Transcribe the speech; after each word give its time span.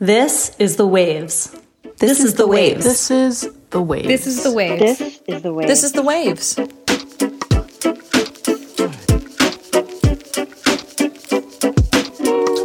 This 0.00 0.56
is 0.58 0.74
the 0.74 0.88
waves. 0.88 1.56
This, 1.98 2.18
is 2.18 2.34
the 2.34 2.48
waves. 2.48 2.84
This 2.84 3.12
is 3.12 3.48
the 3.70 3.80
waves. 3.80 4.08
This 4.08 4.26
is 4.26 4.42
the 4.42 4.50
waves. 4.50 4.98
This 4.98 5.20
is 5.28 5.42
the 5.42 5.52
way. 5.52 5.66
This 5.68 5.84
is 5.84 5.92
the 5.92 6.02
waves. 6.02 6.56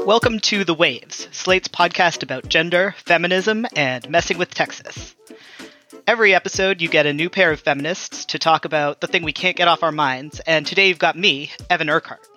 Welcome 0.07 0.39
to 0.39 0.63
The 0.63 0.73
Waves, 0.73 1.27
Slate's 1.31 1.67
podcast 1.67 2.23
about 2.23 2.49
gender, 2.49 2.95
feminism, 3.05 3.67
and 3.75 4.09
messing 4.09 4.39
with 4.39 4.51
Texas. 4.51 5.15
Every 6.07 6.33
episode, 6.33 6.81
you 6.81 6.89
get 6.89 7.05
a 7.05 7.13
new 7.13 7.29
pair 7.29 7.51
of 7.51 7.59
feminists 7.59 8.25
to 8.25 8.39
talk 8.39 8.65
about 8.65 9.01
the 9.01 9.07
thing 9.07 9.21
we 9.21 9.33
can't 9.33 9.55
get 9.55 9.67
off 9.67 9.83
our 9.83 9.91
minds, 9.91 10.39
and 10.47 10.65
today 10.65 10.87
you've 10.87 10.97
got 10.97 11.15
me, 11.15 11.51
Evan 11.69 11.91
Urquhart. 11.91 12.27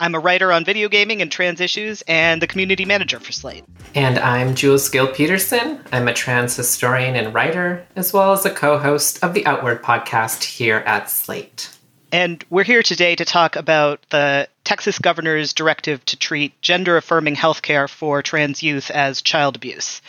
I'm 0.00 0.14
a 0.14 0.18
writer 0.18 0.52
on 0.52 0.64
video 0.64 0.88
gaming 0.88 1.22
and 1.22 1.30
trans 1.30 1.60
issues 1.60 2.02
and 2.08 2.42
the 2.42 2.46
community 2.46 2.84
manager 2.84 3.20
for 3.20 3.32
Slate. 3.32 3.64
And 3.94 4.18
I'm 4.18 4.54
Jules 4.54 4.88
Gill 4.88 5.08
Peterson. 5.08 5.80
I'm 5.92 6.08
a 6.08 6.14
trans 6.14 6.56
historian 6.56 7.16
and 7.16 7.34
writer, 7.34 7.86
as 7.96 8.12
well 8.12 8.32
as 8.32 8.44
a 8.44 8.50
co 8.50 8.78
host 8.78 9.22
of 9.22 9.34
the 9.34 9.46
Outward 9.46 9.82
podcast 9.82 10.42
here 10.44 10.78
at 10.86 11.10
Slate. 11.10 11.70
And 12.12 12.44
we're 12.48 12.62
here 12.62 12.82
today 12.82 13.16
to 13.16 13.24
talk 13.24 13.56
about 13.56 14.00
the 14.10 14.48
Texas 14.62 15.00
governor's 15.00 15.52
directive 15.52 16.04
to 16.04 16.16
treat 16.16 16.60
gender 16.62 16.96
affirming 16.96 17.34
healthcare 17.34 17.88
for 17.88 18.22
trans 18.22 18.62
youth 18.62 18.90
as 18.90 19.20
child 19.20 19.56
abuse. 19.56 20.00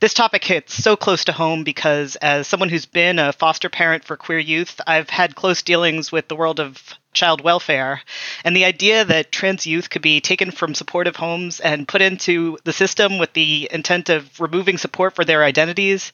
This 0.00 0.14
topic 0.14 0.44
hits 0.44 0.74
so 0.74 0.94
close 0.96 1.24
to 1.24 1.32
home 1.32 1.64
because, 1.64 2.16
as 2.16 2.46
someone 2.46 2.68
who's 2.68 2.86
been 2.86 3.18
a 3.18 3.32
foster 3.32 3.70
parent 3.70 4.04
for 4.04 4.16
queer 4.16 4.38
youth, 4.38 4.80
I've 4.86 5.08
had 5.08 5.34
close 5.34 5.62
dealings 5.62 6.12
with 6.12 6.28
the 6.28 6.36
world 6.36 6.60
of 6.60 6.82
child 7.16 7.42
welfare. 7.42 8.00
And 8.44 8.54
the 8.54 8.64
idea 8.64 9.04
that 9.04 9.32
trans 9.32 9.66
youth 9.66 9.90
could 9.90 10.02
be 10.02 10.20
taken 10.20 10.52
from 10.52 10.74
supportive 10.74 11.16
homes 11.16 11.58
and 11.58 11.88
put 11.88 12.02
into 12.02 12.58
the 12.62 12.72
system 12.72 13.18
with 13.18 13.32
the 13.32 13.68
intent 13.72 14.08
of 14.08 14.40
removing 14.40 14.78
support 14.78 15.16
for 15.16 15.24
their 15.24 15.42
identities, 15.42 16.12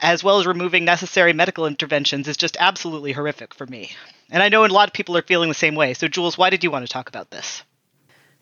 as 0.00 0.24
well 0.24 0.40
as 0.40 0.46
removing 0.46 0.84
necessary 0.84 1.32
medical 1.32 1.66
interventions, 1.66 2.26
is 2.26 2.36
just 2.36 2.56
absolutely 2.58 3.12
horrific 3.12 3.54
for 3.54 3.66
me. 3.66 3.92
And 4.30 4.42
I 4.42 4.48
know 4.48 4.64
a 4.64 4.66
lot 4.66 4.88
of 4.88 4.94
people 4.94 5.16
are 5.16 5.22
feeling 5.22 5.48
the 5.48 5.54
same 5.54 5.74
way. 5.74 5.94
So, 5.94 6.08
Jules, 6.08 6.38
why 6.38 6.50
did 6.50 6.64
you 6.64 6.70
want 6.70 6.86
to 6.86 6.92
talk 6.92 7.08
about 7.08 7.30
this? 7.30 7.62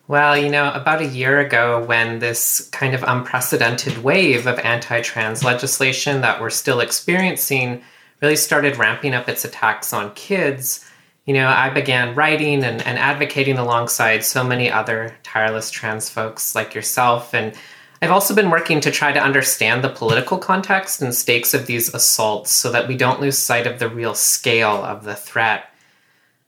Well, 0.07 0.35
you 0.35 0.49
know, 0.49 0.71
about 0.71 1.01
a 1.01 1.07
year 1.07 1.39
ago, 1.39 1.83
when 1.85 2.17
this 2.17 2.67
kind 2.69 2.95
of 2.95 3.03
unprecedented 3.03 3.99
wave 3.99 4.47
of 4.47 4.57
anti 4.57 5.01
trans 5.01 5.43
legislation 5.43 6.21
that 6.21 6.41
we're 6.41 6.49
still 6.49 6.79
experiencing 6.79 7.83
really 8.19 8.35
started 8.35 8.77
ramping 8.77 9.13
up 9.13 9.29
its 9.29 9.45
attacks 9.45 9.93
on 9.93 10.13
kids, 10.15 10.88
you 11.25 11.33
know, 11.33 11.47
I 11.47 11.69
began 11.69 12.15
writing 12.15 12.63
and, 12.63 12.81
and 12.81 12.97
advocating 12.97 13.57
alongside 13.57 14.23
so 14.23 14.43
many 14.43 14.71
other 14.71 15.15
tireless 15.23 15.69
trans 15.69 16.09
folks 16.09 16.55
like 16.55 16.73
yourself. 16.73 17.33
And 17.33 17.55
I've 18.01 18.11
also 18.11 18.33
been 18.33 18.49
working 18.49 18.79
to 18.81 18.91
try 18.91 19.11
to 19.11 19.21
understand 19.21 19.83
the 19.83 19.89
political 19.89 20.37
context 20.37 21.01
and 21.01 21.13
stakes 21.13 21.53
of 21.53 21.65
these 21.65 21.93
assaults 21.93 22.51
so 22.51 22.71
that 22.71 22.87
we 22.87 22.95
don't 22.95 23.19
lose 23.19 23.37
sight 23.37 23.67
of 23.67 23.79
the 23.79 23.89
real 23.89 24.15
scale 24.15 24.83
of 24.83 25.03
the 25.03 25.15
threat. 25.15 25.65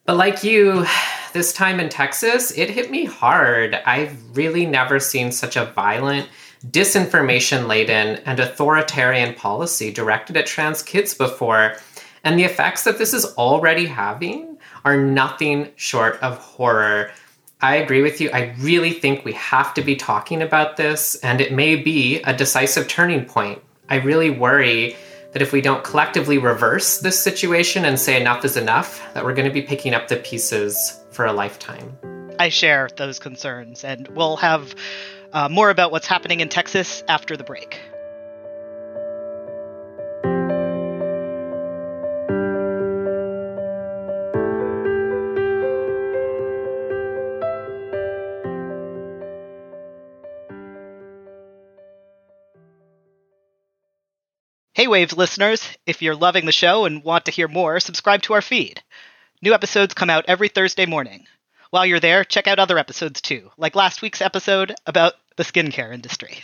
But 0.05 0.17
like 0.17 0.43
you, 0.43 0.85
this 1.33 1.53
time 1.53 1.79
in 1.79 1.89
Texas, 1.89 2.51
it 2.57 2.69
hit 2.69 2.89
me 2.89 3.05
hard. 3.05 3.75
I've 3.85 4.17
really 4.35 4.65
never 4.65 4.99
seen 4.99 5.31
such 5.31 5.55
a 5.57 5.65
violent, 5.65 6.29
disinformation 6.65 7.67
laden, 7.67 8.21
and 8.25 8.39
authoritarian 8.39 9.35
policy 9.35 9.91
directed 9.91 10.37
at 10.37 10.45
trans 10.45 10.81
kids 10.81 11.13
before. 11.13 11.75
And 12.23 12.37
the 12.37 12.43
effects 12.43 12.83
that 12.83 12.97
this 12.97 13.13
is 13.13 13.25
already 13.35 13.85
having 13.85 14.50
are 14.85 14.97
nothing 14.97 15.69
short 15.75 16.21
of 16.21 16.37
horror. 16.37 17.11
I 17.61 17.75
agree 17.75 18.01
with 18.01 18.19
you. 18.19 18.29
I 18.31 18.55
really 18.59 18.91
think 18.91 19.23
we 19.23 19.33
have 19.33 19.73
to 19.75 19.81
be 19.81 19.95
talking 19.95 20.41
about 20.41 20.77
this, 20.77 21.15
and 21.17 21.39
it 21.39 21.53
may 21.53 21.75
be 21.75 22.21
a 22.23 22.33
decisive 22.35 22.87
turning 22.87 23.25
point. 23.25 23.61
I 23.89 23.97
really 23.97 24.29
worry 24.29 24.95
that 25.33 25.41
if 25.41 25.53
we 25.53 25.61
don't 25.61 25.83
collectively 25.83 26.37
reverse 26.37 26.99
this 26.99 27.19
situation 27.19 27.85
and 27.85 27.99
say 27.99 28.19
enough 28.19 28.43
is 28.43 28.57
enough, 28.57 29.01
that 29.13 29.23
we're 29.23 29.35
going 29.35 29.47
to 29.47 29.53
be 29.53 29.61
picking 29.61 29.93
up 29.93 30.07
the 30.07 30.17
pieces 30.17 30.99
for 31.11 31.25
a 31.25 31.33
lifetime. 31.33 31.97
I 32.39 32.49
share 32.49 32.89
those 32.97 33.19
concerns, 33.19 33.83
and 33.83 34.07
we'll 34.09 34.37
have 34.37 34.73
uh, 35.33 35.47
more 35.47 35.69
about 35.69 35.91
what's 35.91 36.07
happening 36.07 36.39
in 36.39 36.49
Texas 36.49 37.03
after 37.07 37.37
the 37.37 37.43
break. 37.43 37.79
Waves 54.91 55.15
listeners, 55.15 55.65
if 55.85 56.01
you're 56.01 56.17
loving 56.17 56.45
the 56.45 56.51
show 56.51 56.83
and 56.83 57.01
want 57.01 57.23
to 57.23 57.31
hear 57.31 57.47
more, 57.47 57.79
subscribe 57.79 58.23
to 58.23 58.33
our 58.33 58.41
feed. 58.41 58.83
New 59.41 59.53
episodes 59.53 59.93
come 59.93 60.09
out 60.09 60.25
every 60.27 60.49
Thursday 60.49 60.85
morning. 60.85 61.27
While 61.69 61.85
you're 61.85 62.01
there, 62.01 62.25
check 62.25 62.45
out 62.45 62.59
other 62.59 62.77
episodes 62.77 63.21
too, 63.21 63.51
like 63.55 63.73
last 63.73 64.01
week's 64.01 64.21
episode 64.21 64.75
about 64.85 65.13
the 65.37 65.43
skincare 65.43 65.93
industry. 65.93 66.43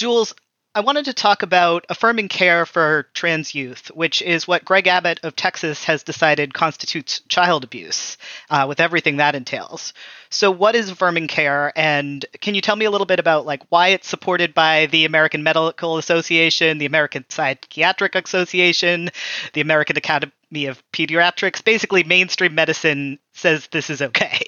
Jules, 0.00 0.34
I 0.74 0.80
wanted 0.80 1.04
to 1.04 1.12
talk 1.12 1.42
about 1.42 1.84
affirming 1.90 2.28
care 2.28 2.64
for 2.64 3.08
trans 3.12 3.54
youth, 3.54 3.88
which 3.88 4.22
is 4.22 4.48
what 4.48 4.64
Greg 4.64 4.86
Abbott 4.86 5.20
of 5.24 5.36
Texas 5.36 5.84
has 5.84 6.02
decided 6.02 6.54
constitutes 6.54 7.20
child 7.28 7.64
abuse, 7.64 8.16
uh, 8.48 8.64
with 8.66 8.80
everything 8.80 9.18
that 9.18 9.34
entails. 9.34 9.92
So, 10.30 10.50
what 10.50 10.74
is 10.74 10.88
affirming 10.88 11.26
care, 11.26 11.70
and 11.76 12.24
can 12.40 12.54
you 12.54 12.62
tell 12.62 12.76
me 12.76 12.86
a 12.86 12.90
little 12.90 13.06
bit 13.06 13.18
about 13.18 13.44
like 13.44 13.62
why 13.68 13.88
it's 13.88 14.08
supported 14.08 14.54
by 14.54 14.86
the 14.86 15.04
American 15.04 15.42
Medical 15.42 15.98
Association, 15.98 16.78
the 16.78 16.86
American 16.86 17.26
Psychiatric 17.28 18.14
Association, 18.14 19.10
the 19.52 19.60
American 19.60 19.98
Academy 19.98 20.64
of 20.64 20.82
Pediatrics? 20.94 21.62
Basically, 21.62 22.04
mainstream 22.04 22.54
medicine 22.54 23.18
says 23.34 23.68
this 23.70 23.90
is 23.90 24.00
okay. 24.00 24.40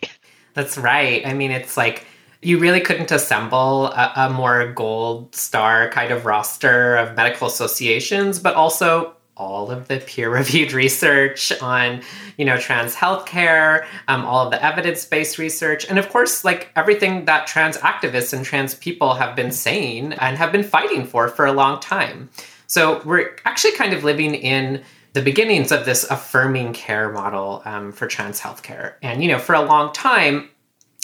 That's 0.55 0.79
right. 0.79 1.27
I 1.27 1.35
mean, 1.35 1.51
it's 1.51 1.77
like 1.77 2.07
you 2.43 2.59
really 2.59 2.81
couldn't 2.81 3.11
assemble 3.11 3.87
a, 3.87 4.13
a, 4.17 4.31
more 4.31 4.73
gold 4.73 5.35
star 5.35 5.89
kind 5.91 6.11
of 6.13 6.27
roster 6.27 6.97
of 6.97 7.17
medical 7.17 7.47
associations, 7.47 8.41
but 8.41 8.55
also 8.55 9.15
all 9.37 9.71
of 9.71 9.89
the 9.89 9.99
peer-reviewed 9.99 10.73
research 10.85 11.53
on, 11.63 12.03
you 12.37 12.45
know, 12.45 12.59
trans 12.59 12.95
healthcare, 12.95 13.87
um, 14.09 14.25
all 14.25 14.45
of 14.45 14.51
the 14.51 14.63
evidence-based 14.63 15.39
research, 15.39 15.87
and 15.89 15.99
of 15.99 16.09
course, 16.09 16.45
like 16.45 16.71
everything 16.77 17.25
that 17.25 17.47
trans 17.47 17.79
activists 17.79 18.33
and 18.33 18.45
trans 18.45 18.75
people 18.75 19.15
have 19.15 19.35
been 19.35 19.53
saying 19.53 20.13
and 20.15 20.37
have 20.37 20.53
been 20.53 20.65
fighting 20.65 21.07
for 21.07 21.29
for 21.29 21.47
a 21.47 21.53
long 21.53 21.81
time. 21.81 22.29
So 22.67 23.03
we're 23.05 23.37
actually 23.45 23.73
kind 23.73 23.93
of 23.93 24.03
living 24.03 24.35
in 24.35 24.83
the 25.13 25.23
beginnings 25.23 25.71
of 25.73 25.85
this 25.85 26.05
affirming 26.11 26.73
care 26.73 27.11
model 27.13 27.63
um, 27.65 27.93
for 27.93 28.07
trans 28.07 28.41
healthcare. 28.41 28.95
And, 29.03 29.23
you 29.23 29.29
know, 29.29 29.39
for 29.39 29.55
a 29.55 29.61
long 29.61 29.93
time, 29.93 30.49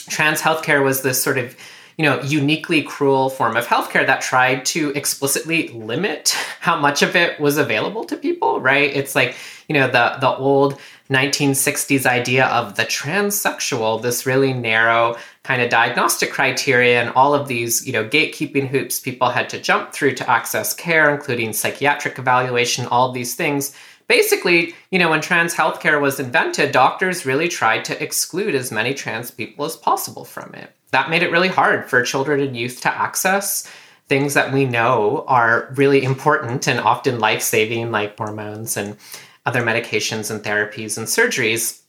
trans 0.09 0.41
healthcare 0.41 0.83
was 0.83 1.03
this 1.03 1.23
sort 1.23 1.39
of 1.39 1.57
you 1.97 2.05
know 2.05 2.21
uniquely 2.23 2.83
cruel 2.83 3.29
form 3.29 3.57
of 3.57 3.67
healthcare 3.67 4.07
that 4.07 4.21
tried 4.21 4.65
to 4.67 4.91
explicitly 4.95 5.69
limit 5.69 6.29
how 6.61 6.79
much 6.79 7.03
of 7.03 7.17
it 7.17 7.39
was 7.41 7.59
available 7.59 8.05
to 8.05 8.17
people 8.17 8.61
right? 8.61 8.95
It's 8.95 9.15
like 9.15 9.37
you 9.69 9.75
know 9.75 9.87
the 9.87 10.17
the 10.21 10.35
old 10.37 10.79
1960s 11.11 12.05
idea 12.05 12.47
of 12.47 12.77
the 12.77 12.83
transsexual 12.83 14.03
this 14.03 14.27
really 14.27 14.53
narrow 14.53 15.17
kind 15.43 15.63
of 15.63 15.71
diagnostic 15.71 16.31
criteria 16.31 17.01
and 17.01 17.11
all 17.11 17.35
of 17.35 17.49
these 17.49 17.87
you 17.87 17.93
know 17.93 18.05
gatekeeping 18.05 18.69
hoops 18.69 19.01
people 19.01 19.31
had 19.31 19.49
to 19.49 19.59
jump 19.61 19.93
through 19.93 20.15
to 20.15 20.29
access 20.29 20.75
care 20.75 21.15
including 21.15 21.53
psychiatric 21.53 22.19
evaluation 22.19 22.87
all 22.87 23.11
these 23.11 23.35
things 23.35 23.75
basically, 24.09 24.75
you 24.91 24.99
know, 24.99 25.11
when 25.11 25.21
trans 25.21 25.55
healthcare 25.55 26.01
was 26.01 26.19
invented, 26.19 26.73
doctors 26.73 27.25
really 27.25 27.49
tried 27.49 27.85
to 27.85 28.03
exclude 28.03 28.55
as 28.55 28.73
many 28.73 28.95
trans 28.95 29.31
people 29.31 29.65
as 29.65 29.77
possible 29.77 30.25
from 30.25 30.55
it. 30.55 30.73
That 30.91 31.11
made 31.11 31.23
it 31.23 31.31
really 31.31 31.49
hard 31.49 31.89
for 31.89 32.03
children 32.03 32.41
and 32.41 32.57
youth 32.57 32.81
to 32.81 32.93
access 32.93 33.71
things 34.09 34.35
that 34.35 34.53
we 34.53 34.65
know 34.65 35.25
are 35.29 35.73
really 35.77 36.03
important 36.03 36.67
and 36.67 36.81
often 36.81 37.19
life 37.19 37.43
saving, 37.43 37.91
like 37.91 38.17
hormones 38.17 38.77
and 38.77 38.97
other 39.45 39.63
medications 39.63 40.31
and 40.31 40.43
therapies 40.43 40.97
and 40.97 41.07
surgeries. 41.07 41.83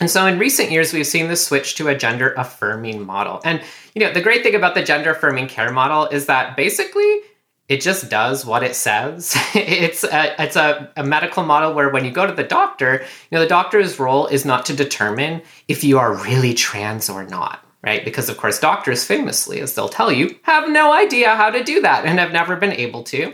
And 0.00 0.10
so 0.10 0.26
in 0.26 0.38
recent 0.38 0.70
years, 0.70 0.92
we've 0.92 1.06
seen 1.06 1.28
the 1.28 1.36
switch 1.36 1.74
to 1.76 1.88
a 1.88 1.96
gender 1.96 2.34
affirming 2.34 3.04
model. 3.04 3.40
And, 3.44 3.62
you 3.94 4.00
know, 4.00 4.12
the 4.12 4.20
great 4.20 4.42
thing 4.42 4.54
about 4.54 4.74
the 4.74 4.82
gender 4.82 5.10
affirming 5.10 5.48
care 5.48 5.72
model 5.72 6.06
is 6.06 6.26
that 6.26 6.56
basically 6.56 7.20
it 7.68 7.80
just 7.80 8.08
does 8.08 8.46
what 8.46 8.62
it 8.62 8.76
says. 8.76 9.34
it's 9.54 10.04
a, 10.04 10.42
it's 10.42 10.56
a, 10.56 10.90
a, 10.96 11.04
medical 11.04 11.42
model 11.42 11.74
where 11.74 11.88
when 11.88 12.04
you 12.04 12.10
go 12.10 12.26
to 12.26 12.32
the 12.32 12.44
doctor, 12.44 13.02
you 13.02 13.36
know, 13.36 13.40
the 13.40 13.48
doctor's 13.48 13.98
role 13.98 14.26
is 14.26 14.44
not 14.44 14.66
to 14.66 14.76
determine 14.76 15.42
if 15.66 15.82
you 15.82 15.98
are 15.98 16.14
really 16.14 16.54
trans 16.54 17.08
or 17.08 17.24
not. 17.24 17.62
Right? 17.82 18.04
Because, 18.04 18.28
of 18.28 18.36
course, 18.36 18.58
doctors 18.58 19.04
famously, 19.04 19.60
as 19.60 19.74
they'll 19.74 19.88
tell 19.88 20.10
you, 20.10 20.36
have 20.42 20.68
no 20.68 20.92
idea 20.92 21.36
how 21.36 21.50
to 21.50 21.62
do 21.62 21.80
that 21.82 22.04
and 22.04 22.18
have 22.18 22.32
never 22.32 22.56
been 22.56 22.72
able 22.72 23.04
to. 23.04 23.32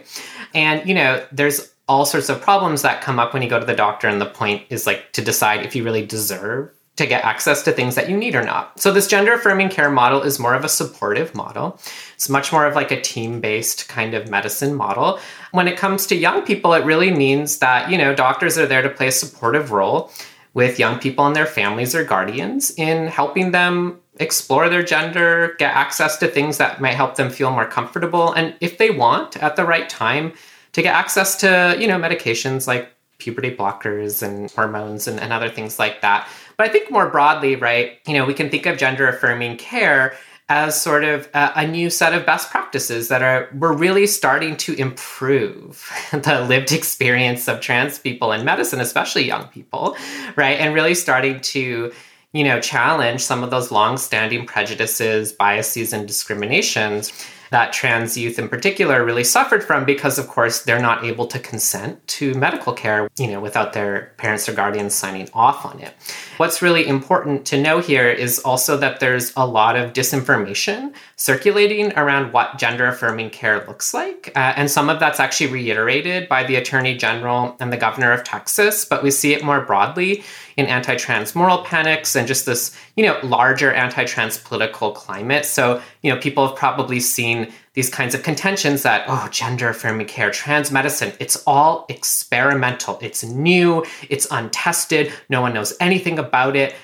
And, 0.52 0.86
you 0.86 0.94
know, 0.94 1.24
there's 1.32 1.72
all 1.88 2.04
sorts 2.04 2.28
of 2.28 2.42
problems 2.42 2.82
that 2.82 3.00
come 3.00 3.18
up 3.18 3.32
when 3.32 3.42
you 3.42 3.48
go 3.48 3.58
to 3.58 3.64
the 3.64 3.74
doctor. 3.74 4.08
And 4.08 4.20
the 4.20 4.26
point 4.26 4.64
is 4.68 4.86
like 4.86 5.12
to 5.12 5.22
decide 5.22 5.64
if 5.64 5.74
you 5.74 5.84
really 5.84 6.04
deserve 6.04 6.70
to 6.96 7.06
get 7.06 7.24
access 7.24 7.62
to 7.62 7.72
things 7.72 7.94
that 7.94 8.10
you 8.10 8.16
need 8.16 8.34
or 8.34 8.44
not. 8.44 8.78
So 8.78 8.92
this 8.92 9.06
gender 9.06 9.32
affirming 9.32 9.70
care 9.70 9.90
model 9.90 10.22
is 10.22 10.38
more 10.38 10.54
of 10.54 10.64
a 10.64 10.68
supportive 10.68 11.34
model. 11.34 11.80
It's 12.22 12.28
much 12.28 12.52
more 12.52 12.66
of 12.66 12.76
like 12.76 12.92
a 12.92 13.00
team-based 13.00 13.88
kind 13.88 14.14
of 14.14 14.30
medicine 14.30 14.76
model. 14.76 15.18
When 15.50 15.66
it 15.66 15.76
comes 15.76 16.06
to 16.06 16.14
young 16.14 16.42
people, 16.42 16.72
it 16.72 16.84
really 16.84 17.10
means 17.10 17.58
that, 17.58 17.90
you 17.90 17.98
know, 17.98 18.14
doctors 18.14 18.56
are 18.56 18.66
there 18.66 18.80
to 18.80 18.88
play 18.88 19.08
a 19.08 19.10
supportive 19.10 19.72
role 19.72 20.08
with 20.54 20.78
young 20.78 21.00
people 21.00 21.26
and 21.26 21.34
their 21.34 21.46
families 21.46 21.96
or 21.96 22.04
guardians 22.04 22.70
in 22.76 23.08
helping 23.08 23.50
them 23.50 23.98
explore 24.20 24.68
their 24.68 24.84
gender, 24.84 25.56
get 25.58 25.74
access 25.74 26.16
to 26.18 26.28
things 26.28 26.58
that 26.58 26.80
might 26.80 26.94
help 26.94 27.16
them 27.16 27.28
feel 27.28 27.50
more 27.50 27.66
comfortable 27.66 28.32
and 28.34 28.54
if 28.60 28.78
they 28.78 28.90
want 28.90 29.36
at 29.38 29.56
the 29.56 29.64
right 29.64 29.88
time 29.88 30.32
to 30.74 30.80
get 30.80 30.94
access 30.94 31.34
to, 31.40 31.76
you 31.76 31.88
know, 31.88 31.98
medications 31.98 32.68
like 32.68 32.88
puberty 33.18 33.50
blockers 33.50 34.22
and 34.22 34.48
hormones 34.52 35.08
and, 35.08 35.18
and 35.18 35.32
other 35.32 35.48
things 35.48 35.80
like 35.80 36.02
that. 36.02 36.28
But 36.56 36.68
I 36.68 36.72
think 36.72 36.88
more 36.88 37.08
broadly, 37.08 37.56
right, 37.56 37.98
you 38.06 38.14
know, 38.14 38.24
we 38.24 38.34
can 38.34 38.48
think 38.48 38.66
of 38.66 38.78
gender 38.78 39.08
affirming 39.08 39.56
care 39.56 40.14
as 40.52 40.78
sort 40.78 41.02
of 41.02 41.26
a, 41.32 41.50
a, 41.56 41.66
new 41.66 41.88
set 41.88 42.12
of 42.12 42.26
best 42.26 42.50
practices 42.50 43.08
that 43.08 43.22
are 43.22 43.48
we're 43.58 43.72
really 43.72 44.06
starting 44.06 44.54
to 44.54 44.74
improve 44.74 45.90
the 46.12 46.44
lived 46.46 46.72
experience 46.72 47.48
of 47.48 47.58
trans 47.60 47.98
people 47.98 48.32
in 48.32 48.44
medicine, 48.44 48.78
especially 48.78 49.24
young 49.24 49.48
people, 49.48 49.96
right? 50.36 50.60
And 50.60 50.74
really 50.74 50.94
starting 50.94 51.40
to 51.40 51.90
you 52.34 52.44
know 52.44 52.60
challenge 52.60 53.22
some 53.22 53.42
of 53.42 53.50
those 53.50 53.70
long-standing 53.70 54.44
prejudices, 54.44 55.32
biases, 55.32 55.94
and 55.94 56.06
discriminations 56.06 57.12
that 57.52 57.72
trans 57.72 58.16
youth 58.16 58.38
in 58.38 58.48
particular 58.48 59.04
really 59.04 59.22
suffered 59.22 59.62
from 59.62 59.84
because 59.84 60.18
of 60.18 60.26
course 60.26 60.62
they're 60.62 60.80
not 60.80 61.04
able 61.04 61.26
to 61.26 61.38
consent 61.38 62.04
to 62.08 62.34
medical 62.34 62.72
care 62.72 63.08
you 63.18 63.28
know 63.28 63.40
without 63.40 63.72
their 63.72 64.12
parents 64.16 64.48
or 64.48 64.52
guardians 64.54 64.94
signing 64.94 65.28
off 65.34 65.64
on 65.64 65.78
it. 65.80 65.94
What's 66.38 66.60
really 66.60 66.86
important 66.86 67.46
to 67.46 67.60
know 67.60 67.78
here 67.78 68.08
is 68.08 68.40
also 68.40 68.76
that 68.78 69.00
there's 69.00 69.32
a 69.36 69.46
lot 69.46 69.76
of 69.76 69.92
disinformation 69.92 70.94
circulating 71.16 71.92
around 71.96 72.32
what 72.32 72.58
gender 72.58 72.86
affirming 72.86 73.30
care 73.30 73.64
looks 73.66 73.94
like. 73.94 74.32
Uh, 74.34 74.54
and 74.56 74.70
some 74.70 74.88
of 74.88 74.98
that's 74.98 75.20
actually 75.20 75.52
reiterated 75.52 76.28
by 76.28 76.42
the 76.42 76.56
attorney 76.56 76.96
general 76.96 77.56
and 77.60 77.72
the 77.72 77.76
governor 77.76 78.12
of 78.12 78.24
texas 78.24 78.84
but 78.84 79.02
we 79.02 79.10
see 79.10 79.32
it 79.34 79.44
more 79.44 79.60
broadly 79.60 80.24
in 80.56 80.66
anti-trans 80.66 81.34
moral 81.34 81.58
panics 81.58 82.14
and 82.14 82.26
just 82.26 82.46
this, 82.46 82.76
you 82.96 83.04
know, 83.04 83.18
larger 83.22 83.72
anti-trans 83.72 84.38
political 84.38 84.92
climate. 84.92 85.44
So, 85.44 85.82
you 86.02 86.12
know, 86.12 86.20
people 86.20 86.46
have 86.46 86.56
probably 86.56 87.00
seen 87.00 87.52
these 87.74 87.88
kinds 87.88 88.14
of 88.14 88.22
contentions 88.22 88.82
that, 88.82 89.04
oh, 89.08 89.28
gender 89.30 89.70
affirming 89.70 90.06
care, 90.06 90.30
trans 90.30 90.70
medicine, 90.70 91.12
it's 91.20 91.42
all 91.46 91.86
experimental. 91.88 92.98
It's 93.00 93.24
new, 93.24 93.84
it's 94.10 94.26
untested, 94.30 95.12
no 95.28 95.40
one 95.40 95.54
knows 95.54 95.74
anything 95.80 96.18
about 96.18 96.54
it. 96.54 96.74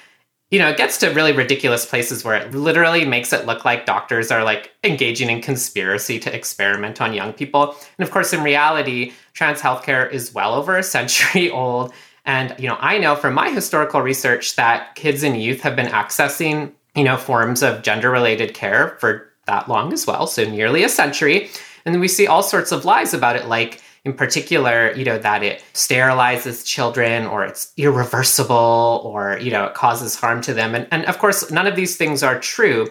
You 0.50 0.58
know, 0.58 0.70
it 0.70 0.78
gets 0.78 0.96
to 0.98 1.10
really 1.10 1.32
ridiculous 1.32 1.84
places 1.84 2.24
where 2.24 2.36
it 2.36 2.54
literally 2.54 3.04
makes 3.04 3.34
it 3.34 3.44
look 3.44 3.66
like 3.66 3.84
doctors 3.84 4.30
are 4.30 4.42
like 4.42 4.72
engaging 4.82 5.28
in 5.28 5.42
conspiracy 5.42 6.18
to 6.20 6.34
experiment 6.34 7.02
on 7.02 7.12
young 7.12 7.34
people. 7.34 7.76
And 7.98 8.06
of 8.06 8.10
course, 8.10 8.32
in 8.32 8.42
reality, 8.42 9.12
trans 9.34 9.60
healthcare 9.60 10.10
is 10.10 10.32
well 10.32 10.54
over 10.54 10.78
a 10.78 10.82
century 10.82 11.50
old. 11.52 11.92
And 12.28 12.54
you 12.58 12.68
know, 12.68 12.76
I 12.78 12.98
know 12.98 13.16
from 13.16 13.34
my 13.34 13.50
historical 13.50 14.02
research 14.02 14.54
that 14.56 14.94
kids 14.94 15.22
and 15.22 15.42
youth 15.42 15.62
have 15.62 15.74
been 15.74 15.86
accessing, 15.86 16.70
you 16.94 17.02
know, 17.02 17.16
forms 17.16 17.62
of 17.62 17.82
gender-related 17.82 18.52
care 18.52 18.98
for 19.00 19.32
that 19.46 19.66
long 19.66 19.94
as 19.94 20.06
well, 20.06 20.26
so 20.26 20.44
nearly 20.44 20.84
a 20.84 20.90
century. 20.90 21.48
And 21.86 21.94
then 21.94 22.00
we 22.00 22.06
see 22.06 22.26
all 22.26 22.42
sorts 22.42 22.70
of 22.70 22.84
lies 22.84 23.14
about 23.14 23.36
it 23.36 23.46
like 23.46 23.80
in 24.04 24.12
particular, 24.12 24.92
you 24.92 25.06
know, 25.06 25.18
that 25.18 25.42
it 25.42 25.64
sterilizes 25.72 26.66
children 26.66 27.26
or 27.26 27.44
it's 27.44 27.72
irreversible 27.78 29.02
or, 29.04 29.38
you 29.38 29.50
know, 29.50 29.64
it 29.64 29.74
causes 29.74 30.14
harm 30.14 30.42
to 30.42 30.52
them. 30.52 30.74
And, 30.74 30.86
and 30.90 31.06
of 31.06 31.18
course, 31.18 31.50
none 31.50 31.66
of 31.66 31.76
these 31.76 31.96
things 31.96 32.22
are 32.22 32.38
true. 32.38 32.88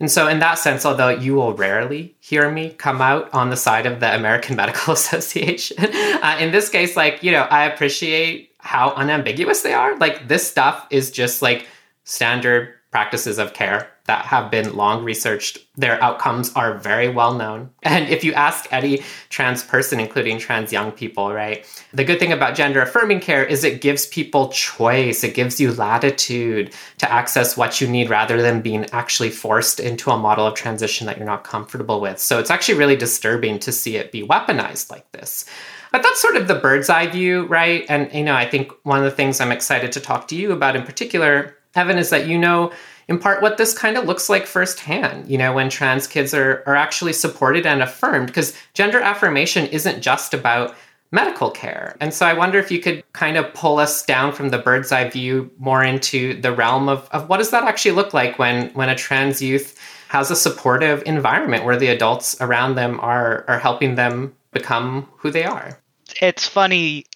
And 0.00 0.10
so, 0.10 0.26
in 0.26 0.40
that 0.40 0.54
sense, 0.54 0.84
although 0.84 1.10
you 1.10 1.34
will 1.34 1.54
rarely 1.54 2.16
hear 2.20 2.50
me 2.50 2.70
come 2.70 3.00
out 3.00 3.32
on 3.32 3.50
the 3.50 3.56
side 3.56 3.86
of 3.86 4.00
the 4.00 4.14
American 4.14 4.56
Medical 4.62 4.94
Association, 4.94 5.76
uh, 5.78 6.36
in 6.40 6.50
this 6.50 6.68
case, 6.68 6.96
like, 6.96 7.22
you 7.22 7.30
know, 7.30 7.42
I 7.42 7.64
appreciate 7.64 8.49
how 8.60 8.90
unambiguous 8.90 9.62
they 9.62 9.74
are. 9.74 9.96
Like 9.98 10.28
this 10.28 10.48
stuff 10.48 10.86
is 10.90 11.10
just 11.10 11.42
like 11.42 11.66
standard 12.04 12.74
practices 12.90 13.38
of 13.38 13.52
care 13.52 13.88
that 14.06 14.24
have 14.24 14.50
been 14.50 14.74
long 14.74 15.04
researched. 15.04 15.58
Their 15.76 16.02
outcomes 16.02 16.52
are 16.54 16.78
very 16.78 17.08
well 17.08 17.34
known. 17.34 17.70
And 17.82 18.08
if 18.08 18.24
you 18.24 18.32
ask 18.32 18.72
any 18.72 19.02
trans 19.28 19.62
person, 19.62 20.00
including 20.00 20.38
trans 20.38 20.72
young 20.72 20.90
people, 20.90 21.32
right, 21.32 21.64
the 21.92 22.04
good 22.04 22.18
thing 22.18 22.32
about 22.32 22.56
gender 22.56 22.80
affirming 22.80 23.20
care 23.20 23.44
is 23.44 23.62
it 23.62 23.80
gives 23.80 24.06
people 24.06 24.48
choice, 24.48 25.22
it 25.22 25.34
gives 25.34 25.60
you 25.60 25.72
latitude 25.72 26.72
to 26.98 27.10
access 27.10 27.56
what 27.56 27.80
you 27.80 27.86
need 27.86 28.10
rather 28.10 28.42
than 28.42 28.62
being 28.62 28.86
actually 28.92 29.30
forced 29.30 29.78
into 29.78 30.10
a 30.10 30.18
model 30.18 30.46
of 30.46 30.54
transition 30.54 31.06
that 31.06 31.16
you're 31.16 31.26
not 31.26 31.44
comfortable 31.44 32.00
with. 32.00 32.18
So 32.18 32.38
it's 32.38 32.50
actually 32.50 32.78
really 32.78 32.96
disturbing 32.96 33.58
to 33.60 33.72
see 33.72 33.96
it 33.96 34.12
be 34.12 34.26
weaponized 34.26 34.90
like 34.90 35.10
this. 35.12 35.44
But 35.92 36.02
that's 36.02 36.20
sort 36.20 36.36
of 36.36 36.48
the 36.48 36.54
bird's 36.54 36.88
eye 36.88 37.06
view, 37.06 37.46
right? 37.46 37.84
And, 37.88 38.12
you 38.12 38.24
know, 38.24 38.34
I 38.34 38.48
think 38.48 38.72
one 38.84 38.98
of 38.98 39.04
the 39.04 39.10
things 39.10 39.40
I'm 39.40 39.52
excited 39.52 39.92
to 39.92 40.00
talk 40.00 40.28
to 40.28 40.36
you 40.36 40.52
about 40.52 40.76
in 40.76 40.84
particular, 40.84 41.56
Evan, 41.74 41.98
is 41.98 42.10
that 42.10 42.28
you 42.28 42.38
know 42.38 42.72
in 43.08 43.18
part 43.18 43.42
what 43.42 43.56
this 43.56 43.76
kind 43.76 43.98
of 43.98 44.04
looks 44.04 44.28
like 44.28 44.46
firsthand, 44.46 45.28
you 45.28 45.36
know, 45.36 45.52
when 45.52 45.68
trans 45.68 46.06
kids 46.06 46.32
are, 46.32 46.62
are 46.64 46.76
actually 46.76 47.12
supported 47.12 47.66
and 47.66 47.82
affirmed, 47.82 48.28
because 48.28 48.56
gender 48.72 49.00
affirmation 49.00 49.66
isn't 49.66 50.00
just 50.00 50.32
about 50.32 50.76
medical 51.10 51.50
care. 51.50 51.96
And 52.00 52.14
so 52.14 52.24
I 52.24 52.34
wonder 52.34 52.58
if 52.60 52.70
you 52.70 52.78
could 52.78 53.02
kind 53.12 53.36
of 53.36 53.52
pull 53.52 53.78
us 53.78 54.04
down 54.04 54.32
from 54.32 54.50
the 54.50 54.58
bird's 54.58 54.92
eye 54.92 55.08
view 55.08 55.50
more 55.58 55.82
into 55.82 56.40
the 56.40 56.52
realm 56.52 56.88
of, 56.88 57.08
of 57.10 57.28
what 57.28 57.38
does 57.38 57.50
that 57.50 57.64
actually 57.64 57.96
look 57.96 58.14
like 58.14 58.38
when 58.38 58.70
when 58.74 58.88
a 58.88 58.94
trans 58.94 59.42
youth 59.42 59.76
has 60.08 60.30
a 60.30 60.36
supportive 60.36 61.02
environment 61.06 61.64
where 61.64 61.76
the 61.76 61.88
adults 61.88 62.40
around 62.40 62.76
them 62.76 63.00
are 63.00 63.44
are 63.48 63.58
helping 63.58 63.96
them 63.96 64.32
become 64.52 65.08
who 65.18 65.30
they 65.30 65.44
are. 65.44 65.80
It's 66.20 66.46
funny 66.46 67.06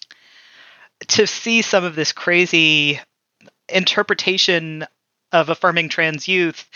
to 1.09 1.27
see 1.27 1.61
some 1.61 1.83
of 1.83 1.95
this 1.95 2.11
crazy 2.11 2.99
interpretation 3.67 4.85
of 5.31 5.49
affirming 5.49 5.89
trans 5.89 6.27
youth 6.27 6.69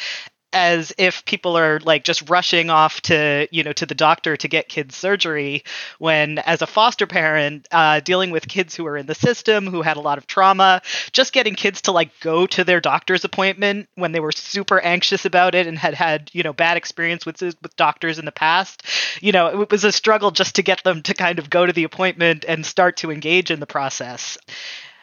as 0.54 0.92
if 0.98 1.24
people 1.26 1.58
are 1.58 1.80
like 1.82 2.04
just 2.04 2.30
rushing 2.30 2.70
off 2.70 3.02
to 3.02 3.48
you 3.52 3.64
know 3.64 3.74
to 3.74 3.86
the 3.86 3.96
doctor 3.96 4.36
to 4.36 4.48
get 4.48 4.68
kids 4.68 4.96
surgery 4.96 5.64
when 6.00 6.40
as 6.40 6.62
a 6.62 6.68
foster 6.68 7.06
parent 7.06 7.68
uh, 7.72 8.00
dealing 8.00 8.32
with 8.32 8.48
kids 8.48 8.76
who 8.76 8.86
are 8.88 8.98
in 8.98 9.06
the 9.06 9.16
system 9.16 9.68
who 9.68 9.82
had 9.82 9.98
a 9.98 10.02
lot 10.02 10.18
of 10.18 10.26
trauma 10.26 10.82
just 11.12 11.34
getting 11.34 11.56
kids 11.56 11.82
to 11.82 11.92
like 11.92 12.12
go 12.20 12.48
to 12.48 12.64
their 12.64 12.82
doctor's 12.82 13.24
appointment 13.24 13.88
when 13.96 14.12
they 14.12 14.20
were 14.20 14.32
super 14.32 14.80
anxious 14.80 15.26
about 15.26 15.54
it 15.54 15.68
and 15.68 15.78
had 15.78 15.94
had 15.94 16.30
you 16.34 16.44
know 16.44 16.54
bad 16.54 16.78
experience 16.78 17.26
with 17.26 17.42
with 17.42 17.76
doctors 17.76 18.20
in 18.20 18.26
the 18.26 18.32
past 18.32 18.84
you 19.22 19.32
know 19.32 19.62
it 19.62 19.70
was 19.72 19.84
a 19.84 19.92
struggle 19.92 20.32
just 20.32 20.56
to 20.56 20.64
get 20.64 20.84
them 20.84 21.02
to 21.02 21.14
kind 21.14 21.40
of 21.40 21.50
go 21.50 21.66
to 21.66 21.74
the 21.74 21.84
appointment 21.84 22.44
and 22.48 22.66
start 22.66 22.98
to 22.98 23.12
engage 23.12 23.52
in 23.52 23.60
the 23.60 23.68
process 23.68 24.38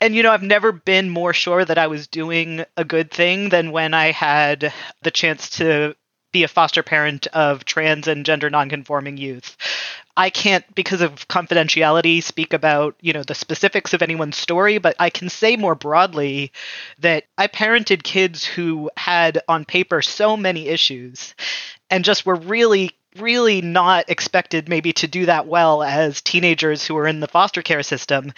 and 0.00 0.14
you 0.14 0.22
know, 0.22 0.32
I've 0.32 0.42
never 0.42 0.72
been 0.72 1.10
more 1.10 1.32
sure 1.32 1.64
that 1.64 1.78
I 1.78 1.86
was 1.86 2.06
doing 2.06 2.64
a 2.76 2.84
good 2.84 3.10
thing 3.10 3.48
than 3.48 3.72
when 3.72 3.94
I 3.94 4.12
had 4.12 4.72
the 5.02 5.10
chance 5.10 5.50
to 5.58 5.94
be 6.32 6.42
a 6.42 6.48
foster 6.48 6.82
parent 6.82 7.26
of 7.28 7.64
trans 7.64 8.08
and 8.08 8.26
gender 8.26 8.50
nonconforming 8.50 9.16
youth. 9.16 9.56
I 10.18 10.30
can't, 10.30 10.64
because 10.74 11.02
of 11.02 11.28
confidentiality, 11.28 12.22
speak 12.22 12.52
about 12.52 12.96
you 13.00 13.12
know 13.12 13.22
the 13.22 13.34
specifics 13.34 13.92
of 13.94 14.02
anyone's 14.02 14.36
story, 14.36 14.78
but 14.78 14.96
I 14.98 15.10
can 15.10 15.28
say 15.28 15.56
more 15.56 15.74
broadly 15.74 16.52
that 16.98 17.24
I 17.36 17.46
parented 17.48 18.02
kids 18.02 18.44
who 18.44 18.90
had 18.96 19.40
on 19.48 19.64
paper 19.64 20.02
so 20.02 20.36
many 20.36 20.68
issues, 20.68 21.34
and 21.90 22.04
just 22.04 22.26
were 22.26 22.34
really 22.34 22.92
really 23.20 23.60
not 23.60 24.08
expected 24.08 24.68
maybe 24.68 24.92
to 24.94 25.08
do 25.08 25.26
that 25.26 25.46
well 25.46 25.82
as 25.82 26.22
teenagers 26.22 26.86
who 26.86 26.96
are 26.96 27.06
in 27.06 27.20
the 27.20 27.28
foster 27.28 27.62
care 27.62 27.82
system 27.82 28.32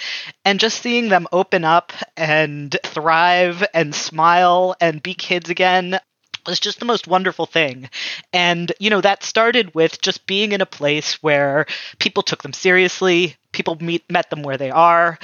and 0.44 0.60
just 0.60 0.80
seeing 0.82 1.08
them 1.08 1.26
open 1.32 1.64
up 1.64 1.92
and 2.16 2.76
thrive 2.84 3.64
and 3.74 3.94
smile 3.94 4.76
and 4.80 5.02
be 5.02 5.14
kids 5.14 5.50
again 5.50 5.98
was 6.46 6.58
just 6.58 6.80
the 6.80 6.86
most 6.86 7.06
wonderful 7.06 7.46
thing. 7.46 7.90
And, 8.32 8.72
you 8.80 8.90
know, 8.90 9.02
that 9.02 9.22
started 9.22 9.74
with 9.74 10.00
just 10.00 10.26
being 10.26 10.52
in 10.52 10.60
a 10.60 10.66
place 10.66 11.22
where 11.22 11.66
people 11.98 12.22
took 12.22 12.42
them 12.42 12.54
seriously, 12.54 13.36
people 13.52 13.76
meet, 13.80 14.10
met 14.10 14.30
them 14.30 14.42
where 14.42 14.56
they 14.56 14.70
are, 14.70 15.18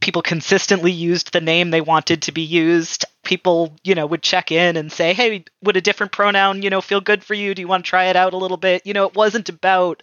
people 0.00 0.22
consistently 0.22 0.90
used 0.90 1.32
the 1.32 1.40
name 1.40 1.70
they 1.70 1.80
wanted 1.82 2.22
to 2.22 2.32
be 2.32 2.42
used. 2.42 3.04
People, 3.30 3.72
you 3.84 3.94
know, 3.94 4.06
would 4.06 4.24
check 4.24 4.50
in 4.50 4.76
and 4.76 4.90
say, 4.90 5.14
"Hey, 5.14 5.44
would 5.62 5.76
a 5.76 5.80
different 5.80 6.10
pronoun, 6.10 6.62
you 6.62 6.68
know, 6.68 6.80
feel 6.80 7.00
good 7.00 7.22
for 7.22 7.34
you? 7.34 7.54
Do 7.54 7.62
you 7.62 7.68
want 7.68 7.84
to 7.84 7.88
try 7.88 8.06
it 8.06 8.16
out 8.16 8.32
a 8.32 8.36
little 8.36 8.56
bit?" 8.56 8.84
You 8.84 8.92
know, 8.92 9.04
it 9.04 9.14
wasn't 9.14 9.48
about 9.48 10.02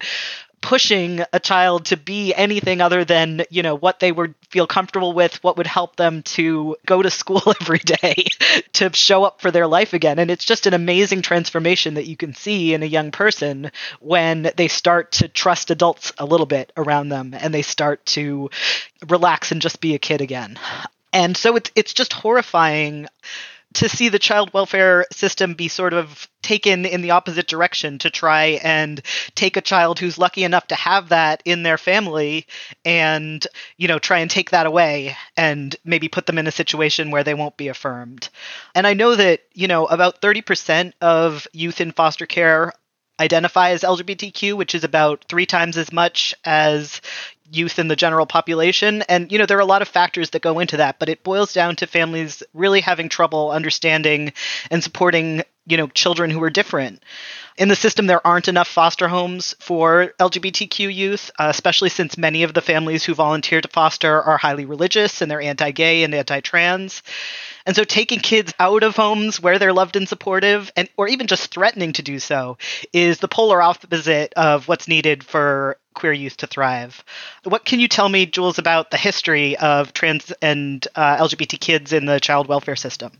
pushing 0.61 1.21
a 1.33 1.39
child 1.39 1.85
to 1.85 1.97
be 1.97 2.33
anything 2.33 2.81
other 2.81 3.05
than 3.05 3.43
you 3.49 3.61
know 3.61 3.75
what 3.75 3.99
they 3.99 4.11
would 4.11 4.33
feel 4.49 4.65
comfortable 4.65 5.11
with 5.11 5.41
what 5.43 5.57
would 5.57 5.67
help 5.67 5.97
them 5.97 6.23
to 6.23 6.75
go 6.85 7.01
to 7.01 7.11
school 7.11 7.41
every 7.61 7.79
day 7.79 8.25
to 8.73 8.89
show 8.93 9.23
up 9.23 9.41
for 9.41 9.51
their 9.51 9.67
life 9.67 9.93
again 9.93 10.19
and 10.19 10.31
it's 10.31 10.45
just 10.45 10.65
an 10.65 10.73
amazing 10.73 11.21
transformation 11.21 11.93
that 11.93 12.07
you 12.07 12.17
can 12.17 12.33
see 12.33 12.73
in 12.73 12.81
a 12.81 12.87
young 12.87 13.11
person 13.11 13.71
when 13.99 14.51
they 14.57 14.67
start 14.67 15.11
to 15.11 15.27
trust 15.27 15.69
adults 15.69 16.11
a 16.17 16.25
little 16.25 16.47
bit 16.47 16.71
around 16.75 17.09
them 17.09 17.33
and 17.33 17.53
they 17.53 17.61
start 17.61 18.05
to 18.05 18.49
relax 19.07 19.51
and 19.51 19.61
just 19.61 19.79
be 19.79 19.93
a 19.95 19.99
kid 19.99 20.21
again 20.21 20.57
and 21.17 21.35
so 21.35 21.55
it's 21.55 21.71
it's 21.75 21.93
just 21.93 22.13
horrifying 22.13 23.07
to 23.73 23.89
see 23.89 24.09
the 24.09 24.19
child 24.19 24.53
welfare 24.53 25.05
system 25.11 25.55
be 25.55 25.67
sort 25.67 25.93
of 25.93 26.27
taken 26.41 26.85
in 26.85 27.01
the 27.01 27.11
opposite 27.11 27.47
direction 27.47 27.97
to 27.97 28.09
try 28.09 28.59
and 28.63 29.01
take 29.35 29.57
a 29.57 29.61
child 29.61 29.99
who's 29.99 30.19
lucky 30.19 30.43
enough 30.43 30.67
to 30.67 30.75
have 30.75 31.09
that 31.09 31.41
in 31.43 31.63
their 31.63 31.77
family 31.77 32.45
and 32.85 33.47
you 33.77 33.87
know 33.87 33.97
try 33.97 34.19
and 34.19 34.29
take 34.29 34.51
that 34.51 34.67
away 34.67 35.17
and 35.35 35.75
maybe 35.83 36.07
put 36.07 36.27
them 36.27 36.37
in 36.37 36.47
a 36.47 36.51
situation 36.51 37.09
where 37.09 37.23
they 37.23 37.33
won't 37.33 37.57
be 37.57 37.67
affirmed. 37.67 38.29
And 38.75 38.85
i 38.85 38.93
know 38.93 39.15
that 39.15 39.41
you 39.53 39.67
know 39.67 39.87
about 39.87 40.21
30% 40.21 40.93
of 41.01 41.47
youth 41.51 41.81
in 41.81 41.93
foster 41.93 42.27
care 42.27 42.73
identify 43.19 43.71
as 43.71 43.81
LGBTQ, 43.81 44.55
which 44.55 44.75
is 44.75 44.83
about 44.83 45.25
three 45.27 45.45
times 45.45 45.77
as 45.77 45.91
much 45.91 46.35
as 46.45 47.01
youth 47.51 47.79
in 47.79 47.87
the 47.87 47.95
general 47.95 48.25
population. 48.25 49.03
And, 49.03 49.31
you 49.31 49.37
know, 49.37 49.45
there 49.45 49.57
are 49.57 49.61
a 49.61 49.65
lot 49.65 49.81
of 49.81 49.87
factors 49.87 50.31
that 50.31 50.41
go 50.41 50.59
into 50.59 50.77
that, 50.77 50.99
but 50.99 51.09
it 51.09 51.23
boils 51.23 51.53
down 51.53 51.75
to 51.77 51.87
families 51.87 52.43
really 52.53 52.81
having 52.81 53.09
trouble 53.09 53.51
understanding 53.51 54.33
and 54.69 54.83
supporting, 54.83 55.43
you 55.65 55.77
know, 55.77 55.87
children 55.87 56.29
who 56.29 56.41
are 56.43 56.49
different. 56.49 57.03
In 57.57 57.69
the 57.69 57.75
system, 57.75 58.05
there 58.05 58.25
aren't 58.25 58.47
enough 58.47 58.67
foster 58.67 59.07
homes 59.07 59.55
for 59.59 60.13
LGBTQ 60.19 60.93
youth, 60.93 61.31
uh, 61.39 61.47
especially 61.49 61.89
since 61.89 62.15
many 62.15 62.43
of 62.43 62.53
the 62.53 62.61
families 62.61 63.03
who 63.03 63.15
volunteer 63.15 63.61
to 63.61 63.67
foster 63.67 64.21
are 64.21 64.37
highly 64.37 64.65
religious 64.65 65.21
and 65.21 65.31
they're 65.31 65.41
anti 65.41 65.71
gay 65.71 66.03
and 66.03 66.13
anti 66.13 66.39
trans. 66.41 67.01
And 67.65 67.75
so 67.75 67.83
taking 67.83 68.19
kids 68.19 68.53
out 68.59 68.83
of 68.83 68.95
homes 68.95 69.41
where 69.41 69.57
they're 69.57 69.73
loved 69.73 69.95
and 69.95 70.07
supportive 70.07 70.71
and 70.75 70.87
or 70.97 71.07
even 71.07 71.27
just 71.27 71.51
threatening 71.51 71.93
to 71.93 72.03
do 72.03 72.19
so 72.19 72.57
is 72.93 73.17
the 73.17 73.27
polar 73.27 73.61
opposite 73.61 74.33
of 74.35 74.67
what's 74.67 74.87
needed 74.87 75.23
for 75.23 75.77
queer 75.97 76.13
youth 76.13 76.37
to 76.37 76.47
thrive. 76.47 77.03
What 77.43 77.65
can 77.65 77.79
you 77.79 77.87
tell 77.87 78.07
me, 78.07 78.27
Jules, 78.27 78.59
about 78.59 78.91
the 78.91 78.97
history 78.97 79.57
of 79.57 79.93
trans 79.93 80.31
and 80.41 80.87
uh, 80.95 81.17
LGBT 81.17 81.59
kids 81.59 81.91
in 81.91 82.05
the 82.05 82.19
child 82.19 82.47
welfare 82.47 82.75
system? 82.75 83.11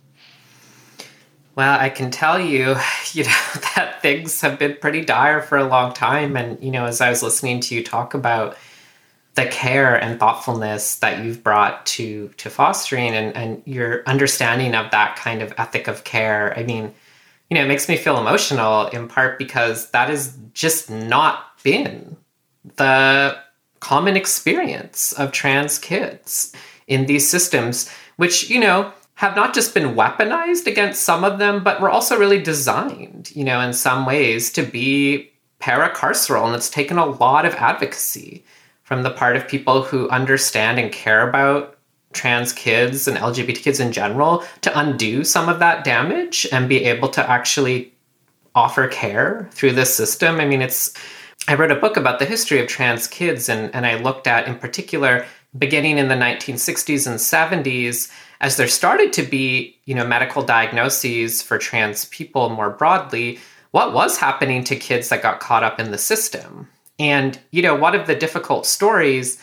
Well, 1.55 1.79
I 1.79 1.89
can 1.89 2.11
tell 2.11 2.39
you, 2.39 2.75
you 3.13 3.23
know, 3.23 3.41
that 3.75 3.97
things 4.03 4.39
have 4.41 4.59
been 4.59 4.77
pretty 4.79 5.03
dire 5.03 5.41
for 5.41 5.57
a 5.57 5.67
long 5.67 5.91
time. 5.91 6.37
And, 6.37 6.63
you 6.63 6.69
know, 6.69 6.85
as 6.85 7.01
I 7.01 7.09
was 7.09 7.23
listening 7.23 7.61
to 7.61 7.75
you 7.75 7.83
talk 7.83 8.13
about 8.13 8.55
the 9.33 9.47
care 9.47 9.95
and 9.95 10.19
thoughtfulness 10.19 10.95
that 10.99 11.23
you've 11.23 11.43
brought 11.43 11.85
to 11.85 12.29
to 12.37 12.49
fostering 12.49 13.13
and, 13.13 13.35
and 13.35 13.61
your 13.65 14.03
understanding 14.07 14.73
of 14.73 14.89
that 14.91 15.15
kind 15.15 15.41
of 15.41 15.51
ethic 15.57 15.87
of 15.87 16.03
care, 16.03 16.57
I 16.57 16.63
mean, 16.63 16.93
you 17.49 17.55
know, 17.55 17.63
it 17.63 17.67
makes 17.67 17.89
me 17.89 17.97
feel 17.97 18.19
emotional 18.19 18.87
in 18.87 19.07
part 19.07 19.39
because 19.39 19.89
that 19.91 20.09
has 20.09 20.37
just 20.53 20.91
not 20.91 21.43
been 21.63 22.17
the 22.75 23.37
common 23.79 24.15
experience 24.17 25.13
of 25.13 25.31
trans 25.31 25.79
kids 25.79 26.53
in 26.87 27.05
these 27.05 27.27
systems, 27.27 27.89
which, 28.17 28.49
you 28.49 28.59
know, 28.59 28.91
have 29.15 29.35
not 29.35 29.53
just 29.53 29.73
been 29.73 29.95
weaponized 29.95 30.67
against 30.67 31.01
some 31.01 31.23
of 31.23 31.39
them, 31.39 31.63
but 31.63 31.81
were 31.81 31.89
also 31.89 32.17
really 32.17 32.41
designed, 32.41 33.35
you 33.35 33.43
know, 33.43 33.59
in 33.59 33.73
some 33.73 34.05
ways 34.05 34.51
to 34.53 34.61
be 34.61 35.31
paracarceral. 35.59 36.45
And 36.45 36.55
it's 36.55 36.69
taken 36.69 36.97
a 36.97 37.05
lot 37.05 37.45
of 37.45 37.55
advocacy 37.55 38.43
from 38.83 39.03
the 39.03 39.09
part 39.09 39.35
of 39.35 39.47
people 39.47 39.81
who 39.81 40.07
understand 40.09 40.79
and 40.79 40.91
care 40.91 41.27
about 41.27 41.77
trans 42.13 42.53
kids 42.53 43.07
and 43.07 43.17
LGBT 43.17 43.55
kids 43.55 43.79
in 43.79 43.91
general 43.91 44.43
to 44.61 44.79
undo 44.79 45.23
some 45.23 45.49
of 45.49 45.59
that 45.59 45.83
damage 45.83 46.47
and 46.51 46.69
be 46.69 46.85
able 46.85 47.09
to 47.09 47.29
actually 47.29 47.91
offer 48.55 48.87
care 48.87 49.47
through 49.51 49.71
this 49.71 49.93
system. 49.93 50.39
I 50.39 50.45
mean, 50.45 50.61
it's 50.61 50.93
I 51.47 51.55
wrote 51.55 51.71
a 51.71 51.75
book 51.75 51.95
about 51.95 52.19
the 52.19 52.25
history 52.25 52.59
of 52.59 52.67
trans 52.67 53.07
kids, 53.07 53.47
and, 53.47 53.73
and 53.73 53.85
I 53.85 53.95
looked 53.95 54.27
at, 54.27 54.47
in 54.47 54.55
particular, 54.55 55.25
beginning 55.57 55.97
in 55.97 56.09
the 56.09 56.15
1960s 56.15 57.07
and 57.07 57.17
70s, 57.65 58.11
as 58.41 58.57
there 58.57 58.67
started 58.67 59.13
to 59.13 59.23
be, 59.23 59.79
you 59.85 59.95
know, 59.95 60.05
medical 60.05 60.43
diagnoses 60.43 61.41
for 61.41 61.57
trans 61.57 62.05
people 62.05 62.49
more 62.49 62.69
broadly, 62.69 63.39
what 63.71 63.93
was 63.93 64.17
happening 64.17 64.63
to 64.65 64.75
kids 64.75 65.09
that 65.09 65.21
got 65.23 65.39
caught 65.39 65.63
up 65.63 65.79
in 65.79 65.91
the 65.91 65.97
system. 65.97 66.67
And, 66.99 67.39
you 67.51 67.61
know, 67.61 67.75
one 67.75 67.95
of 67.95 68.07
the 68.07 68.15
difficult 68.15 68.65
stories 68.65 69.41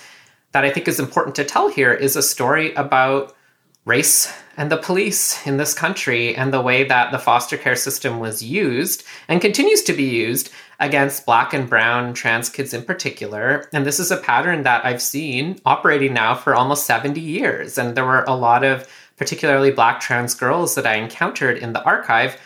that 0.53 0.65
I 0.65 0.71
think 0.71 0.89
is 0.89 1.01
important 1.01 1.35
to 1.37 1.45
tell 1.45 1.69
here 1.69 1.93
is 1.93 2.17
a 2.17 2.23
story 2.23 2.75
about 2.75 3.35
race 3.85 4.33
and 4.57 4.71
the 4.71 4.77
police 4.77 5.47
in 5.47 5.57
this 5.57 5.75
country 5.75 6.35
and 6.35 6.53
the 6.53 6.61
way 6.61 6.85
that 6.85 7.13
the 7.13 7.19
foster 7.19 7.57
care 7.57 7.77
system 7.77 8.21
was 8.21 8.43
used 8.43 9.05
and 9.29 9.41
continues 9.41 9.83
to 9.83 9.93
be 9.93 10.05
used 10.05 10.51
against 10.81 11.27
black 11.27 11.53
and 11.53 11.69
brown 11.69 12.15
trans 12.15 12.49
kids 12.49 12.75
in 12.75 12.83
particular. 12.83 13.69
And 13.73 13.87
this 13.87 14.01
is 14.01 14.11
a 14.11 14.17
pattern 14.17 14.63
that 14.65 14.85
I've 14.85 15.03
seen 15.03 15.59
operating 15.65 16.15
now 16.15 16.35
for 16.35 16.55
almost 16.55 16.87
70 16.87 17.21
years. 17.21 17.79
And 17.79 17.97
there 17.97 18.05
were 18.05 18.25
a 18.25 18.35
lot 18.35 18.65
of 18.65 18.89
particularly 19.17 19.71
black 19.71 20.01
trans 20.01 20.35
girls 20.35 20.75
that 20.75 20.87
I 20.87 20.97
encountered 20.97 21.59
in 21.59 21.73
the 21.73 21.83
archive 21.85 22.37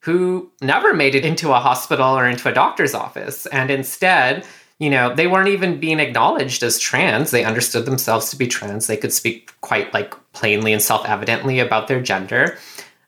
who 0.00 0.50
never 0.60 0.94
made 0.94 1.14
it 1.14 1.24
into 1.24 1.52
a 1.52 1.60
hospital 1.60 2.16
or 2.16 2.26
into 2.26 2.48
a 2.48 2.54
doctor's 2.54 2.94
office 2.94 3.46
and 3.46 3.70
instead 3.70 4.44
you 4.78 4.90
know, 4.90 5.14
they 5.14 5.26
weren't 5.26 5.48
even 5.48 5.80
being 5.80 6.00
acknowledged 6.00 6.62
as 6.62 6.78
trans. 6.78 7.30
They 7.30 7.44
understood 7.44 7.86
themselves 7.86 8.30
to 8.30 8.36
be 8.36 8.46
trans. 8.46 8.86
They 8.86 8.96
could 8.96 9.12
speak 9.12 9.52
quite 9.62 9.92
like 9.94 10.14
plainly 10.32 10.72
and 10.72 10.82
self-evidently 10.82 11.60
about 11.60 11.88
their 11.88 12.00
gender. 12.00 12.58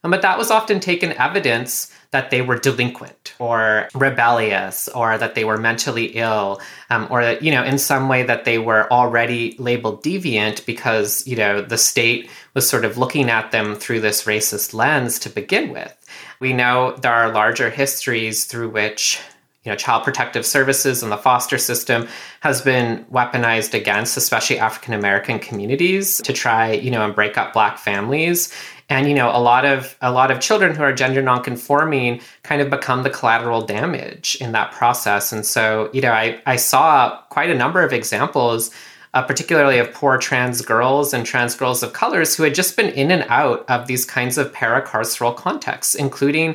Um, 0.04 0.10
but 0.10 0.22
that 0.22 0.38
was 0.38 0.50
often 0.50 0.80
taken 0.80 1.12
evidence 1.12 1.92
that 2.10 2.30
they 2.30 2.40
were 2.40 2.58
delinquent 2.58 3.34
or 3.38 3.88
rebellious 3.94 4.88
or 4.88 5.18
that 5.18 5.34
they 5.34 5.44
were 5.44 5.58
mentally 5.58 6.06
ill 6.14 6.58
um, 6.88 7.06
or 7.10 7.22
that, 7.22 7.42
you 7.42 7.50
know, 7.50 7.62
in 7.62 7.76
some 7.76 8.08
way 8.08 8.22
that 8.22 8.46
they 8.46 8.58
were 8.58 8.90
already 8.90 9.54
labeled 9.58 10.02
deviant 10.02 10.64
because, 10.64 11.26
you 11.26 11.37
know, 11.37 11.60
the 11.60 11.76
state 11.76 12.30
was 12.54 12.66
sort 12.66 12.87
of 12.87 12.96
looking 12.96 13.28
at 13.28 13.50
them 13.50 13.75
through 13.75 14.00
this 14.00 14.25
racist 14.25 14.72
lens 14.72 15.18
to 15.18 15.28
begin 15.28 15.70
with. 15.70 15.94
We 16.40 16.54
know 16.54 16.96
there 16.96 17.12
are 17.12 17.30
larger 17.30 17.68
histories 17.68 18.46
through 18.46 18.70
which 18.70 19.20
you 19.68 19.75
know, 19.75 19.76
child 19.76 20.02
protective 20.02 20.46
services 20.46 21.02
and 21.02 21.12
the 21.12 21.18
foster 21.18 21.58
system 21.58 22.08
has 22.40 22.62
been 22.62 23.04
weaponized 23.12 23.75
against, 23.75 24.16
especially 24.16 24.58
African 24.58 24.94
American 24.94 25.38
communities, 25.38 26.22
to 26.22 26.32
try, 26.32 26.72
you 26.72 26.90
know, 26.90 27.04
and 27.04 27.14
break 27.14 27.37
up 27.37 27.52
Black 27.52 27.76
families. 27.76 28.50
And 28.88 29.06
you 29.06 29.14
know, 29.14 29.28
a 29.28 29.37
lot 29.38 29.66
of 29.66 29.94
a 30.00 30.10
lot 30.10 30.30
of 30.30 30.40
children 30.40 30.75
who 30.75 30.82
are 30.82 30.94
gender 30.94 31.20
nonconforming 31.20 32.22
kind 32.44 32.62
of 32.62 32.70
become 32.70 33.02
the 33.02 33.10
collateral 33.10 33.60
damage 33.60 34.38
in 34.40 34.52
that 34.52 34.72
process. 34.72 35.32
And 35.32 35.44
so, 35.44 35.90
you 35.92 36.00
know, 36.00 36.12
I 36.12 36.40
I 36.46 36.56
saw 36.56 37.20
quite 37.28 37.50
a 37.50 37.54
number 37.54 37.82
of 37.82 37.92
examples. 37.92 38.70
Uh, 39.14 39.22
particularly 39.22 39.78
of 39.78 39.90
poor 39.94 40.18
trans 40.18 40.60
girls 40.60 41.14
and 41.14 41.25
trans 41.25 41.54
girls 41.54 41.82
of 41.82 41.94
colors 41.94 42.37
who 42.37 42.42
had 42.42 42.54
just 42.54 42.76
been 42.76 42.90
in 42.90 43.10
and 43.10 43.25
out 43.30 43.64
of 43.66 43.87
these 43.87 44.04
kinds 44.04 44.37
of 44.37 44.52
paracarceral 44.52 45.34
contexts, 45.34 45.94
including 45.94 46.54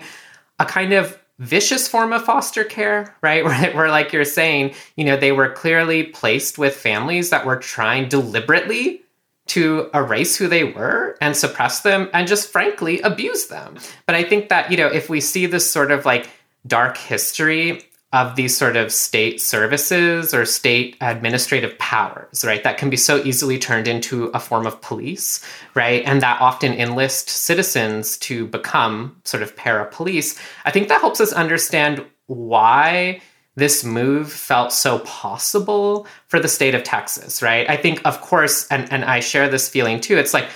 a 0.60 0.66
kind 0.66 0.94
of 0.94 1.18
vicious 1.44 1.88
form 1.88 2.14
of 2.14 2.24
foster 2.24 2.64
care, 2.64 3.16
right? 3.22 3.44
Where, 3.46 3.74
where, 3.74 3.90
like 3.90 4.14
you're 4.14 4.26
saying, 4.26 4.74
you 4.96 5.06
know, 5.06 5.18
they 5.18 5.32
were 5.32 5.50
clearly 5.50 6.04
placed 6.04 6.58
with 6.58 6.76
families 6.76 7.30
that 7.30 7.46
were 7.46 7.58
trying 7.58 8.10
deliberately 8.10 9.02
to 9.46 9.90
erase 9.94 10.38
who 10.38 10.48
they 10.48 10.64
were 10.64 11.18
and 11.20 11.36
suppress 11.36 11.82
them 11.82 12.10
and 12.14 12.28
just 12.28 12.52
frankly 12.52 13.02
abuse 13.02 13.48
them. 13.48 13.78
But 14.06 14.16
I 14.16 14.24
think 14.24 14.50
that, 14.50 14.72
you 14.72 14.78
know, 14.78 14.88
if 14.88 15.10
we 15.10 15.20
see 15.20 15.46
this 15.46 15.70
sort 15.70 15.92
of 15.92 16.06
like 16.06 16.30
dark 16.66 16.98
history 16.98 17.84
of 18.14 18.36
these 18.36 18.56
sort 18.56 18.78
of 18.78 18.92
state 18.92 19.42
services 19.42 20.36
or 20.36 20.46
state 20.46 20.96
administrative 21.02 21.78
powers, 21.80 22.46
right? 22.46 22.64
That 22.64 22.78
can 22.78 22.92
be 22.92 22.96
so 22.96 23.18
easily 23.24 23.58
turned 23.58 23.88
into 23.88 24.26
a 24.28 24.40
form 24.40 24.68
of 24.68 24.80
police, 24.82 25.44
right? 25.74 26.04
And 26.06 26.22
that 26.22 26.40
often 26.40 26.74
enlist 26.74 27.28
citizens 27.28 28.18
to 28.20 28.46
become 28.48 29.20
sort 29.26 29.42
of 29.42 29.56
para 29.56 29.88
police. 29.88 30.40
I 30.64 30.70
think 30.70 30.90
that 30.90 31.02
helps 31.02 31.20
us 31.20 31.34
understand 31.34 32.06
why 32.28 33.20
this 33.56 33.84
move 33.84 34.32
felt 34.32 34.72
so 34.72 35.00
possible 35.00 36.08
for 36.28 36.40
the 36.40 36.48
state 36.48 36.76
of 36.76 36.84
Texas, 36.84 37.42
right? 37.42 37.68
I 37.68 37.78
think, 37.78 38.00
of 38.06 38.22
course, 38.22 38.68
and, 38.68 38.92
and 38.92 39.04
I 39.04 39.22
share 39.22 39.50
this 39.50 39.68
feeling 39.68 40.00
too, 40.00 40.18
it's 40.18 40.34
like, 40.34 40.48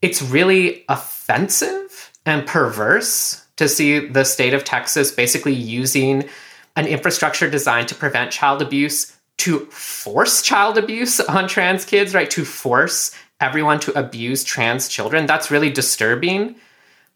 it's 0.00 0.22
really 0.22 0.84
offensive 0.88 2.10
and 2.24 2.46
perverse 2.46 3.44
to 3.56 3.68
see 3.68 4.06
the 4.06 4.24
state 4.24 4.54
of 4.54 4.64
Texas 4.64 5.12
basically 5.12 5.52
using 5.52 6.28
an 6.76 6.86
infrastructure 6.86 7.48
designed 7.50 7.88
to 7.88 7.94
prevent 7.94 8.32
child 8.32 8.62
abuse, 8.62 9.16
to 9.38 9.60
force 9.66 10.42
child 10.42 10.78
abuse 10.78 11.20
on 11.20 11.48
trans 11.48 11.84
kids, 11.84 12.14
right? 12.14 12.30
To 12.30 12.44
force 12.44 13.14
everyone 13.40 13.80
to 13.80 13.98
abuse 13.98 14.44
trans 14.44 14.88
children. 14.88 15.26
That's 15.26 15.50
really 15.50 15.70
disturbing. 15.70 16.56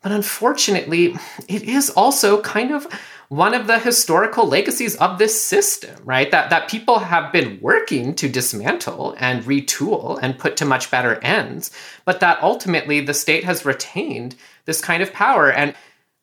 But 0.03 0.13
unfortunately, 0.13 1.17
it 1.49 1.63
is 1.63 1.91
also 1.91 2.41
kind 2.43 2.73
of 2.73 2.87
one 3.29 3.55
of 3.55 3.67
the 3.67 3.79
historical 3.79 4.47
legacies 4.47 4.95
of 4.97 5.19
this 5.19 5.41
system, 5.41 5.97
right? 6.05 6.31
That 6.31 6.51
that 6.51 6.69
people 6.69 7.01
have 7.01 7.33
been 7.33 7.59
working 7.61 8.15
to 8.17 8.29
dismantle 8.29 9.17
and 9.19 9.43
retool 9.45 10.19
and 10.23 10.39
put 10.39 10.57
to 10.59 10.65
much 10.65 10.91
better 10.91 11.19
ends, 11.23 11.71
but 12.05 12.21
that 12.21 12.43
ultimately 12.43 13.01
the 13.01 13.15
state 13.15 13.45
has 13.45 13.65
retained 13.65 14.37
this 14.65 14.81
kind 14.81 15.03
of 15.03 15.13
power. 15.13 15.51
And 15.51 15.75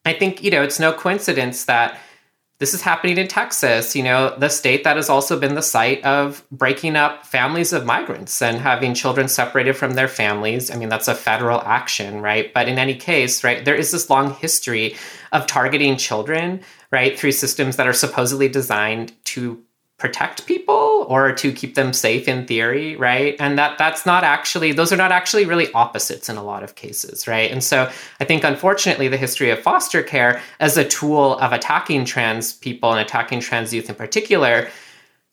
I 0.05 0.13
think, 0.13 0.43
you 0.43 0.51
know, 0.51 0.63
it's 0.63 0.79
no 0.79 0.93
coincidence 0.93 1.65
that 1.65 1.99
this 2.59 2.73
is 2.73 2.81
happening 2.81 3.17
in 3.17 3.27
Texas, 3.27 3.95
you 3.95 4.03
know, 4.03 4.35
the 4.37 4.47
state 4.47 4.83
that 4.83 4.95
has 4.95 5.09
also 5.09 5.39
been 5.39 5.55
the 5.55 5.61
site 5.61 6.03
of 6.05 6.47
breaking 6.51 6.95
up 6.95 7.25
families 7.25 7.73
of 7.73 7.85
migrants 7.85 8.41
and 8.41 8.57
having 8.57 8.93
children 8.93 9.27
separated 9.27 9.73
from 9.73 9.93
their 9.93 10.07
families. 10.07 10.71
I 10.71 10.75
mean, 10.75 10.87
that's 10.87 11.07
a 11.07 11.15
federal 11.15 11.61
action, 11.61 12.21
right? 12.21 12.53
But 12.53 12.69
in 12.69 12.77
any 12.77 12.95
case, 12.95 13.43
right, 13.43 13.65
there 13.65 13.75
is 13.75 13.91
this 13.91 14.09
long 14.09 14.33
history 14.35 14.95
of 15.31 15.47
targeting 15.47 15.97
children, 15.97 16.61
right, 16.91 17.17
through 17.17 17.31
systems 17.31 17.75
that 17.75 17.87
are 17.87 17.93
supposedly 17.93 18.47
designed 18.47 19.13
to 19.25 19.61
protect 19.97 20.45
people 20.47 21.05
or 21.07 21.31
to 21.31 21.51
keep 21.51 21.75
them 21.75 21.93
safe 21.93 22.27
in 22.27 22.45
theory 22.45 22.95
right? 22.95 23.35
And 23.39 23.57
that 23.57 23.77
that's 23.77 24.05
not 24.05 24.23
actually 24.23 24.71
those 24.71 24.91
are 24.91 24.97
not 24.97 25.11
actually 25.11 25.45
really 25.45 25.71
opposites 25.73 26.29
in 26.29 26.37
a 26.37 26.43
lot 26.43 26.63
of 26.63 26.75
cases 26.75 27.27
right? 27.27 27.51
And 27.51 27.63
so 27.63 27.89
i 28.19 28.25
think 28.25 28.43
unfortunately 28.43 29.07
the 29.07 29.17
history 29.17 29.49
of 29.49 29.59
foster 29.59 30.03
care 30.03 30.41
as 30.59 30.77
a 30.77 30.87
tool 30.87 31.37
of 31.37 31.53
attacking 31.53 32.05
trans 32.05 32.53
people 32.53 32.91
and 32.91 32.99
attacking 32.99 33.39
trans 33.39 33.73
youth 33.73 33.89
in 33.89 33.95
particular 33.95 34.67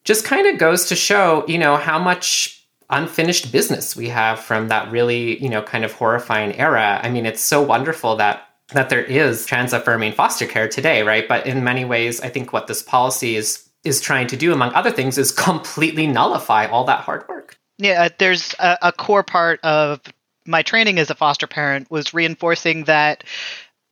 just 0.05 0.25
kind 0.25 0.47
of 0.47 0.59
goes 0.59 0.87
to 0.87 0.97
show 0.97 1.45
you 1.49 1.59
know 1.59 1.76
how 1.76 1.99
much 1.99 2.67
unfinished 2.90 3.52
business 3.52 3.97
we 3.97 4.09
have 4.09 4.40
from 4.40 4.69
that 4.69 4.90
really 4.90 5.43
you 5.43 5.49
know 5.49 5.62
kind 5.62 5.85
of 5.85 5.93
horrifying 5.93 6.55
era. 6.59 7.00
I 7.02 7.09
mean 7.09 7.26
it's 7.26 7.43
so 7.43 7.62
wonderful 7.62 8.17
that 8.17 8.47
that 8.73 8.88
there 8.88 9.02
is 9.02 9.47
trans 9.47 9.73
affirming 9.73 10.12
foster 10.12 10.47
care 10.47 10.69
today 10.69 11.02
right? 11.02 11.26
But 11.26 11.47
in 11.47 11.64
many 11.64 11.85
ways 11.85 12.21
i 12.21 12.29
think 12.29 12.52
what 12.52 12.67
this 12.67 12.83
policy 12.83 13.37
is 13.37 13.70
is 13.84 14.00
trying 14.00 14.26
to 14.28 14.37
do, 14.37 14.52
among 14.52 14.72
other 14.75 14.90
things, 14.90 15.18
is 15.18 15.32
completely 15.32 16.06
nullify 16.06 16.66
all 16.66 16.84
that 16.84 17.00
hard 17.00 17.26
work. 17.28 17.56
Yeah, 17.78 18.04
uh, 18.04 18.08
there's 18.18 18.54
a, 18.58 18.78
a 18.82 18.92
core 18.92 19.22
part 19.22 19.60
of 19.62 20.00
my 20.46 20.62
training 20.62 20.99
as 20.99 21.10
a 21.10 21.14
foster 21.14 21.46
parent 21.46 21.90
was 21.90 22.14
reinforcing 22.14 22.84
that 22.84 23.25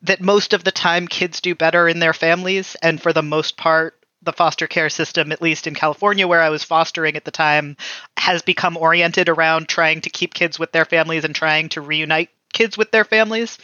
that 0.03 0.21
most 0.21 0.53
of 0.53 0.63
the 0.63 0.71
time 0.71 1.09
kids 1.09 1.41
do 1.41 1.55
better 1.55 1.89
in 1.89 1.99
their 1.99 2.13
families, 2.13 2.77
and 2.83 3.03
for 3.03 3.13
the 3.13 3.23
most 3.23 3.57
part, 3.57 3.99
the 4.23 4.33
foster 4.33 4.67
care 4.67 4.89
system, 4.89 5.33
at 5.33 5.43
least 5.43 5.67
in 5.67 5.75
California, 5.75 6.29
where 6.29 6.43
I 6.43 6.51
was 6.51 6.63
fostering 6.63 7.17
at 7.17 7.25
the 7.25 7.31
time, 7.31 7.77
has 8.17 8.43
become 8.43 8.77
oriented 8.77 9.29
around 9.29 9.69
trying 9.69 10.01
to 10.03 10.11
keep 10.11 10.35
kids 10.35 10.59
with 10.59 10.71
their 10.71 10.85
families 10.85 11.25
and 11.25 11.35
trying 11.35 11.69
to 11.71 11.81
reunite 11.81 12.31
kids 12.53 12.77
with 12.77 12.91
their 12.91 13.05
families, 13.05 13.59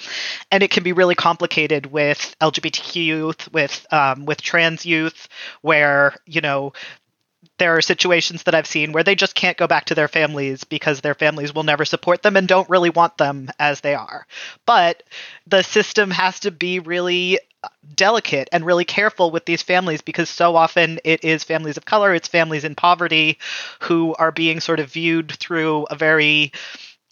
and 0.50 0.62
it 0.62 0.70
can 0.70 0.82
be 0.82 0.92
really 0.92 1.14
complicated 1.14 1.86
with 1.86 2.36
LGBTQ 2.40 3.04
youth, 3.04 3.52
with 3.52 3.86
um, 3.92 4.26
with 4.26 4.42
trans 4.42 4.86
youth, 4.86 5.28
where 5.62 6.14
you 6.26 6.40
know 6.40 6.72
there 7.58 7.76
are 7.76 7.82
situations 7.82 8.44
that 8.44 8.54
I've 8.54 8.66
seen 8.66 8.92
where 8.92 9.04
they 9.04 9.14
just 9.14 9.34
can't 9.34 9.56
go 9.56 9.66
back 9.66 9.86
to 9.86 9.94
their 9.94 10.08
families 10.08 10.64
because 10.64 11.00
their 11.00 11.14
families 11.14 11.54
will 11.54 11.62
never 11.62 11.84
support 11.84 12.22
them 12.22 12.36
and 12.36 12.48
don't 12.48 12.68
really 12.68 12.90
want 12.90 13.16
them 13.18 13.50
as 13.58 13.80
they 13.80 13.94
are. 13.94 14.26
But 14.66 15.02
the 15.46 15.62
system 15.62 16.10
has 16.10 16.40
to 16.40 16.50
be 16.50 16.80
really 16.80 17.38
delicate 17.94 18.48
and 18.52 18.66
really 18.66 18.84
careful 18.84 19.30
with 19.30 19.46
these 19.46 19.62
families 19.62 20.02
because 20.02 20.28
so 20.28 20.56
often 20.56 20.98
it 21.04 21.24
is 21.24 21.44
families 21.44 21.76
of 21.76 21.84
color, 21.84 22.14
it's 22.14 22.28
families 22.28 22.64
in 22.64 22.74
poverty 22.74 23.38
who 23.80 24.14
are 24.18 24.32
being 24.32 24.60
sort 24.60 24.80
of 24.80 24.92
viewed 24.92 25.32
through 25.32 25.84
a 25.90 25.94
very 25.94 26.52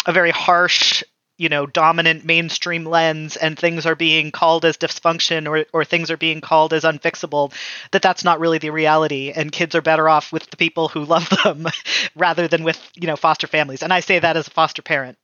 a 0.04 0.12
very 0.12 0.30
harsh 0.30 1.04
you 1.42 1.48
know 1.48 1.66
dominant 1.66 2.24
mainstream 2.24 2.84
lens 2.84 3.36
and 3.36 3.58
things 3.58 3.84
are 3.84 3.96
being 3.96 4.30
called 4.30 4.64
as 4.64 4.76
dysfunction 4.76 5.50
or, 5.50 5.66
or 5.72 5.84
things 5.84 6.08
are 6.08 6.16
being 6.16 6.40
called 6.40 6.72
as 6.72 6.84
unfixable 6.84 7.52
that 7.90 8.00
that's 8.00 8.22
not 8.22 8.38
really 8.38 8.58
the 8.58 8.70
reality. 8.70 9.32
And 9.34 9.50
kids 9.50 9.74
are 9.74 9.82
better 9.82 10.08
off 10.08 10.32
with 10.32 10.48
the 10.50 10.56
people 10.56 10.86
who 10.86 11.04
love 11.04 11.28
them 11.42 11.66
rather 12.14 12.46
than 12.46 12.62
with 12.62 12.80
you 12.94 13.08
know 13.08 13.16
foster 13.16 13.48
families. 13.48 13.82
And 13.82 13.92
i 13.92 13.98
say 13.98 14.20
that 14.20 14.36
as 14.36 14.46
a 14.46 14.52
foster 14.52 14.82
parent. 14.82 15.18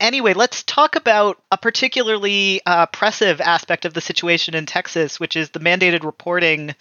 Anyway 0.00 0.34
let's 0.34 0.64
talk 0.64 0.96
about 0.96 1.40
a 1.52 1.56
particularly 1.56 2.60
uh, 2.66 2.86
oppressive 2.90 3.40
aspect 3.40 3.84
of 3.84 3.94
the 3.94 4.00
situation 4.00 4.56
in 4.56 4.66
texas 4.66 5.20
which 5.20 5.36
is 5.36 5.50
the 5.50 5.60
mandated 5.60 6.02
reporting 6.02 6.74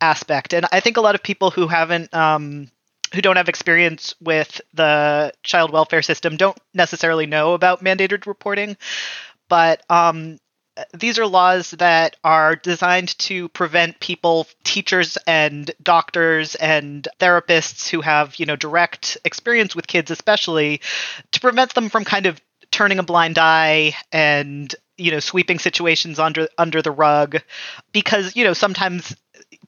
aspect. 0.00 0.52
And 0.52 0.66
i 0.72 0.80
think 0.80 0.96
a 0.96 1.00
lot 1.00 1.14
of 1.14 1.22
people 1.22 1.52
who 1.52 1.68
haven't 1.68 2.12
um, 2.12 2.72
who 3.14 3.22
don't 3.22 3.36
have 3.36 3.48
experience 3.48 4.14
with 4.20 4.60
the 4.74 5.32
child 5.42 5.70
welfare 5.70 6.02
system 6.02 6.36
don't 6.36 6.58
necessarily 6.74 7.26
know 7.26 7.54
about 7.54 7.82
mandated 7.82 8.26
reporting, 8.26 8.76
but 9.48 9.82
um, 9.88 10.38
these 10.92 11.18
are 11.18 11.26
laws 11.26 11.70
that 11.72 12.16
are 12.24 12.56
designed 12.56 13.16
to 13.18 13.48
prevent 13.50 14.00
people, 14.00 14.46
teachers 14.64 15.16
and 15.26 15.70
doctors 15.82 16.54
and 16.56 17.06
therapists 17.20 17.88
who 17.88 18.00
have, 18.00 18.36
you 18.36 18.46
know, 18.46 18.56
direct 18.56 19.16
experience 19.24 19.76
with 19.76 19.86
kids, 19.86 20.10
especially, 20.10 20.80
to 21.32 21.40
prevent 21.40 21.74
them 21.74 21.88
from 21.88 22.04
kind 22.04 22.26
of 22.26 22.40
turning 22.70 22.98
a 22.98 23.04
blind 23.04 23.38
eye 23.38 23.94
and 24.10 24.74
you 24.96 25.10
know 25.10 25.20
sweeping 25.20 25.58
situations 25.58 26.18
under 26.18 26.48
under 26.58 26.82
the 26.82 26.90
rug. 26.90 27.40
Because 27.92 28.34
you 28.34 28.44
know 28.44 28.52
sometimes 28.52 29.14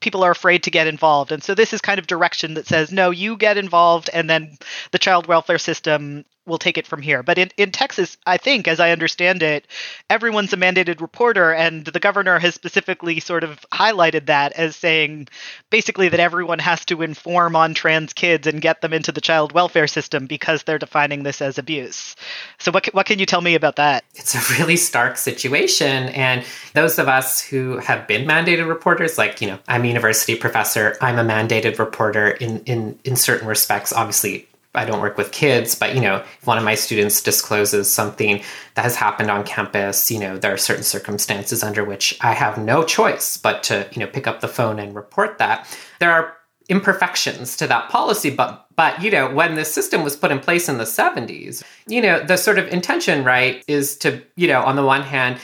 people 0.01 0.23
are 0.23 0.31
afraid 0.31 0.63
to 0.65 0.71
get 0.71 0.87
involved. 0.87 1.33
And 1.33 1.43
so 1.43 1.55
this 1.55 1.73
is 1.73 1.81
kind 1.81 1.99
of 1.99 2.07
direction 2.07 2.55
that 2.55 2.67
says, 2.67 2.93
no, 2.93 3.11
you 3.11 3.37
get 3.37 3.57
involved, 3.57 4.11
and 4.13 4.29
then 4.29 4.57
the 4.93 4.99
child 4.99 5.27
welfare 5.27 5.59
system 5.59 6.25
will 6.47 6.59
take 6.59 6.79
it 6.79 6.87
from 6.87 7.03
here. 7.03 7.23
But 7.23 7.39
in, 7.39 7.51
in 7.57 7.73
Texas, 7.73 8.17
I 8.27 8.37
think, 8.37 8.69
as 8.69 8.81
I 8.81 8.91
understand 8.91 9.43
it, 9.43 9.67
everyone's 10.09 10.53
a 10.53 10.57
mandated 10.57 11.01
reporter, 11.01 11.53
and 11.53 11.85
the 11.85 12.01
governor 12.01 12.39
has 12.39 12.55
specifically 12.55 13.21
sort 13.21 13.45
of 13.45 13.61
highlighted 13.73 14.27
that 14.27 14.53
as 14.53 14.77
saying 14.77 15.29
basically 15.71 16.09
that 16.09 16.21
everyone 16.21 16.59
has 16.59 16.85
to 16.87 17.03
inform 17.03 17.57
on 17.57 17.75
trans 17.75 18.13
kids 18.13 18.47
and 18.47 18.61
get 18.61 18.81
them 18.81 18.93
into 18.93 19.13
the 19.13 19.21
child 19.21 19.53
welfare 19.53 19.87
system 19.87 20.27
because 20.27 20.63
they're 20.63 20.79
defining 20.79 21.23
this 21.23 21.43
as 21.43 21.59
abuse. 21.59 22.15
So, 22.59 22.71
what, 22.71 22.87
what 22.95 23.07
can 23.07 23.19
you 23.19 23.27
tell 23.27 23.41
me 23.41 23.55
about 23.55 23.77
that? 23.77 24.05
It's 24.15 24.35
a 24.35 24.59
really 24.59 24.77
stark 24.77 25.17
situation. 25.17 26.09
And 26.11 26.45
those 26.75 26.99
of 26.99 27.09
us 27.09 27.41
who 27.41 27.79
have 27.79 28.07
been 28.07 28.27
mandated 28.27 28.69
reporters, 28.69 29.19
like, 29.19 29.41
you 29.41 29.49
know, 29.49 29.59
I'm 29.69 29.85
a 29.85 29.89
university 29.89 30.37
professor, 30.37 30.97
I'm 31.01 31.19
a 31.19 31.25
mandated 31.25 31.79
reporter 31.79 32.31
in, 32.31 32.61
in, 32.61 32.99
in 33.05 33.17
certain 33.17 33.49
respects, 33.49 33.93
obviously 33.93 34.49
I 34.77 34.85
don't 34.85 35.01
work 35.01 35.17
with 35.17 35.33
kids, 35.33 35.75
but 35.75 35.95
you 35.95 36.01
know, 36.01 36.17
if 36.17 36.47
one 36.47 36.59
of 36.59 36.65
my 36.65 36.75
students 36.75 37.23
discloses 37.23 37.93
something 37.93 38.43
that 38.75 38.83
has 38.83 38.97
happened 38.97 39.31
on 39.31 39.45
campus, 39.45 40.11
you 40.11 40.19
know, 40.19 40.37
there 40.37 40.53
are 40.53 40.59
certain 40.59 40.85
circumstances 40.85 41.63
under 41.63 41.85
which 41.85 42.17
I 42.21 42.33
have 42.33 42.59
no 42.59 42.85
choice 42.85 43.37
but 43.37 43.63
to, 43.65 43.89
you 43.93 44.01
know, 44.01 44.07
pick 44.07 44.27
up 44.27 44.41
the 44.41 44.49
phone 44.49 44.79
and 44.79 44.95
report 44.95 45.39
that. 45.39 45.67
There 45.99 46.13
are 46.13 46.37
imperfections 46.69 47.57
to 47.57 47.67
that 47.67 47.89
policy, 47.89 48.31
but 48.31 48.67
but 48.77 49.03
you 49.03 49.11
know, 49.11 49.33
when 49.33 49.55
this 49.55 49.73
system 49.73 50.05
was 50.05 50.17
put 50.17 50.31
in 50.31 50.39
place 50.39 50.69
in 50.69 50.79
the 50.79 50.85
70s, 50.85 51.63
you 51.87 52.03
know, 52.03 52.23
the 52.23 52.37
sort 52.37 52.59
of 52.59 52.69
intention, 52.69 53.25
right, 53.25 53.65
is 53.67 53.97
to, 53.99 54.23
you 54.37 54.49
know, 54.49 54.63
on 54.63 54.77
the 54.77 54.85
one 54.85 55.03
hand, 55.03 55.39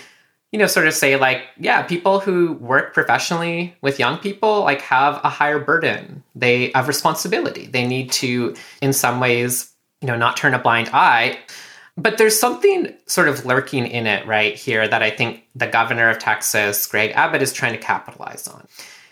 you 0.52 0.58
know, 0.58 0.66
sort 0.66 0.86
of 0.86 0.92
say 0.92 1.16
like, 1.16 1.44
yeah, 1.58 1.82
people 1.82 2.20
who 2.20 2.52
work 2.54 2.92
professionally 2.92 3.74
with 3.80 3.98
young 3.98 4.18
people 4.18 4.60
like 4.60 4.82
have 4.82 5.18
a 5.24 5.30
higher 5.30 5.58
burden. 5.58 6.22
They 6.34 6.70
have 6.74 6.88
responsibility. 6.88 7.66
They 7.66 7.86
need 7.86 8.12
to, 8.12 8.54
in 8.82 8.92
some 8.92 9.18
ways, 9.18 9.72
you 10.02 10.06
know, 10.06 10.16
not 10.16 10.36
turn 10.36 10.52
a 10.52 10.58
blind 10.58 10.90
eye. 10.92 11.38
But 11.96 12.18
there's 12.18 12.38
something 12.38 12.94
sort 13.06 13.28
of 13.28 13.44
lurking 13.46 13.86
in 13.86 14.06
it 14.06 14.26
right 14.26 14.54
here 14.54 14.86
that 14.86 15.02
I 15.02 15.10
think 15.10 15.44
the 15.54 15.66
governor 15.66 16.08
of 16.08 16.18
Texas, 16.18 16.86
Greg 16.86 17.12
Abbott, 17.12 17.42
is 17.42 17.52
trying 17.52 17.72
to 17.72 17.78
capitalize 17.78 18.46
on. 18.46 18.66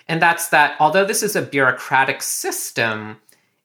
And 0.09 0.21
that's 0.21 0.49
that 0.49 0.77
although 0.79 1.05
this 1.05 1.23
is 1.23 1.37
a 1.37 1.43
bureaucratic 1.43 2.23
system, 2.23 3.19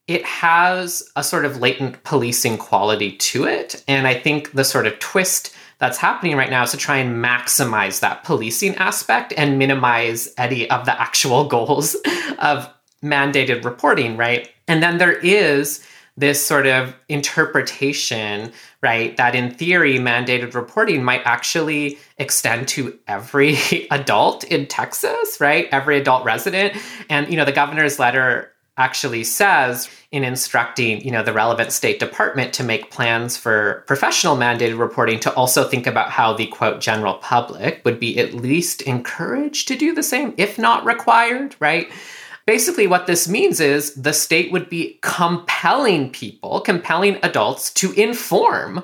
it 0.08 0.24
has 0.24 1.10
a 1.16 1.24
sort 1.24 1.46
of 1.46 1.58
latent 1.58 2.04
policing 2.04 2.58
quality 2.58 3.14
to 3.14 3.46
it. 3.46 3.84
And 3.88 4.06
I 4.06 4.14
think 4.14 4.52
the 4.52 4.64
sort 4.64 4.86
of 4.86 5.00
twist 5.00 5.56
that's 5.80 5.98
happening 5.98 6.38
right 6.38 6.50
now 6.50 6.64
is 6.64 6.72
to 6.72 6.78
try 6.78 6.98
and 6.98 7.24
maximize 7.24 8.00
that 8.00 8.24
policing 8.24 8.76
aspect 8.76 9.34
and 9.38 9.60
minimize 9.60 10.34
any 10.38 10.70
of 10.70 10.86
the 10.86 11.00
actual 11.00 11.48
goals 11.56 11.96
of 12.40 12.70
mandated 13.04 13.64
reporting, 13.64 14.18
right? 14.18 14.50
And 14.68 14.82
then 14.82 14.98
there 14.98 15.14
is 15.14 15.86
this 16.18 16.44
sort 16.44 16.66
of 16.66 16.96
interpretation, 17.10 18.52
right, 18.82 19.18
that 19.18 19.36
in 19.36 19.52
theory, 19.52 20.00
mandated 20.00 20.54
reporting 20.54 21.04
might 21.04 21.22
actually 21.26 21.98
extend 22.18 22.70
to 22.70 22.98
every 23.08 23.58
adult 23.92 24.46
in 24.46 24.66
Texas, 24.66 25.38
right? 25.42 25.68
Every 25.72 25.98
adult 25.98 26.24
resident. 26.24 26.78
And, 27.10 27.30
you 27.30 27.36
know, 27.36 27.46
the 27.46 27.52
governor's 27.52 28.00
letter 28.00 28.52
actually 28.78 29.24
says 29.24 29.90
in 30.12 30.24
instructing 30.24 31.02
you 31.02 31.12
know 31.12 31.24
the 31.24 31.32
relevant 31.32 31.72
state 31.72 32.00
department 32.00 32.54
to 32.54 32.64
make 32.64 32.92
plans 32.92 33.38
for 33.38 33.84
professional 33.88 34.36
mandated 34.36 34.78
reporting 34.78 35.20
to 35.20 35.34
also 35.34 35.68
think 35.68 35.88
about 35.88 36.10
how 36.10 36.34
the 36.34 36.48
quote 36.48 36.82
general 36.82 37.16
public 37.16 37.82
would 37.86 38.00
be 38.00 38.20
at 38.20 38.34
least 38.34 38.82
encouraged 38.82 39.68
to 39.68 39.78
do 39.78 39.94
the 39.94 40.04
same 40.04 40.34
if 40.38 40.58
not 40.58 40.86
required 40.86 41.56
right 41.60 41.90
Basically, 42.46 42.86
what 42.86 43.08
this 43.08 43.28
means 43.28 43.60
is 43.60 43.96
the 43.96 44.14
state 44.14 44.52
would 44.52 44.70
be 44.70 45.00
compelling 45.02 46.12
people, 46.12 46.62
compelling 46.62 47.18
adults 47.24 47.74
to 47.74 47.92
inform 47.94 48.84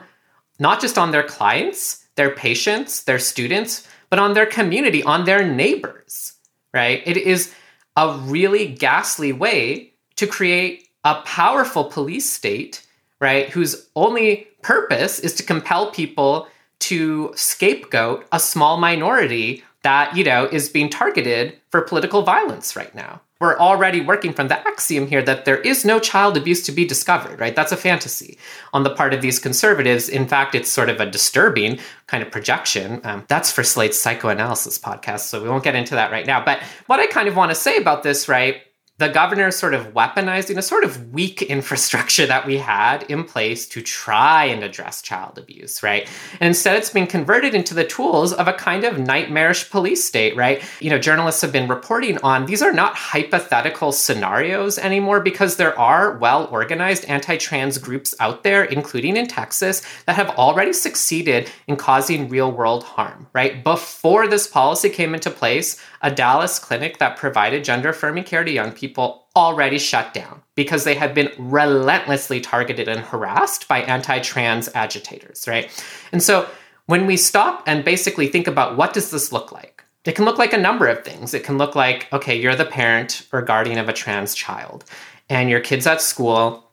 not 0.59 0.81
just 0.81 0.97
on 0.97 1.11
their 1.11 1.23
clients, 1.23 2.05
their 2.15 2.31
patients, 2.31 3.03
their 3.03 3.19
students, 3.19 3.87
but 4.09 4.17
on 4.17 4.33
their 4.33 4.47
community, 4.47 5.03
on 5.03 5.25
their 5.25 5.47
neighbors, 5.47 6.33
right? 6.73 7.03
It 7.05 7.17
is 7.17 7.53
a 7.95 8.17
really 8.23 8.67
ghastly 8.67 9.33
way 9.33 9.93
to 10.15 10.27
create 10.27 10.87
a 11.03 11.21
powerful 11.21 11.85
police 11.85 12.29
state, 12.29 12.85
right, 13.19 13.49
whose 13.49 13.89
only 13.95 14.47
purpose 14.61 15.19
is 15.19 15.33
to 15.35 15.43
compel 15.43 15.91
people 15.91 16.47
to 16.79 17.31
scapegoat 17.35 18.25
a 18.31 18.39
small 18.39 18.77
minority 18.77 19.63
that, 19.83 20.15
you 20.15 20.23
know, 20.23 20.45
is 20.45 20.69
being 20.69 20.89
targeted 20.89 21.57
for 21.69 21.81
political 21.81 22.21
violence 22.21 22.75
right 22.75 22.93
now. 22.93 23.21
We're 23.41 23.57
already 23.57 24.01
working 24.01 24.33
from 24.33 24.49
the 24.49 24.59
axiom 24.67 25.07
here 25.07 25.23
that 25.23 25.45
there 25.45 25.57
is 25.57 25.83
no 25.83 25.99
child 25.99 26.37
abuse 26.37 26.61
to 26.67 26.71
be 26.71 26.85
discovered, 26.85 27.39
right? 27.39 27.55
That's 27.55 27.71
a 27.71 27.77
fantasy 27.77 28.37
on 28.71 28.83
the 28.83 28.91
part 28.91 29.15
of 29.15 29.21
these 29.21 29.39
conservatives. 29.39 30.07
In 30.07 30.27
fact, 30.27 30.53
it's 30.53 30.71
sort 30.71 30.89
of 30.89 30.99
a 30.99 31.09
disturbing 31.09 31.79
kind 32.05 32.21
of 32.21 32.29
projection. 32.29 33.01
Um, 33.03 33.25
that's 33.27 33.51
for 33.51 33.63
Slate's 33.63 33.97
psychoanalysis 33.97 34.77
podcast, 34.77 35.21
so 35.21 35.41
we 35.41 35.49
won't 35.49 35.63
get 35.63 35.73
into 35.73 35.95
that 35.95 36.11
right 36.11 36.27
now. 36.27 36.45
But 36.45 36.61
what 36.85 36.99
I 36.99 37.07
kind 37.07 37.27
of 37.27 37.35
want 37.35 37.49
to 37.49 37.55
say 37.55 37.77
about 37.77 38.03
this, 38.03 38.29
right, 38.29 38.61
the 39.01 39.09
governor 39.09 39.49
sort 39.49 39.73
of 39.73 39.95
weaponizing 39.95 40.57
a 40.57 40.61
sort 40.61 40.83
of 40.83 41.11
weak 41.11 41.41
infrastructure 41.57 42.27
that 42.27 42.45
we 42.45 42.59
had 42.59 43.01
in 43.09 43.23
place 43.23 43.65
to 43.65 43.81
try 43.81 44.45
and 44.45 44.63
address 44.63 45.01
child 45.01 45.39
abuse, 45.39 45.81
right? 45.81 46.07
And 46.39 46.49
instead, 46.49 46.77
it's 46.77 46.91
been 46.91 47.07
converted 47.07 47.55
into 47.55 47.73
the 47.73 47.83
tools 47.83 48.31
of 48.31 48.47
a 48.47 48.53
kind 48.53 48.83
of 48.83 48.99
nightmarish 48.99 49.71
police 49.71 50.03
state, 50.03 50.35
right? 50.35 50.61
You 50.79 50.91
know, 50.91 50.99
journalists 50.99 51.41
have 51.41 51.51
been 51.51 51.67
reporting 51.67 52.19
on 52.19 52.45
these 52.45 52.61
are 52.61 52.71
not 52.71 52.95
hypothetical 52.95 53.91
scenarios 53.91 54.77
anymore 54.77 55.19
because 55.19 55.55
there 55.55 55.77
are 55.79 56.17
well 56.19 56.47
organized 56.51 57.05
anti 57.05 57.37
trans 57.37 57.79
groups 57.79 58.13
out 58.19 58.43
there, 58.43 58.63
including 58.65 59.17
in 59.17 59.25
Texas, 59.25 59.81
that 60.05 60.15
have 60.15 60.29
already 60.37 60.73
succeeded 60.73 61.49
in 61.65 61.75
causing 61.75 62.29
real 62.29 62.51
world 62.51 62.83
harm, 62.83 63.25
right? 63.33 63.63
Before 63.63 64.27
this 64.27 64.47
policy 64.47 64.89
came 64.89 65.15
into 65.15 65.31
place, 65.31 65.81
a 66.03 66.11
Dallas 66.11 66.59
clinic 66.59 66.99
that 66.99 67.17
provided 67.17 67.63
gender 67.63 67.89
affirming 67.89 68.25
care 68.25 68.43
to 68.43 68.51
young 68.51 68.71
people 68.71 68.90
already 68.97 69.77
shut 69.77 70.13
down 70.13 70.41
because 70.55 70.83
they 70.83 70.95
have 70.95 71.13
been 71.13 71.31
relentlessly 71.37 72.39
targeted 72.41 72.87
and 72.87 73.01
harassed 73.01 73.67
by 73.67 73.81
anti 73.81 74.19
trans 74.19 74.69
agitators, 74.75 75.47
right? 75.47 75.69
And 76.11 76.21
so 76.21 76.47
when 76.85 77.05
we 77.05 77.17
stop 77.17 77.63
and 77.67 77.85
basically 77.85 78.27
think 78.27 78.47
about 78.47 78.77
what 78.77 78.93
does 78.93 79.11
this 79.11 79.31
look 79.31 79.51
like? 79.51 79.83
It 80.05 80.15
can 80.15 80.25
look 80.25 80.37
like 80.37 80.53
a 80.53 80.57
number 80.57 80.87
of 80.87 81.03
things. 81.05 81.33
It 81.33 81.43
can 81.43 81.57
look 81.57 81.75
like, 81.75 82.11
okay, 82.11 82.39
you're 82.39 82.55
the 82.55 82.65
parent 82.65 83.27
or 83.31 83.41
guardian 83.41 83.77
of 83.77 83.87
a 83.87 83.93
trans 83.93 84.33
child, 84.33 84.83
and 85.29 85.49
your 85.49 85.59
kid's 85.59 85.85
at 85.85 86.01
school 86.01 86.71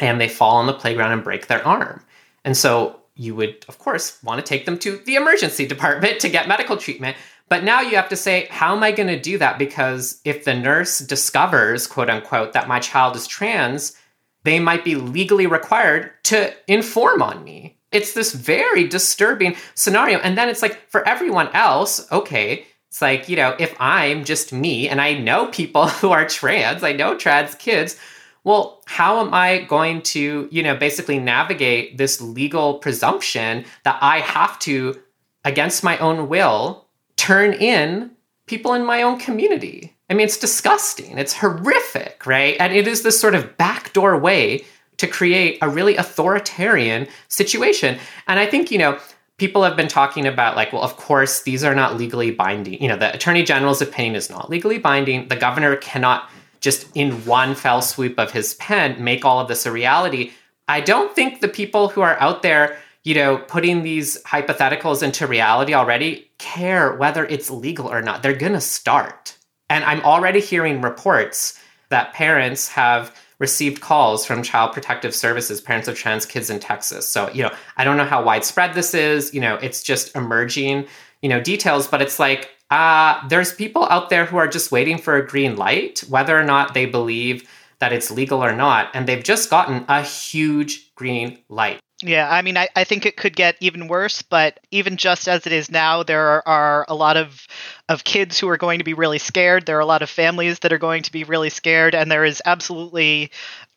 and 0.00 0.20
they 0.20 0.28
fall 0.28 0.56
on 0.56 0.66
the 0.66 0.72
playground 0.72 1.12
and 1.12 1.22
break 1.22 1.46
their 1.46 1.66
arm. 1.66 2.04
And 2.44 2.56
so 2.56 3.00
you 3.16 3.34
would, 3.36 3.64
of 3.68 3.78
course, 3.78 4.20
want 4.24 4.44
to 4.44 4.46
take 4.46 4.66
them 4.66 4.78
to 4.80 4.98
the 5.06 5.14
emergency 5.14 5.66
department 5.74 6.20
to 6.20 6.28
get 6.28 6.48
medical 6.48 6.76
treatment. 6.76 7.16
But 7.54 7.62
now 7.62 7.82
you 7.82 7.94
have 7.94 8.08
to 8.08 8.16
say, 8.16 8.48
how 8.50 8.74
am 8.74 8.82
I 8.82 8.90
going 8.90 9.06
to 9.06 9.20
do 9.20 9.38
that? 9.38 9.60
Because 9.60 10.20
if 10.24 10.42
the 10.42 10.54
nurse 10.54 10.98
discovers, 10.98 11.86
quote 11.86 12.10
unquote, 12.10 12.52
that 12.52 12.66
my 12.66 12.80
child 12.80 13.14
is 13.14 13.28
trans, 13.28 13.96
they 14.42 14.58
might 14.58 14.82
be 14.82 14.96
legally 14.96 15.46
required 15.46 16.10
to 16.24 16.52
inform 16.66 17.22
on 17.22 17.44
me. 17.44 17.78
It's 17.92 18.12
this 18.12 18.34
very 18.34 18.88
disturbing 18.88 19.54
scenario. 19.76 20.18
And 20.18 20.36
then 20.36 20.48
it's 20.48 20.62
like, 20.62 20.90
for 20.90 21.06
everyone 21.06 21.46
else, 21.54 22.10
okay, 22.10 22.66
it's 22.88 23.00
like, 23.00 23.28
you 23.28 23.36
know, 23.36 23.54
if 23.60 23.72
I'm 23.78 24.24
just 24.24 24.52
me 24.52 24.88
and 24.88 25.00
I 25.00 25.14
know 25.16 25.46
people 25.46 25.86
who 26.00 26.10
are 26.10 26.26
trans, 26.26 26.82
I 26.82 26.90
know 26.90 27.16
trans 27.16 27.54
kids, 27.54 27.96
well, 28.42 28.82
how 28.86 29.20
am 29.20 29.32
I 29.32 29.60
going 29.60 30.02
to, 30.02 30.48
you 30.50 30.62
know, 30.64 30.74
basically 30.74 31.20
navigate 31.20 31.98
this 31.98 32.20
legal 32.20 32.80
presumption 32.80 33.64
that 33.84 34.00
I 34.02 34.18
have 34.22 34.58
to, 34.58 35.00
against 35.44 35.84
my 35.84 35.96
own 35.98 36.28
will, 36.28 36.83
turn 37.16 37.52
in 37.52 38.10
people 38.46 38.74
in 38.74 38.84
my 38.84 39.02
own 39.02 39.18
community. 39.18 39.96
I 40.10 40.14
mean, 40.14 40.26
it's 40.26 40.36
disgusting. 40.36 41.16
It's 41.18 41.34
horrific, 41.34 42.26
right? 42.26 42.56
And 42.60 42.74
it 42.74 42.86
is 42.86 43.02
this 43.02 43.18
sort 43.18 43.34
of 43.34 43.56
backdoor 43.56 44.18
way 44.18 44.64
to 44.98 45.06
create 45.06 45.58
a 45.62 45.68
really 45.68 45.96
authoritarian 45.96 47.08
situation. 47.28 47.98
And 48.28 48.38
I 48.38 48.46
think, 48.46 48.70
you 48.70 48.78
know, 48.78 48.98
people 49.38 49.64
have 49.64 49.76
been 49.76 49.88
talking 49.88 50.26
about, 50.26 50.56
like, 50.56 50.72
well, 50.72 50.82
of 50.82 50.96
course, 50.96 51.42
these 51.42 51.64
are 51.64 51.74
not 51.74 51.96
legally 51.96 52.30
binding. 52.30 52.80
You 52.80 52.88
know, 52.88 52.96
the 52.96 53.12
attorney 53.14 53.42
general's 53.42 53.82
opinion 53.82 54.14
is 54.14 54.30
not 54.30 54.50
legally 54.50 54.78
binding. 54.78 55.28
The 55.28 55.36
governor 55.36 55.74
cannot 55.76 56.30
just 56.60 56.86
in 56.94 57.12
one 57.24 57.54
fell 57.54 57.82
swoop 57.82 58.18
of 58.18 58.30
his 58.30 58.54
pen 58.54 59.02
make 59.02 59.24
all 59.24 59.40
of 59.40 59.48
this 59.48 59.66
a 59.66 59.72
reality. 59.72 60.32
I 60.68 60.80
don't 60.80 61.14
think 61.14 61.40
the 61.40 61.48
people 61.48 61.88
who 61.88 62.00
are 62.00 62.18
out 62.20 62.42
there 62.42 62.78
you 63.04 63.14
know, 63.14 63.36
putting 63.36 63.82
these 63.82 64.20
hypotheticals 64.22 65.02
into 65.02 65.26
reality 65.26 65.74
already 65.74 66.30
care 66.38 66.94
whether 66.94 67.24
it's 67.26 67.50
legal 67.50 67.86
or 67.86 68.02
not. 68.02 68.22
They're 68.22 68.32
going 68.32 68.54
to 68.54 68.60
start. 68.60 69.36
And 69.68 69.84
I'm 69.84 70.00
already 70.00 70.40
hearing 70.40 70.80
reports 70.80 71.60
that 71.90 72.14
parents 72.14 72.68
have 72.68 73.14
received 73.38 73.82
calls 73.82 74.24
from 74.24 74.42
Child 74.42 74.72
Protective 74.72 75.14
Services, 75.14 75.60
parents 75.60 75.86
of 75.86 75.96
trans 75.96 76.24
kids 76.24 76.48
in 76.48 76.60
Texas. 76.60 77.06
So, 77.06 77.30
you 77.30 77.42
know, 77.42 77.52
I 77.76 77.84
don't 77.84 77.96
know 77.96 78.04
how 78.04 78.22
widespread 78.22 78.74
this 78.74 78.94
is. 78.94 79.34
You 79.34 79.40
know, 79.40 79.56
it's 79.56 79.82
just 79.82 80.16
emerging, 80.16 80.86
you 81.20 81.28
know, 81.28 81.40
details, 81.40 81.86
but 81.86 82.00
it's 82.00 82.18
like, 82.18 82.50
uh, 82.70 83.26
there's 83.28 83.52
people 83.52 83.86
out 83.90 84.08
there 84.08 84.24
who 84.24 84.38
are 84.38 84.48
just 84.48 84.72
waiting 84.72 84.96
for 84.96 85.16
a 85.16 85.26
green 85.26 85.56
light, 85.56 86.00
whether 86.08 86.38
or 86.38 86.42
not 86.42 86.72
they 86.72 86.86
believe 86.86 87.48
that 87.80 87.92
it's 87.92 88.10
legal 88.10 88.42
or 88.42 88.54
not. 88.54 88.88
And 88.94 89.06
they've 89.06 89.22
just 89.22 89.50
gotten 89.50 89.84
a 89.88 90.02
huge 90.02 90.94
green 90.94 91.38
light. 91.50 91.80
Yeah, 92.06 92.28
I 92.30 92.42
mean, 92.42 92.58
I, 92.58 92.68
I 92.76 92.84
think 92.84 93.06
it 93.06 93.16
could 93.16 93.34
get 93.34 93.56
even 93.60 93.88
worse, 93.88 94.20
but 94.20 94.60
even 94.70 94.98
just 94.98 95.26
as 95.26 95.46
it 95.46 95.54
is 95.54 95.70
now, 95.70 96.02
there 96.02 96.20
are, 96.20 96.42
are, 96.44 96.86
a 96.86 96.94
lot 96.94 97.16
of 97.16 97.46
of 97.88 98.04
kids 98.04 98.38
who 98.38 98.48
are 98.50 98.58
going 98.58 98.78
to 98.78 98.84
be 98.84 98.92
really 98.92 99.18
scared. 99.18 99.64
There 99.64 99.78
are 99.78 99.80
a 99.80 99.86
lot 99.86 100.02
of 100.02 100.10
families 100.10 100.58
that 100.58 100.72
are 100.72 100.78
going 100.78 101.02
to 101.04 101.12
be 101.12 101.24
really 101.24 101.48
scared, 101.48 101.94
and 101.94 102.12
there 102.12 102.26
is 102.26 102.42
absolutely 102.44 103.30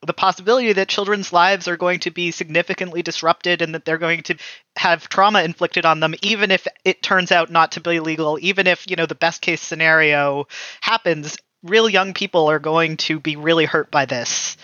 the 0.06 0.12
possibility 0.12 0.74
that 0.74 0.90
children's 0.90 1.32
lives 1.32 1.70
are 1.70 1.78
going 1.78 2.02
to 2.02 2.12
be 2.12 2.32
significantly 2.32 3.02
disrupted 3.02 3.62
and 3.62 3.74
that 3.74 3.86
they're 3.86 3.98
going 3.98 4.24
to 4.24 4.36
have 4.76 5.08
trauma 5.08 5.44
inflicted 5.44 5.86
on 5.86 6.02
them, 6.02 6.14
even 6.22 6.52
if 6.52 6.68
it 6.84 7.02
turns 7.02 7.32
out 7.32 7.50
not 7.50 7.72
to 7.74 7.80
be 7.80 8.02
legal, 8.02 8.38
even 8.42 8.68
if, 8.68 8.90
you 8.90 8.98
know, 8.98 9.06
the 9.06 9.16
best 9.16 9.42
case 9.42 9.62
scenario 9.62 10.48
happens, 10.82 11.38
real 11.64 11.88
young 11.88 12.14
people 12.14 12.52
are 12.52 12.60
going 12.60 12.98
to 12.98 13.22
be 13.22 13.38
really 13.38 13.66
hurt 13.66 13.90
by 13.90 14.06
this 14.06 14.58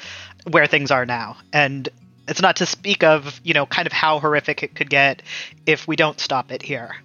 where 0.49 0.67
things 0.67 0.91
are 0.91 1.05
now. 1.05 1.37
And 1.53 1.87
it's 2.27 2.41
not 2.41 2.57
to 2.57 2.65
speak 2.65 3.03
of, 3.03 3.39
you 3.43 3.53
know, 3.53 3.65
kind 3.65 3.85
of 3.85 3.93
how 3.93 4.19
horrific 4.19 4.63
it 4.63 4.75
could 4.75 4.89
get 4.89 5.21
if 5.65 5.87
we 5.87 5.95
don't 5.95 6.19
stop 6.19 6.51
it 6.51 6.61
here. 6.61 6.95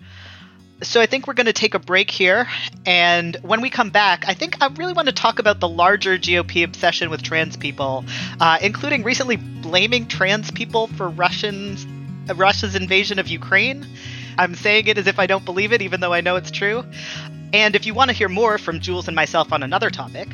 So 0.81 1.01
I 1.01 1.07
think 1.07 1.27
we're 1.27 1.35
going 1.35 1.47
to 1.47 1.53
take 1.53 1.75
a 1.75 1.81
break 1.81 2.09
here. 2.09 2.47
And 2.87 3.37
when 3.43 3.61
we 3.61 3.69
come 3.69 3.91
back, 3.91 4.25
I 4.29 4.35
think 4.35 4.63
I 4.63 4.69
really 4.69 4.93
want 4.93 5.07
to 5.07 5.13
talk 5.13 5.41
about 5.41 5.59
the 5.59 5.69
larger 5.69 6.17
GOP 6.17 6.63
obsession 6.63 7.11
with 7.11 7.23
trans 7.23 7.57
people, 7.57 8.05
uh, 8.39 8.59
including 8.63 9.03
recently 9.03 9.37
blaming 9.37 10.07
trans 10.07 10.53
people 10.53 10.87
for 10.87 11.09
Russians, 11.09 11.85
Russia's 12.33 12.77
invasion 12.77 13.19
of 13.19 13.27
Ukraine. 13.27 13.87
I'm 14.39 14.55
saying 14.55 14.87
it 14.87 14.99
as 14.99 15.09
if 15.09 15.19
I 15.19 15.27
don't 15.27 15.45
believe 15.45 15.73
it, 15.73 15.83
even 15.83 16.01
though 16.01 16.13
I 16.13 16.21
know 16.21 16.37
it's 16.37 16.53
true. 16.53 16.85
And 17.53 17.75
if 17.75 17.87
you 17.87 17.95
want 17.95 18.11
to 18.11 18.17
hear 18.17 18.29
more 18.29 18.59
from 18.59 18.81
Jules 18.81 19.09
and 19.09 19.15
myself 19.15 19.53
on 19.53 19.63
another 19.63 19.91
topic, 19.91 20.29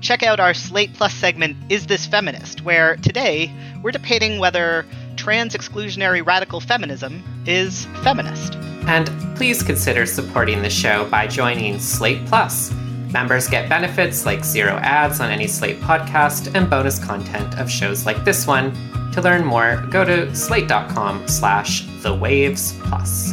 check 0.00 0.22
out 0.22 0.38
our 0.38 0.52
Slate 0.52 0.92
Plus 0.94 1.14
segment, 1.14 1.56
Is 1.70 1.86
This 1.86 2.06
Feminist? 2.06 2.62
where 2.62 2.96
today 2.96 3.52
we're 3.82 3.92
debating 3.92 4.38
whether 4.38 4.84
trans 5.16 5.54
exclusionary 5.54 6.24
radical 6.24 6.60
feminism 6.60 7.22
is 7.46 7.86
feminist. 8.02 8.54
And 8.86 9.10
please 9.36 9.62
consider 9.62 10.06
supporting 10.06 10.62
the 10.62 10.70
show 10.70 11.08
by 11.08 11.26
joining 11.26 11.78
Slate 11.78 12.24
Plus. 12.26 12.72
Members 13.12 13.48
get 13.48 13.68
benefits 13.70 14.26
like 14.26 14.44
zero 14.44 14.74
ads 14.82 15.20
on 15.20 15.30
any 15.30 15.46
Slate 15.46 15.80
podcast 15.80 16.54
and 16.54 16.68
bonus 16.68 17.02
content 17.02 17.58
of 17.58 17.70
shows 17.70 18.04
like 18.04 18.24
this 18.24 18.46
one. 18.46 18.72
To 19.12 19.22
learn 19.22 19.44
more, 19.44 19.82
go 19.90 20.04
to 20.04 20.34
slate.com 20.34 21.26
slash 21.26 21.86
the 22.02 22.14
waves 22.14 22.74
plus. 22.84 23.32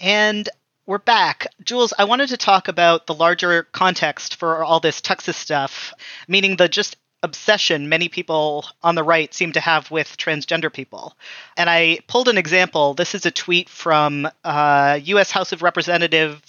And 0.00 0.48
we're 0.86 0.98
back. 0.98 1.48
Jules, 1.64 1.92
I 1.98 2.04
wanted 2.04 2.28
to 2.28 2.36
talk 2.36 2.68
about 2.68 3.06
the 3.06 3.14
larger 3.14 3.64
context 3.64 4.36
for 4.36 4.64
all 4.64 4.78
this 4.78 5.00
Texas 5.00 5.36
stuff, 5.36 5.92
meaning 6.28 6.56
the 6.56 6.68
just 6.68 6.96
obsession 7.24 7.88
many 7.88 8.08
people 8.08 8.64
on 8.80 8.94
the 8.94 9.02
right 9.02 9.34
seem 9.34 9.50
to 9.52 9.60
have 9.60 9.90
with 9.90 10.16
transgender 10.16 10.72
people. 10.72 11.16
And 11.56 11.68
I 11.68 11.98
pulled 12.06 12.28
an 12.28 12.38
example. 12.38 12.94
This 12.94 13.16
is 13.16 13.26
a 13.26 13.32
tweet 13.32 13.68
from 13.68 14.28
uh, 14.44 15.00
U.S. 15.02 15.32
House 15.32 15.50
of 15.50 15.62
Representative 15.62 16.40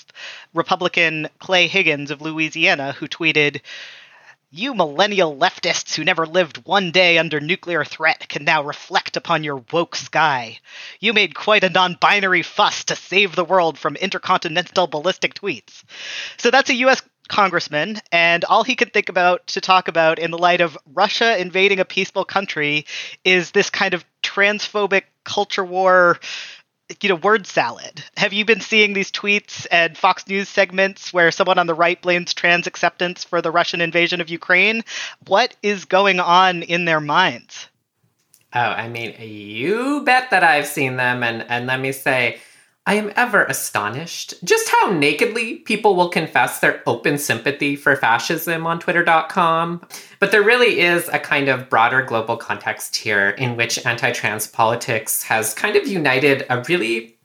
Republican 0.53 1.27
Clay 1.39 1.67
Higgins 1.67 2.11
of 2.11 2.21
Louisiana, 2.21 2.91
who 2.91 3.07
tweeted, 3.07 3.61
you 4.51 4.73
millennial 4.73 5.35
leftists 5.35 5.93
who 5.95 6.03
never 6.03 6.25
lived 6.25 6.65
one 6.65 6.91
day 6.91 7.19
under 7.19 7.39
nuclear 7.39 7.85
threat 7.85 8.27
can 8.27 8.43
now 8.43 8.63
reflect 8.63 9.15
upon 9.15 9.43
your 9.43 9.63
woke 9.71 9.95
sky. 9.95 10.59
You 10.99 11.13
made 11.13 11.35
quite 11.35 11.63
a 11.63 11.69
non 11.69 11.97
binary 11.99 12.41
fuss 12.41 12.85
to 12.85 12.95
save 12.95 13.35
the 13.35 13.45
world 13.45 13.77
from 13.77 13.95
intercontinental 13.95 14.87
ballistic 14.87 15.35
tweets. 15.35 15.83
So 16.37 16.49
that's 16.49 16.71
a 16.71 16.75
U.S. 16.75 17.03
congressman, 17.27 17.99
and 18.11 18.43
all 18.43 18.63
he 18.63 18.75
could 18.75 18.91
think 18.91 19.09
about 19.09 19.45
to 19.47 19.61
talk 19.61 19.87
about 19.87 20.17
in 20.17 20.31
the 20.31 20.37
light 20.37 20.61
of 20.61 20.77
Russia 20.93 21.39
invading 21.39 21.79
a 21.79 21.85
peaceful 21.85 22.25
country 22.25 22.87
is 23.23 23.51
this 23.51 23.69
kind 23.69 23.93
of 23.93 24.03
transphobic 24.23 25.03
culture 25.23 25.63
war 25.63 26.19
you 27.01 27.09
know, 27.09 27.15
word 27.15 27.45
salad. 27.45 28.03
Have 28.17 28.33
you 28.33 28.45
been 28.45 28.61
seeing 28.61 28.93
these 28.93 29.11
tweets 29.11 29.67
and 29.71 29.97
Fox 29.97 30.27
News 30.27 30.49
segments 30.49 31.13
where 31.13 31.31
someone 31.31 31.59
on 31.59 31.67
the 31.67 31.73
right 31.73 32.01
blames 32.01 32.33
trans 32.33 32.67
acceptance 32.67 33.23
for 33.23 33.41
the 33.41 33.51
Russian 33.51 33.81
invasion 33.81 34.21
of 34.21 34.29
Ukraine? 34.29 34.83
What 35.27 35.55
is 35.61 35.85
going 35.85 36.19
on 36.19 36.63
in 36.63 36.85
their 36.85 36.99
minds? 36.99 37.67
Oh, 38.53 38.59
I 38.59 38.89
mean, 38.89 39.15
you 39.19 40.01
bet 40.03 40.31
that 40.31 40.43
I've 40.43 40.65
seen 40.65 40.95
them. 40.95 41.23
And, 41.23 41.45
and 41.49 41.67
let 41.67 41.79
me 41.79 41.91
say, 41.91 42.39
I 42.89 42.95
am 42.95 43.13
ever 43.15 43.43
astonished 43.43 44.33
just 44.43 44.67
how 44.67 44.89
nakedly 44.89 45.57
people 45.57 45.95
will 45.95 46.09
confess 46.09 46.59
their 46.59 46.81
open 46.87 47.19
sympathy 47.19 47.75
for 47.75 47.95
fascism 47.95 48.65
on 48.65 48.79
Twitter.com. 48.79 49.85
But 50.17 50.31
there 50.31 50.41
really 50.41 50.79
is 50.79 51.07
a 51.09 51.19
kind 51.19 51.49
of 51.49 51.69
broader 51.69 52.01
global 52.01 52.35
context 52.35 52.95
here 52.95 53.29
in 53.29 53.55
which 53.55 53.85
anti 53.85 54.11
trans 54.11 54.47
politics 54.47 55.21
has 55.21 55.53
kind 55.53 55.75
of 55.75 55.87
united 55.87 56.47
a 56.49 56.63
really, 56.63 57.15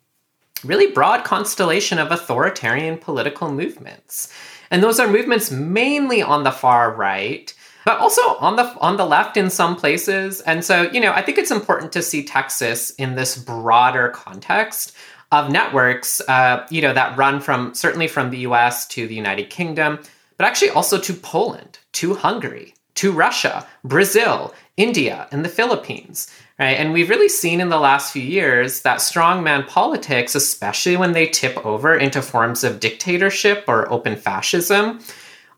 really 0.64 0.88
broad 0.88 1.24
constellation 1.24 1.98
of 1.98 2.12
authoritarian 2.12 2.98
political 2.98 3.50
movements. 3.50 4.31
And 4.70 4.83
those 4.83 5.00
are 5.00 5.09
movements 5.09 5.50
mainly 5.50 6.20
on 6.20 6.44
the 6.44 6.53
far 6.53 6.94
right 6.94 7.55
but 7.85 7.98
also 7.98 8.22
on 8.37 8.57
the 8.57 8.64
on 8.81 8.96
the 8.96 9.05
left 9.05 9.37
in 9.37 9.50
some 9.50 9.77
places. 9.77 10.40
And 10.40 10.64
so, 10.64 10.90
you 10.90 11.00
know, 11.00 11.12
I 11.12 11.22
think 11.22 11.38
it's 11.38 11.50
important 11.50 11.92
to 11.92 12.03
see 12.03 12.24
Texas 12.24 12.90
in 12.92 13.14
this 13.14 13.37
broader 13.37 14.09
context 14.09 14.96
of 15.35 15.51
networks, 15.51 16.20
uh, 16.29 16.66
you 16.70 16.81
know, 16.81 16.94
that 16.94 17.16
run 17.16 17.40
from 17.40 17.75
certainly 17.75 18.07
from 18.07 18.31
the 18.31 18.38
U.S. 18.38 18.87
to 18.88 19.07
the 19.07 19.14
United 19.14 19.51
Kingdom, 19.51 19.99
but 20.37 20.47
actually 20.47 20.70
also 20.70 20.99
to 20.99 21.12
Poland, 21.12 21.79
to 21.92 22.14
Hungary, 22.14 22.75
to 22.94 23.11
Russia, 23.12 23.66
Brazil, 23.83 24.55
India, 24.77 25.27
and 25.33 25.44
the 25.44 25.49
Philippines. 25.49 26.31
Right? 26.59 26.79
And 26.79 26.92
we've 26.92 27.11
really 27.11 27.29
seen 27.29 27.61
in 27.61 27.68
the 27.68 27.81
last 27.81 28.12
few 28.12 28.23
years 28.23 28.83
that 28.83 28.99
strongman 28.99 29.66
politics, 29.66 30.37
especially 30.37 30.97
when 30.97 31.12
they 31.12 31.27
tip 31.27 31.64
over 31.66 31.97
into 31.97 32.23
forms 32.23 32.62
of 32.62 32.79
dictatorship 32.79 33.64
or 33.66 33.90
open 33.92 34.14
fascism, 34.14 35.01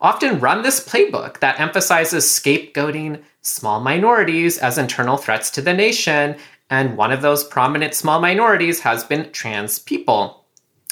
often 0.01 0.39
run 0.39 0.63
this 0.63 0.83
playbook 0.83 1.39
that 1.39 1.59
emphasizes 1.59 2.25
scapegoating 2.25 3.21
small 3.41 3.79
minorities 3.79 4.57
as 4.57 4.77
internal 4.77 5.17
threats 5.17 5.51
to 5.51 5.61
the 5.61 5.73
nation 5.73 6.35
and 6.69 6.97
one 6.97 7.11
of 7.11 7.21
those 7.21 7.43
prominent 7.43 7.93
small 7.93 8.19
minorities 8.19 8.81
has 8.81 9.03
been 9.03 9.31
trans 9.31 9.79
people, 9.79 10.45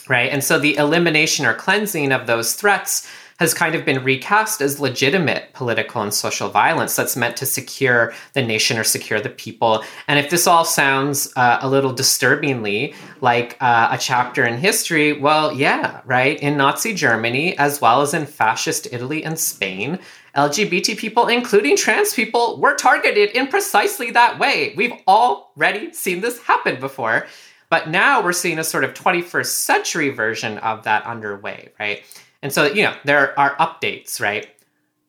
right? 0.07 0.31
And 0.31 0.43
so 0.43 0.57
the 0.57 0.75
elimination 0.77 1.45
or 1.45 1.53
cleansing 1.53 2.11
of 2.11 2.27
those 2.27 2.53
threats 2.53 3.07
has 3.39 3.53
kind 3.53 3.75
of 3.75 3.83
been 3.83 4.01
recast 4.03 4.61
as 4.61 4.79
legitimate 4.79 5.51
political 5.51 6.01
and 6.01 6.13
social 6.13 6.47
violence 6.47 6.95
that's 6.95 7.17
meant 7.17 7.35
to 7.35 7.45
secure 7.45 8.13
the 8.31 8.41
nation 8.41 8.77
or 8.77 8.83
secure 8.83 9.19
the 9.19 9.29
people. 9.29 9.83
And 10.07 10.17
if 10.17 10.29
this 10.29 10.47
all 10.47 10.63
sounds 10.63 11.33
uh, 11.35 11.59
a 11.61 11.67
little 11.67 11.91
disturbingly 11.91 12.95
like 13.19 13.57
uh, 13.59 13.89
a 13.91 13.97
chapter 13.97 14.45
in 14.45 14.57
history, 14.57 15.19
well, 15.19 15.51
yeah, 15.51 15.99
right? 16.05 16.39
In 16.39 16.55
Nazi 16.55 16.93
Germany, 16.93 17.57
as 17.57 17.81
well 17.81 18.01
as 18.01 18.13
in 18.13 18.25
fascist 18.25 18.88
Italy 18.93 19.25
and 19.25 19.38
Spain, 19.38 19.99
LGBT 20.36 20.98
people, 20.98 21.28
including 21.28 21.78
trans 21.78 22.13
people, 22.13 22.60
were 22.60 22.76
targeted 22.76 23.30
in 23.32 23.48
precisely 23.48 24.12
that 24.12 24.38
way. 24.38 24.74
We've 24.76 24.93
already 25.08 25.93
seen 25.93 26.21
this 26.21 26.41
happen 26.41 26.80
before. 26.80 27.26
But 27.69 27.89
now 27.89 28.24
we're 28.24 28.34
seeing 28.34 28.60
a 28.60 28.63
sort 28.63 28.84
of 28.84 28.93
21st 28.93 29.48
century 29.48 30.10
version 30.10 30.58
of 30.60 30.84
that 30.84 31.04
underway, 31.06 31.69
right? 31.80 32.04
And 32.41 32.54
so, 32.54 32.65
you 32.65 32.84
know, 32.84 32.95
there 33.06 33.38
are 33.39 33.56
updates, 33.56 34.21
right? 34.21 34.48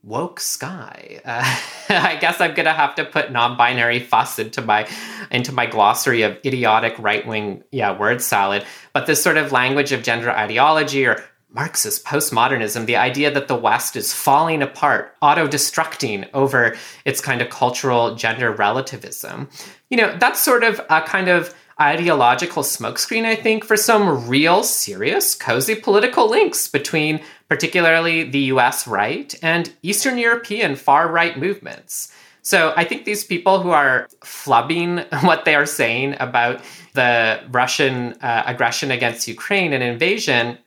Woke 0.02 0.40
sky. 0.40 1.20
Uh, 1.24 1.60
I 1.90 2.16
guess 2.16 2.40
I'm 2.40 2.54
gonna 2.54 2.72
have 2.72 2.94
to 2.94 3.04
put 3.04 3.32
non-binary 3.32 4.00
fuss 4.00 4.38
into 4.38 4.62
my 4.62 4.88
into 5.30 5.52
my 5.52 5.66
glossary 5.66 6.22
of 6.22 6.38
idiotic 6.44 6.94
right-wing 6.98 7.64
yeah 7.72 7.98
word 7.98 8.22
salad. 8.22 8.64
But 8.92 9.06
this 9.06 9.22
sort 9.22 9.36
of 9.36 9.52
language 9.52 9.92
of 9.92 10.02
gender 10.02 10.30
ideology 10.30 11.04
or 11.06 11.22
Marxist 11.56 12.04
postmodernism, 12.04 12.84
the 12.84 12.96
idea 12.96 13.30
that 13.30 13.48
the 13.48 13.56
West 13.56 13.96
is 13.96 14.12
falling 14.12 14.62
apart, 14.62 15.14
auto 15.22 15.48
destructing 15.48 16.28
over 16.34 16.76
its 17.06 17.22
kind 17.22 17.40
of 17.40 17.48
cultural 17.48 18.14
gender 18.14 18.52
relativism. 18.52 19.48
You 19.88 19.96
know, 19.96 20.16
that's 20.18 20.38
sort 20.38 20.62
of 20.64 20.80
a 20.90 21.00
kind 21.00 21.28
of 21.28 21.54
ideological 21.80 22.62
smokescreen, 22.62 23.24
I 23.24 23.34
think, 23.36 23.64
for 23.64 23.76
some 23.76 24.28
real, 24.28 24.62
serious, 24.62 25.34
cozy 25.34 25.74
political 25.74 26.28
links 26.28 26.68
between 26.68 27.22
particularly 27.48 28.24
the 28.24 28.50
US 28.54 28.86
right 28.86 29.34
and 29.42 29.72
Eastern 29.82 30.18
European 30.18 30.76
far 30.76 31.10
right 31.10 31.38
movements. 31.38 32.12
So 32.42 32.74
I 32.76 32.84
think 32.84 33.06
these 33.06 33.24
people 33.24 33.60
who 33.60 33.70
are 33.70 34.08
flubbing 34.20 35.04
what 35.24 35.46
they 35.46 35.54
are 35.54 35.66
saying 35.66 36.16
about 36.20 36.60
the 36.92 37.40
Russian 37.50 38.12
uh, 38.20 38.42
aggression 38.46 38.90
against 38.90 39.26
Ukraine 39.26 39.72
and 39.72 39.82
invasion 39.82 40.58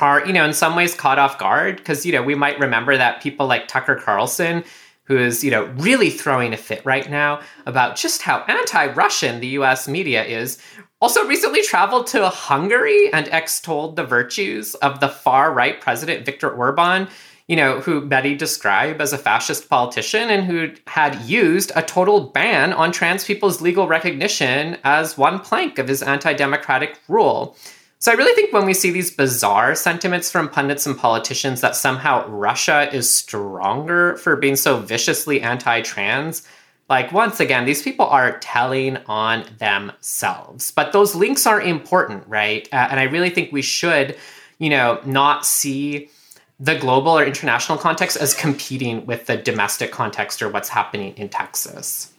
are, 0.00 0.24
you 0.26 0.32
know, 0.32 0.44
in 0.44 0.52
some 0.52 0.76
ways 0.76 0.94
caught 0.94 1.18
off 1.18 1.38
guard 1.38 1.76
because, 1.76 2.04
you 2.06 2.12
know, 2.12 2.22
we 2.22 2.34
might 2.34 2.58
remember 2.58 2.96
that 2.96 3.22
people 3.22 3.46
like 3.46 3.68
Tucker 3.68 3.96
Carlson, 3.96 4.64
who 5.04 5.16
is, 5.16 5.42
you 5.42 5.50
know, 5.50 5.64
really 5.76 6.10
throwing 6.10 6.52
a 6.52 6.56
fit 6.56 6.84
right 6.84 7.08
now 7.10 7.40
about 7.66 7.96
just 7.96 8.22
how 8.22 8.44
anti 8.48 8.92
Russian 8.92 9.40
the 9.40 9.48
US 9.48 9.88
media 9.88 10.24
is, 10.24 10.58
also 11.00 11.26
recently 11.26 11.62
traveled 11.62 12.06
to 12.08 12.28
Hungary 12.28 13.12
and 13.12 13.28
extolled 13.28 13.96
the 13.96 14.04
virtues 14.04 14.74
of 14.76 15.00
the 15.00 15.08
far 15.08 15.52
right 15.52 15.80
president 15.80 16.26
Viktor 16.26 16.50
Orban, 16.50 17.08
you 17.46 17.56
know, 17.56 17.80
who 17.80 18.02
Betty 18.02 18.34
described 18.34 19.00
as 19.00 19.12
a 19.12 19.18
fascist 19.18 19.68
politician 19.68 20.28
and 20.28 20.44
who 20.44 20.72
had 20.86 21.20
used 21.22 21.72
a 21.74 21.82
total 21.82 22.28
ban 22.28 22.72
on 22.72 22.92
trans 22.92 23.24
people's 23.24 23.60
legal 23.62 23.88
recognition 23.88 24.76
as 24.84 25.16
one 25.16 25.38
plank 25.38 25.78
of 25.78 25.88
his 25.88 26.02
anti 26.02 26.34
democratic 26.34 27.00
rule. 27.08 27.56
So 28.00 28.12
I 28.12 28.14
really 28.14 28.34
think 28.34 28.52
when 28.52 28.64
we 28.64 28.74
see 28.74 28.92
these 28.92 29.10
bizarre 29.10 29.74
sentiments 29.74 30.30
from 30.30 30.48
pundits 30.48 30.86
and 30.86 30.96
politicians 30.96 31.60
that 31.62 31.74
somehow 31.74 32.26
Russia 32.28 32.88
is 32.94 33.12
stronger 33.12 34.16
for 34.18 34.36
being 34.36 34.54
so 34.54 34.78
viciously 34.78 35.40
anti 35.40 35.80
trans, 35.82 36.46
like 36.88 37.12
once 37.12 37.40
again, 37.40 37.64
these 37.64 37.82
people 37.82 38.06
are 38.06 38.38
telling 38.38 38.98
on 39.08 39.44
themselves. 39.58 40.70
But 40.70 40.92
those 40.92 41.16
links 41.16 41.44
are 41.44 41.60
important, 41.60 42.22
right? 42.28 42.68
Uh, 42.72 42.86
and 42.90 43.00
I 43.00 43.04
really 43.04 43.30
think 43.30 43.52
we 43.52 43.62
should, 43.62 44.16
you 44.58 44.70
know, 44.70 45.00
not 45.04 45.44
see 45.44 46.08
the 46.60 46.76
global 46.76 47.18
or 47.18 47.24
international 47.24 47.78
context 47.78 48.16
as 48.16 48.32
competing 48.32 49.06
with 49.06 49.26
the 49.26 49.36
domestic 49.36 49.90
context 49.90 50.40
or 50.40 50.48
what's 50.48 50.68
happening 50.68 51.14
in 51.16 51.28
Texas 51.28 52.12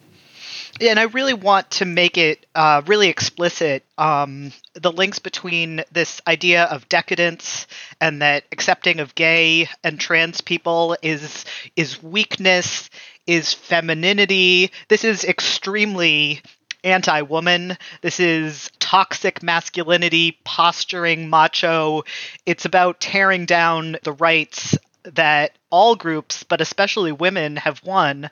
and 0.81 0.99
I 0.99 1.03
really 1.03 1.33
want 1.33 1.69
to 1.71 1.85
make 1.85 2.17
it 2.17 2.45
uh, 2.55 2.81
really 2.85 3.09
explicit 3.09 3.83
um, 3.97 4.51
the 4.73 4.91
links 4.91 5.19
between 5.19 5.83
this 5.91 6.21
idea 6.27 6.63
of 6.65 6.87
decadence 6.89 7.67
and 7.99 8.21
that 8.21 8.45
accepting 8.51 8.99
of 8.99 9.15
gay 9.15 9.67
and 9.83 9.99
trans 9.99 10.41
people 10.41 10.95
is 11.01 11.45
is 11.75 12.01
weakness, 12.01 12.89
is 13.27 13.53
femininity. 13.53 14.71
This 14.87 15.03
is 15.03 15.23
extremely 15.23 16.41
anti 16.83 17.21
woman. 17.21 17.77
This 18.01 18.19
is 18.19 18.71
toxic 18.79 19.43
masculinity, 19.43 20.39
posturing, 20.43 21.29
macho. 21.29 22.03
It's 22.45 22.65
about 22.65 22.99
tearing 22.99 23.45
down 23.45 23.97
the 24.03 24.13
rights 24.13 24.77
that 25.03 25.57
all 25.69 25.95
groups, 25.95 26.43
but 26.43 26.61
especially 26.61 27.11
women, 27.11 27.55
have 27.57 27.83
won, 27.83 28.29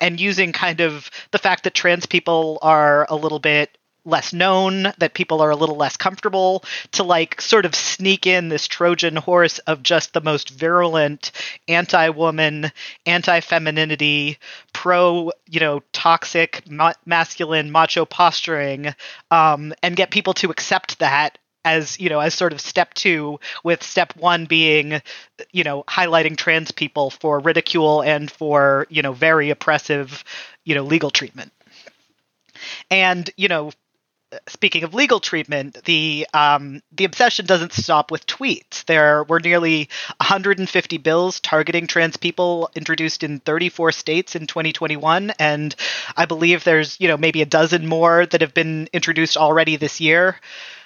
and 0.00 0.20
using 0.20 0.52
kind 0.52 0.80
of 0.80 1.10
the 1.30 1.38
fact 1.38 1.64
that 1.64 1.74
trans 1.74 2.06
people 2.06 2.58
are 2.62 3.06
a 3.08 3.16
little 3.16 3.38
bit 3.38 3.76
less 4.04 4.32
known, 4.32 4.92
that 4.98 5.14
people 5.14 5.40
are 5.40 5.50
a 5.50 5.56
little 5.56 5.76
less 5.76 5.96
comfortable, 5.96 6.64
to 6.92 7.02
like 7.02 7.40
sort 7.40 7.64
of 7.64 7.74
sneak 7.74 8.26
in 8.26 8.48
this 8.48 8.66
Trojan 8.66 9.16
horse 9.16 9.58
of 9.60 9.82
just 9.82 10.12
the 10.12 10.20
most 10.20 10.50
virulent 10.50 11.30
anti 11.68 12.08
woman, 12.08 12.72
anti 13.06 13.40
femininity, 13.40 14.38
pro, 14.72 15.30
you 15.48 15.60
know, 15.60 15.82
toxic, 15.92 16.68
ma- 16.68 16.94
masculine, 17.06 17.70
macho 17.70 18.04
posturing, 18.04 18.94
um, 19.30 19.72
and 19.82 19.96
get 19.96 20.10
people 20.10 20.34
to 20.34 20.50
accept 20.50 20.98
that 20.98 21.38
as 21.64 21.98
you 22.00 22.08
know 22.08 22.20
as 22.20 22.34
sort 22.34 22.52
of 22.52 22.60
step 22.60 22.94
two 22.94 23.38
with 23.64 23.82
step 23.82 24.14
one 24.16 24.46
being 24.46 25.00
you 25.52 25.64
know 25.64 25.84
highlighting 25.84 26.36
trans 26.36 26.70
people 26.72 27.10
for 27.10 27.40
ridicule 27.40 28.02
and 28.02 28.30
for 28.30 28.86
you 28.90 29.02
know 29.02 29.12
very 29.12 29.50
oppressive 29.50 30.24
you 30.64 30.74
know 30.74 30.82
legal 30.82 31.10
treatment 31.10 31.52
and 32.90 33.30
you 33.36 33.48
know 33.48 33.70
speaking 34.48 34.84
of 34.84 34.94
legal 34.94 35.20
treatment, 35.20 35.84
the 35.84 36.26
um, 36.34 36.82
the 36.92 37.04
obsession 37.04 37.46
doesn't 37.46 37.72
stop 37.72 38.10
with 38.10 38.26
tweets. 38.26 38.84
There 38.86 39.24
were 39.24 39.40
nearly 39.40 39.88
150 40.18 40.98
bills 40.98 41.40
targeting 41.40 41.86
trans 41.86 42.16
people 42.16 42.70
introduced 42.74 43.22
in 43.22 43.40
34 43.40 43.92
states 43.92 44.34
in 44.36 44.46
2021, 44.46 45.32
and 45.38 45.74
I 46.16 46.26
believe 46.26 46.64
there's 46.64 46.98
you 47.00 47.08
know 47.08 47.16
maybe 47.16 47.42
a 47.42 47.46
dozen 47.46 47.86
more 47.86 48.26
that 48.26 48.40
have 48.40 48.54
been 48.54 48.88
introduced 48.92 49.36
already 49.36 49.76
this 49.76 50.00
year. 50.00 50.36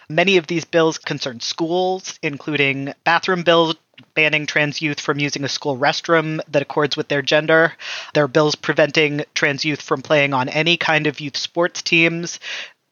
Many 0.09 0.37
of 0.37 0.47
these 0.47 0.65
bills 0.65 0.99
concern 0.99 1.41
schools, 1.41 2.19
including 2.23 2.95
bathroom 3.05 3.43
bills 3.43 3.75
banning 4.15 4.47
trans 4.47 4.81
youth 4.81 5.01
from 5.01 5.19
using 5.19 5.45
a 5.45 5.49
school 5.49 5.77
restroom 5.77 6.41
that 6.49 6.63
accords 6.63 6.97
with 6.97 7.09
their 7.09 7.23
gender. 7.23 7.73
There 8.15 8.25
are 8.25 8.29
bills 8.29 8.55
preventing 8.55 9.25
trans 9.35 9.65
youth 9.65 9.81
from 9.81 10.03
playing 10.03 10.35
on 10.35 10.49
any 10.49 10.77
kind 10.77 11.07
of 11.07 11.21
youth 11.21 11.37
sports 11.37 11.83
teams. 11.83 12.39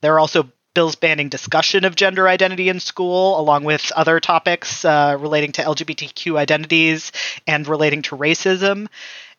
There 0.01 0.15
are 0.15 0.21
also 0.21 0.51
bills 0.75 0.97
banning 0.97 1.29
discussion 1.29 1.85
of 1.85 1.95
gender 1.95 2.29
identity 2.29 2.69
in 2.69 2.81
school, 2.81 3.39
along 3.39 3.65
with 3.65 3.93
other 3.95 4.19
topics 4.19 4.85
uh, 4.85 5.17
relating 5.19 5.53
to 5.53 5.63
LGBTQ 5.63 6.37
identities 6.37 7.13
and 7.47 7.67
relating 7.69 8.03
to 8.03 8.17
racism. 8.17 8.89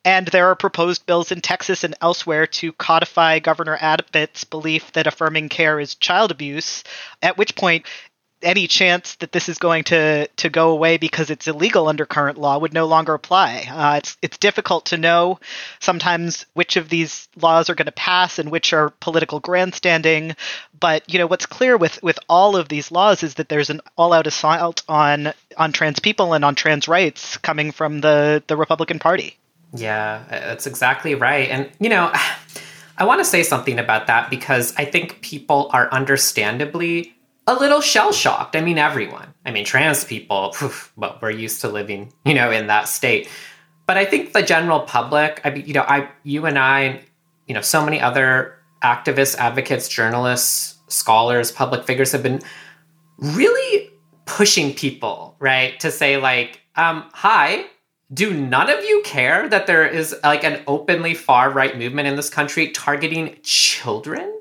And 0.06 0.28
there 0.28 0.48
are 0.52 0.56
proposed 0.56 1.08
bills 1.08 1.32
in 1.32 1.42
Texas 1.42 1.84
and 1.84 1.96
elsewhere 2.00 2.46
to 2.46 2.72
codify 2.74 3.40
Governor 3.40 3.76
Abbott's 3.82 4.44
belief 4.44 4.92
that 4.94 5.08
affirming 5.08 5.50
care 5.50 5.80
is 5.80 5.96
child 5.96 6.30
abuse, 6.30 6.84
at 7.24 7.40
which 7.40 7.56
point 7.56 7.88
any 8.44 8.68
chance 8.68 9.16
that 9.16 9.32
this 9.32 9.50
is 9.50 9.58
going 9.58 9.84
to 9.86 10.28
to 10.28 10.50
go 10.50 10.70
away 10.70 10.98
because 10.98 11.32
it's 11.32 11.48
illegal 11.48 11.88
under 11.88 12.06
current 12.06 12.38
law 12.38 12.60
would 12.60 12.74
no 12.74 12.86
longer 12.86 13.16
apply. 13.16 13.68
Uh, 13.70 13.96
it's 13.98 14.16
it's 14.22 14.38
difficult 14.38 14.86
to 14.88 14.98
know 14.98 15.40
sometimes 15.80 16.46
which 16.54 16.78
of 16.78 16.90
these 16.90 17.28
laws 17.42 17.70
are 17.70 17.76
going 17.76 17.88
to 17.88 17.92
pass 17.92 18.38
and 18.38 18.52
which 18.52 18.74
are 18.74 18.92
political 19.00 19.40
grandstanding. 19.40 20.36
But 20.80 21.12
you 21.12 21.18
know 21.18 21.28
what's 21.28 21.48
clear 21.48 21.78
with 21.78 22.02
with 22.04 22.20
all 22.30 22.56
of 22.56 22.70
these 22.70 22.92
laws 22.92 23.24
is 23.24 23.36
that 23.36 23.50
there's 23.50 23.72
an 23.72 23.82
all 23.98 24.14
out 24.14 24.28
assault 24.28 24.84
on 24.88 25.34
on 25.58 25.72
trans 25.72 26.00
people 26.00 26.34
and 26.34 26.46
on 26.46 26.54
trans 26.54 26.88
rights 26.88 27.38
coming 27.38 27.72
from 27.72 28.02
the 28.02 28.44
the 28.46 28.58
Republican 28.58 29.00
Party. 29.00 29.38
Yeah, 29.76 30.24
that's 30.30 30.68
exactly 30.68 31.16
right. 31.16 31.50
And 31.50 31.70
you 31.80 31.90
know. 31.90 32.12
I 32.98 33.04
want 33.04 33.20
to 33.20 33.26
say 33.26 33.44
something 33.44 33.78
about 33.78 34.08
that 34.08 34.30
because 34.30 34.74
I 34.78 34.86
think 34.86 35.20
people 35.20 35.70
are 35.74 35.92
understandably 35.92 37.14
a 37.48 37.54
little 37.54 37.82
shell 37.82 38.12
shocked. 38.12 38.56
I 38.56 38.62
mean, 38.62 38.78
everyone. 38.78 39.34
I 39.46 39.52
mean, 39.52 39.66
trans 39.66 40.04
people, 40.04 40.56
but 40.98 41.22
we're 41.22 41.32
used 41.32 41.62
to 41.62 41.68
living, 41.68 42.14
you 42.26 42.34
know, 42.34 42.52
in 42.52 42.68
that 42.68 42.88
state. 42.88 43.30
But 43.86 43.98
I 43.98 44.06
think 44.06 44.34
the 44.34 44.42
general 44.42 44.80
public, 44.80 45.42
I 45.44 45.52
mean, 45.52 45.66
you 45.66 45.74
know, 45.74 45.86
I, 45.88 46.10
you 46.24 46.46
and 46.46 46.58
I, 46.58 47.02
you 47.48 47.54
know, 47.54 47.62
so 47.62 47.84
many 47.86 48.02
other 48.02 48.56
activists, 48.84 49.38
advocates, 49.38 49.88
journalists, 49.88 50.78
scholars, 50.88 51.52
public 51.52 51.84
figures 51.84 52.12
have 52.14 52.24
been 52.24 52.42
really 53.20 53.92
pushing 54.26 54.74
people, 54.74 55.36
right, 55.40 55.80
to 55.82 55.92
say 55.92 56.18
like, 56.18 56.62
um, 56.76 57.06
hi, 57.14 57.66
do 58.14 58.34
none 58.34 58.70
of 58.70 58.84
you 58.84 59.02
care 59.04 59.50
that 59.50 59.68
there 59.68 59.86
is 59.86 60.16
like 60.24 60.44
an 60.44 60.62
openly 60.68 61.14
far 61.14 61.50
right 61.50 61.78
movement 61.78 62.08
in 62.08 62.16
this 62.16 62.30
country 62.30 62.70
targeting 62.70 63.38
children 63.44 64.32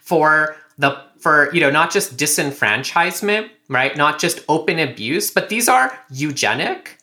for 0.00 0.56
the 0.78 1.00
for 1.18 1.52
you 1.54 1.60
know 1.60 1.70
not 1.70 1.90
just 1.90 2.16
disenfranchisement 2.16 3.50
right? 3.68 3.96
Not 3.96 4.18
just 4.18 4.44
open 4.48 4.78
abuse 4.78 5.30
but 5.30 5.48
these 5.48 5.68
are 5.68 5.98
eugenic 6.10 6.98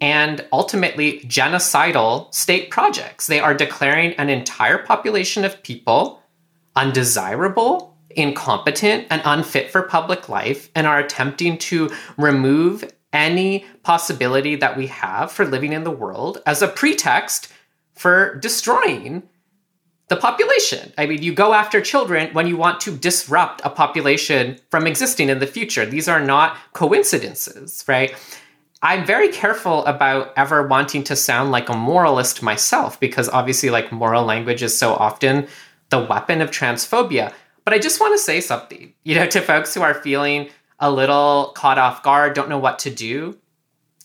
and 0.00 0.46
ultimately 0.52 1.20
genocidal 1.20 2.32
state 2.32 2.70
projects. 2.70 3.26
They 3.26 3.40
are 3.40 3.52
declaring 3.52 4.12
an 4.14 4.30
entire 4.30 4.78
population 4.78 5.44
of 5.44 5.62
people 5.62 6.22
undesirable 6.76 7.96
incompetent 8.10 9.06
and 9.10 9.20
unfit 9.24 9.70
for 9.70 9.82
public 9.82 10.28
life 10.28 10.70
and 10.74 10.86
are 10.86 10.98
attempting 10.98 11.58
to 11.58 11.90
remove 12.16 12.84
any 13.12 13.64
possibility 13.82 14.56
that 14.56 14.76
we 14.76 14.86
have 14.88 15.32
for 15.32 15.44
living 15.44 15.72
in 15.72 15.84
the 15.84 15.90
world 15.90 16.42
as 16.46 16.62
a 16.62 16.68
pretext 16.68 17.52
for 17.94 18.36
destroying 18.36 19.22
the 20.08 20.16
population. 20.16 20.92
I 20.96 21.06
mean, 21.06 21.22
you 21.22 21.34
go 21.34 21.52
after 21.52 21.80
children 21.80 22.32
when 22.32 22.46
you 22.46 22.56
want 22.56 22.80
to 22.82 22.96
disrupt 22.96 23.60
a 23.64 23.70
population 23.70 24.58
from 24.70 24.86
existing 24.86 25.28
in 25.28 25.38
the 25.38 25.46
future. 25.46 25.84
These 25.84 26.08
are 26.08 26.20
not 26.20 26.56
coincidences, 26.72 27.84
right? 27.86 28.14
I'm 28.80 29.04
very 29.04 29.28
careful 29.28 29.84
about 29.86 30.32
ever 30.36 30.66
wanting 30.66 31.02
to 31.04 31.16
sound 31.16 31.50
like 31.50 31.68
a 31.68 31.76
moralist 31.76 32.42
myself 32.42 32.98
because 33.00 33.28
obviously, 33.28 33.70
like, 33.70 33.90
moral 33.90 34.24
language 34.24 34.62
is 34.62 34.78
so 34.78 34.94
often 34.94 35.48
the 35.90 36.04
weapon 36.04 36.40
of 36.40 36.50
transphobia. 36.50 37.32
But 37.64 37.74
I 37.74 37.78
just 37.78 38.00
want 38.00 38.14
to 38.14 38.22
say 38.22 38.40
something, 38.40 38.94
you 39.02 39.14
know, 39.14 39.26
to 39.26 39.40
folks 39.40 39.74
who 39.74 39.82
are 39.82 39.94
feeling 39.94 40.48
a 40.80 40.90
little 40.90 41.52
caught 41.54 41.78
off 41.78 42.02
guard, 42.02 42.34
don't 42.34 42.48
know 42.48 42.58
what 42.58 42.78
to 42.80 42.90
do, 42.90 43.36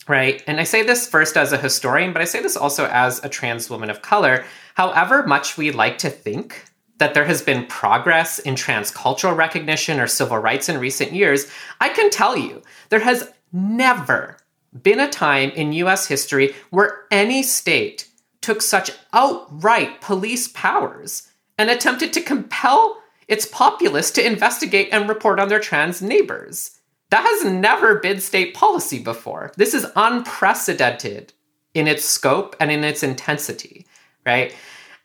right? 0.07 0.43
And 0.47 0.59
I 0.59 0.63
say 0.63 0.83
this 0.83 1.07
first 1.07 1.37
as 1.37 1.53
a 1.53 1.57
historian, 1.57 2.13
but 2.13 2.21
I 2.21 2.25
say 2.25 2.41
this 2.41 2.57
also 2.57 2.87
as 2.87 3.23
a 3.23 3.29
trans 3.29 3.69
woman 3.69 3.89
of 3.89 4.01
color 4.01 4.43
However 4.75 5.25
much 5.25 5.57
we 5.57 5.71
like 5.71 5.97
to 5.99 6.09
think 6.09 6.65
that 6.97 7.13
there 7.13 7.25
has 7.25 7.41
been 7.41 7.65
progress 7.67 8.39
in 8.39 8.55
trans 8.55 8.91
cultural 8.91 9.35
recognition 9.35 9.99
or 9.99 10.07
civil 10.07 10.37
rights 10.37 10.69
in 10.69 10.79
recent 10.79 11.11
years, 11.13 11.49
I 11.79 11.89
can 11.89 12.09
tell 12.09 12.37
you 12.37 12.61
there 12.89 12.99
has 12.99 13.31
never 13.51 14.37
been 14.81 14.99
a 14.99 15.09
time 15.09 15.51
in 15.51 15.73
US 15.73 16.07
history 16.07 16.55
where 16.69 17.05
any 17.11 17.43
state 17.43 18.07
took 18.41 18.61
such 18.61 18.91
outright 19.13 20.01
police 20.01 20.47
powers 20.47 21.29
and 21.57 21.69
attempted 21.69 22.13
to 22.13 22.21
compel 22.21 22.97
its 23.27 23.45
populace 23.45 24.11
to 24.11 24.25
investigate 24.25 24.89
and 24.91 25.09
report 25.09 25.39
on 25.39 25.49
their 25.49 25.59
trans 25.59 26.01
neighbors. 26.01 26.79
That 27.09 27.23
has 27.23 27.51
never 27.51 27.99
been 27.99 28.19
state 28.19 28.53
policy 28.53 28.99
before. 28.99 29.51
This 29.55 29.73
is 29.73 29.85
unprecedented 29.95 31.33
in 31.73 31.87
its 31.87 32.05
scope 32.05 32.55
and 32.59 32.71
in 32.71 32.83
its 32.83 33.03
intensity 33.03 33.85
right? 34.25 34.55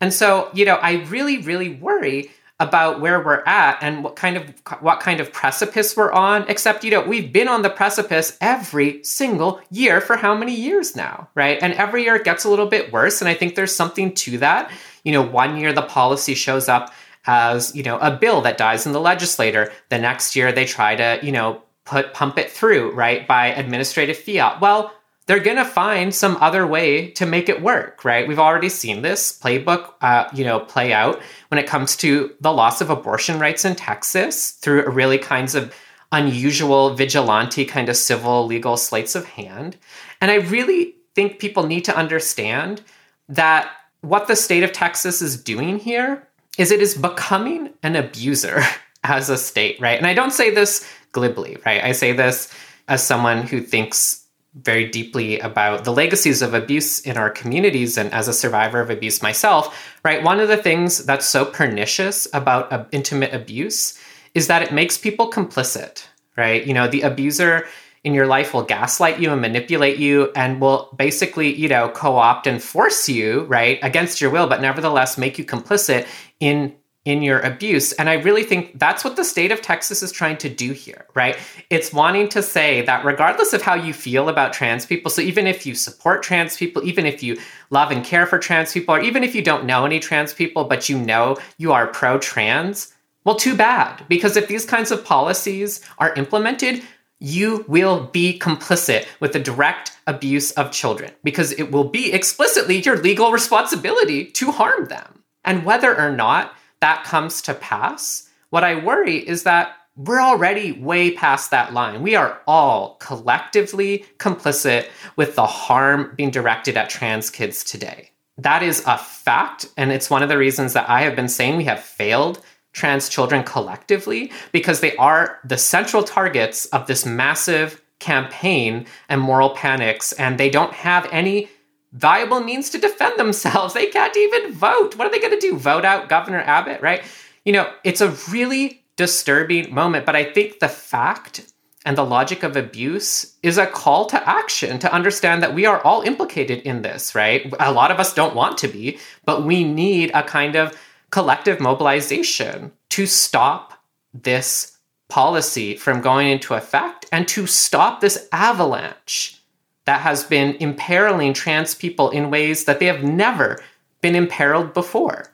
And 0.00 0.12
so, 0.12 0.50
you 0.54 0.64
know, 0.64 0.76
I 0.76 1.04
really, 1.04 1.38
really 1.38 1.70
worry 1.70 2.30
about 2.60 3.00
where 3.00 3.22
we're 3.22 3.42
at 3.46 3.78
and 3.80 4.02
what 4.02 4.16
kind 4.16 4.36
of 4.36 4.52
what 4.80 4.98
kind 4.98 5.20
of 5.20 5.32
precipice 5.32 5.96
we're 5.96 6.10
on 6.10 6.44
except 6.48 6.82
you 6.82 6.90
know 6.90 7.00
we've 7.00 7.32
been 7.32 7.46
on 7.46 7.62
the 7.62 7.70
precipice 7.70 8.36
every 8.40 9.00
single 9.04 9.60
year 9.70 10.00
for 10.00 10.16
how 10.16 10.34
many 10.34 10.52
years 10.52 10.96
now 10.96 11.28
right 11.36 11.60
and 11.62 11.72
every 11.74 12.02
year 12.02 12.16
it 12.16 12.24
gets 12.24 12.44
a 12.44 12.50
little 12.50 12.66
bit 12.66 12.92
worse 12.92 13.22
and 13.22 13.28
i 13.28 13.34
think 13.34 13.54
there's 13.54 13.72
something 13.72 14.12
to 14.12 14.38
that 14.38 14.72
you 15.04 15.12
know 15.12 15.22
one 15.22 15.56
year 15.56 15.72
the 15.72 15.82
policy 15.82 16.34
shows 16.34 16.68
up 16.68 16.92
as 17.28 17.76
you 17.76 17.84
know 17.84 17.98
a 17.98 18.10
bill 18.10 18.40
that 18.40 18.58
dies 18.58 18.86
in 18.86 18.92
the 18.92 19.00
legislature. 19.00 19.70
the 19.90 19.98
next 19.98 20.34
year 20.34 20.50
they 20.50 20.64
try 20.64 20.96
to 20.96 21.20
you 21.22 21.30
know 21.30 21.62
put 21.84 22.12
pump 22.12 22.38
it 22.38 22.50
through 22.50 22.90
right 22.92 23.28
by 23.28 23.46
administrative 23.46 24.16
fiat 24.16 24.60
well 24.60 24.92
they're 25.26 25.38
going 25.38 25.58
to 25.58 25.64
find 25.64 26.14
some 26.14 26.38
other 26.40 26.66
way 26.66 27.10
to 27.10 27.26
make 27.26 27.50
it 27.50 27.60
work, 27.60 28.02
right? 28.02 28.26
We've 28.26 28.38
already 28.38 28.70
seen 28.70 29.02
this 29.02 29.38
playbook, 29.38 29.92
uh, 30.00 30.26
you 30.32 30.42
know, 30.42 30.58
play 30.58 30.94
out 30.94 31.20
when 31.48 31.58
it 31.58 31.66
comes 31.66 31.96
to 31.96 32.34
the 32.40 32.50
loss 32.50 32.80
of 32.80 32.88
abortion 32.88 33.38
rights 33.38 33.66
in 33.66 33.76
Texas 33.76 34.52
through 34.52 34.88
really 34.88 35.18
kinds 35.18 35.54
of 35.54 35.74
unusual 36.12 36.94
vigilante 36.94 37.66
kind 37.66 37.90
of 37.90 37.96
civil 37.98 38.46
legal 38.46 38.78
slates 38.78 39.14
of 39.14 39.26
hand. 39.26 39.76
And 40.22 40.30
I 40.30 40.36
really 40.36 40.94
think 41.14 41.38
people 41.38 41.66
need 41.66 41.84
to 41.84 41.96
understand 41.96 42.80
that 43.28 43.70
what 44.00 44.28
the 44.28 44.36
state 44.36 44.62
of 44.62 44.72
Texas 44.72 45.20
is 45.20 45.42
doing 45.42 45.78
here 45.78 46.27
is 46.58 46.70
it 46.70 46.82
is 46.82 46.94
becoming 46.94 47.70
an 47.82 47.96
abuser 47.96 48.60
as 49.04 49.30
a 49.30 49.38
state, 49.38 49.80
right? 49.80 49.96
And 49.96 50.06
I 50.06 50.14
don't 50.14 50.32
say 50.32 50.50
this 50.50 50.86
glibly, 51.12 51.56
right? 51.64 51.82
I 51.82 51.92
say 51.92 52.12
this 52.12 52.52
as 52.88 53.02
someone 53.02 53.46
who 53.46 53.60
thinks 53.60 54.24
very 54.54 54.88
deeply 54.88 55.38
about 55.38 55.84
the 55.84 55.92
legacies 55.92 56.42
of 56.42 56.52
abuse 56.52 57.00
in 57.00 57.16
our 57.16 57.30
communities 57.30 57.96
and 57.96 58.12
as 58.12 58.28
a 58.28 58.32
survivor 58.32 58.80
of 58.80 58.90
abuse 58.90 59.22
myself, 59.22 59.96
right? 60.04 60.22
One 60.22 60.40
of 60.40 60.48
the 60.48 60.56
things 60.56 61.04
that's 61.04 61.26
so 61.26 61.44
pernicious 61.44 62.26
about 62.32 62.72
uh, 62.72 62.84
intimate 62.90 63.32
abuse 63.32 63.98
is 64.34 64.48
that 64.48 64.62
it 64.62 64.72
makes 64.72 64.98
people 64.98 65.30
complicit, 65.30 66.04
right? 66.36 66.66
You 66.66 66.74
know, 66.74 66.88
the 66.88 67.02
abuser 67.02 67.66
in 68.04 68.14
your 68.14 68.26
life 68.26 68.54
will 68.54 68.62
gaslight 68.62 69.18
you 69.18 69.30
and 69.32 69.40
manipulate 69.40 69.98
you 69.98 70.30
and 70.34 70.60
will 70.60 70.94
basically, 70.96 71.54
you 71.54 71.68
know, 71.68 71.88
co-opt 71.90 72.46
and 72.46 72.62
force 72.62 73.08
you, 73.08 73.42
right, 73.44 73.78
against 73.82 74.20
your 74.20 74.30
will, 74.30 74.46
but 74.46 74.60
nevertheless 74.60 75.18
make 75.18 75.38
you 75.38 75.44
complicit 75.44 76.06
in 76.40 76.74
in 77.08 77.22
your 77.22 77.40
abuse. 77.40 77.92
And 77.92 78.10
I 78.10 78.14
really 78.14 78.42
think 78.42 78.78
that's 78.78 79.02
what 79.02 79.16
the 79.16 79.24
state 79.24 79.50
of 79.50 79.62
Texas 79.62 80.02
is 80.02 80.12
trying 80.12 80.36
to 80.38 80.48
do 80.50 80.72
here, 80.72 81.06
right? 81.14 81.38
It's 81.70 81.90
wanting 81.90 82.28
to 82.30 82.42
say 82.42 82.82
that 82.82 83.02
regardless 83.02 83.54
of 83.54 83.62
how 83.62 83.74
you 83.74 83.94
feel 83.94 84.28
about 84.28 84.52
trans 84.52 84.84
people, 84.84 85.10
so 85.10 85.22
even 85.22 85.46
if 85.46 85.64
you 85.64 85.74
support 85.74 86.22
trans 86.22 86.58
people, 86.58 86.84
even 86.84 87.06
if 87.06 87.22
you 87.22 87.38
love 87.70 87.90
and 87.90 88.04
care 88.04 88.26
for 88.26 88.38
trans 88.38 88.74
people, 88.74 88.94
or 88.94 89.00
even 89.00 89.24
if 89.24 89.34
you 89.34 89.40
don't 89.40 89.64
know 89.64 89.86
any 89.86 90.00
trans 90.00 90.34
people, 90.34 90.64
but 90.64 90.90
you 90.90 90.98
know 90.98 91.38
you 91.56 91.72
are 91.72 91.86
pro 91.86 92.18
trans, 92.18 92.92
well, 93.24 93.36
too 93.36 93.56
bad. 93.56 94.04
Because 94.08 94.36
if 94.36 94.46
these 94.48 94.66
kinds 94.66 94.90
of 94.90 95.02
policies 95.02 95.80
are 95.96 96.12
implemented, 96.14 96.82
you 97.20 97.64
will 97.68 98.06
be 98.06 98.38
complicit 98.38 99.06
with 99.20 99.32
the 99.32 99.40
direct 99.40 99.92
abuse 100.06 100.52
of 100.52 100.70
children 100.70 101.10
because 101.24 101.52
it 101.52 101.72
will 101.72 101.84
be 101.84 102.12
explicitly 102.12 102.80
your 102.80 102.96
legal 102.96 103.32
responsibility 103.32 104.24
to 104.24 104.52
harm 104.52 104.86
them. 104.86 105.24
And 105.44 105.64
whether 105.64 105.98
or 105.98 106.10
not 106.10 106.54
that 106.80 107.04
comes 107.04 107.42
to 107.42 107.54
pass, 107.54 108.28
what 108.50 108.64
I 108.64 108.82
worry 108.82 109.16
is 109.16 109.42
that 109.42 109.74
we're 109.96 110.20
already 110.20 110.72
way 110.72 111.10
past 111.10 111.50
that 111.50 111.72
line. 111.72 112.02
We 112.02 112.14
are 112.14 112.40
all 112.46 112.96
collectively 113.00 114.04
complicit 114.18 114.86
with 115.16 115.34
the 115.34 115.46
harm 115.46 116.12
being 116.16 116.30
directed 116.30 116.76
at 116.76 116.88
trans 116.88 117.30
kids 117.30 117.64
today. 117.64 118.12
That 118.36 118.62
is 118.62 118.84
a 118.86 118.96
fact. 118.96 119.66
And 119.76 119.90
it's 119.90 120.08
one 120.08 120.22
of 120.22 120.28
the 120.28 120.38
reasons 120.38 120.72
that 120.74 120.88
I 120.88 121.02
have 121.02 121.16
been 121.16 121.28
saying 121.28 121.56
we 121.56 121.64
have 121.64 121.80
failed 121.80 122.40
trans 122.78 123.08
children 123.08 123.42
collectively 123.42 124.30
because 124.52 124.80
they 124.80 124.96
are 124.96 125.40
the 125.44 125.58
central 125.58 126.02
targets 126.02 126.66
of 126.66 126.86
this 126.86 127.04
massive 127.04 127.82
campaign 127.98 128.86
and 129.08 129.20
moral 129.20 129.50
panics, 129.50 130.12
and 130.12 130.38
they 130.38 130.48
don't 130.48 130.72
have 130.72 131.08
any 131.10 131.48
viable 131.92 132.40
means 132.40 132.70
to 132.70 132.78
defend 132.78 133.18
themselves. 133.18 133.74
They 133.74 133.86
can't 133.86 134.16
even 134.16 134.52
vote. 134.52 134.96
What 134.96 135.06
are 135.06 135.10
they 135.10 135.18
going 135.18 135.38
to 135.38 135.40
do? 135.40 135.56
Vote 135.56 135.84
out 135.84 136.08
Governor 136.08 136.40
Abbott, 136.40 136.80
right? 136.80 137.02
You 137.44 137.52
know, 137.52 137.70
it's 137.82 138.00
a 138.00 138.10
really 138.30 138.84
disturbing 138.96 139.74
moment, 139.74 140.06
but 140.06 140.14
I 140.14 140.24
think 140.24 140.60
the 140.60 140.68
fact 140.68 141.52
and 141.84 141.96
the 141.96 142.04
logic 142.04 142.42
of 142.42 142.56
abuse 142.56 143.34
is 143.42 143.56
a 143.56 143.66
call 143.66 144.06
to 144.06 144.28
action 144.28 144.78
to 144.80 144.92
understand 144.92 145.42
that 145.42 145.54
we 145.54 145.64
are 145.64 145.80
all 145.82 146.02
implicated 146.02 146.58
in 146.60 146.82
this, 146.82 147.14
right? 147.14 147.52
A 147.58 147.72
lot 147.72 147.90
of 147.90 147.98
us 147.98 148.12
don't 148.12 148.34
want 148.34 148.58
to 148.58 148.68
be, 148.68 148.98
but 149.24 149.44
we 149.44 149.64
need 149.64 150.10
a 150.12 150.22
kind 150.22 150.54
of 150.54 150.76
collective 151.10 151.60
mobilization 151.60 152.72
to 152.90 153.06
stop 153.06 153.74
this 154.12 154.78
policy 155.08 155.76
from 155.76 156.00
going 156.00 156.28
into 156.28 156.54
effect 156.54 157.06
and 157.12 157.26
to 157.28 157.46
stop 157.46 158.00
this 158.00 158.28
avalanche 158.32 159.40
that 159.86 160.00
has 160.02 160.24
been 160.24 160.54
imperiling 160.60 161.32
trans 161.32 161.74
people 161.74 162.10
in 162.10 162.30
ways 162.30 162.64
that 162.64 162.78
they 162.78 162.86
have 162.86 163.02
never 163.02 163.58
been 164.02 164.14
imperiled 164.14 164.74
before. 164.74 165.32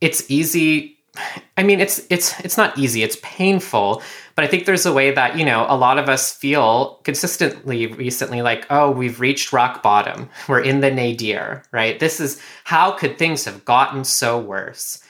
It's 0.00 0.28
easy 0.30 0.98
I 1.56 1.62
mean 1.62 1.80
it's 1.80 2.06
it's 2.10 2.38
it's 2.40 2.56
not 2.56 2.76
easy, 2.78 3.02
it's 3.02 3.18
painful, 3.22 4.02
but 4.34 4.44
I 4.44 4.48
think 4.48 4.64
there's 4.64 4.86
a 4.86 4.92
way 4.92 5.10
that, 5.12 5.36
you 5.38 5.44
know, 5.44 5.66
a 5.68 5.76
lot 5.76 5.98
of 5.98 6.08
us 6.08 6.34
feel 6.34 7.00
consistently 7.04 7.86
recently 7.86 8.42
like, 8.42 8.66
oh, 8.70 8.90
we've 8.90 9.20
reached 9.20 9.52
rock 9.52 9.82
bottom. 9.82 10.28
We're 10.48 10.60
in 10.60 10.80
the 10.80 10.90
nadir, 10.90 11.62
right? 11.70 11.98
This 11.98 12.20
is 12.20 12.40
how 12.64 12.92
could 12.92 13.18
things 13.18 13.44
have 13.44 13.64
gotten 13.64 14.04
so 14.04 14.38
worse? 14.40 15.02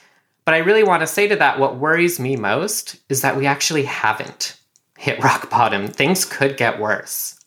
But 0.45 0.55
I 0.55 0.59
really 0.59 0.83
want 0.83 1.01
to 1.01 1.07
say 1.07 1.27
to 1.27 1.35
that 1.37 1.59
what 1.59 1.77
worries 1.77 2.19
me 2.19 2.35
most 2.35 2.97
is 3.09 3.21
that 3.21 3.37
we 3.37 3.45
actually 3.45 3.83
haven't 3.83 4.57
hit 4.97 5.23
rock 5.23 5.49
bottom. 5.51 5.87
Things 5.87 6.25
could 6.25 6.57
get 6.57 6.79
worse 6.79 7.39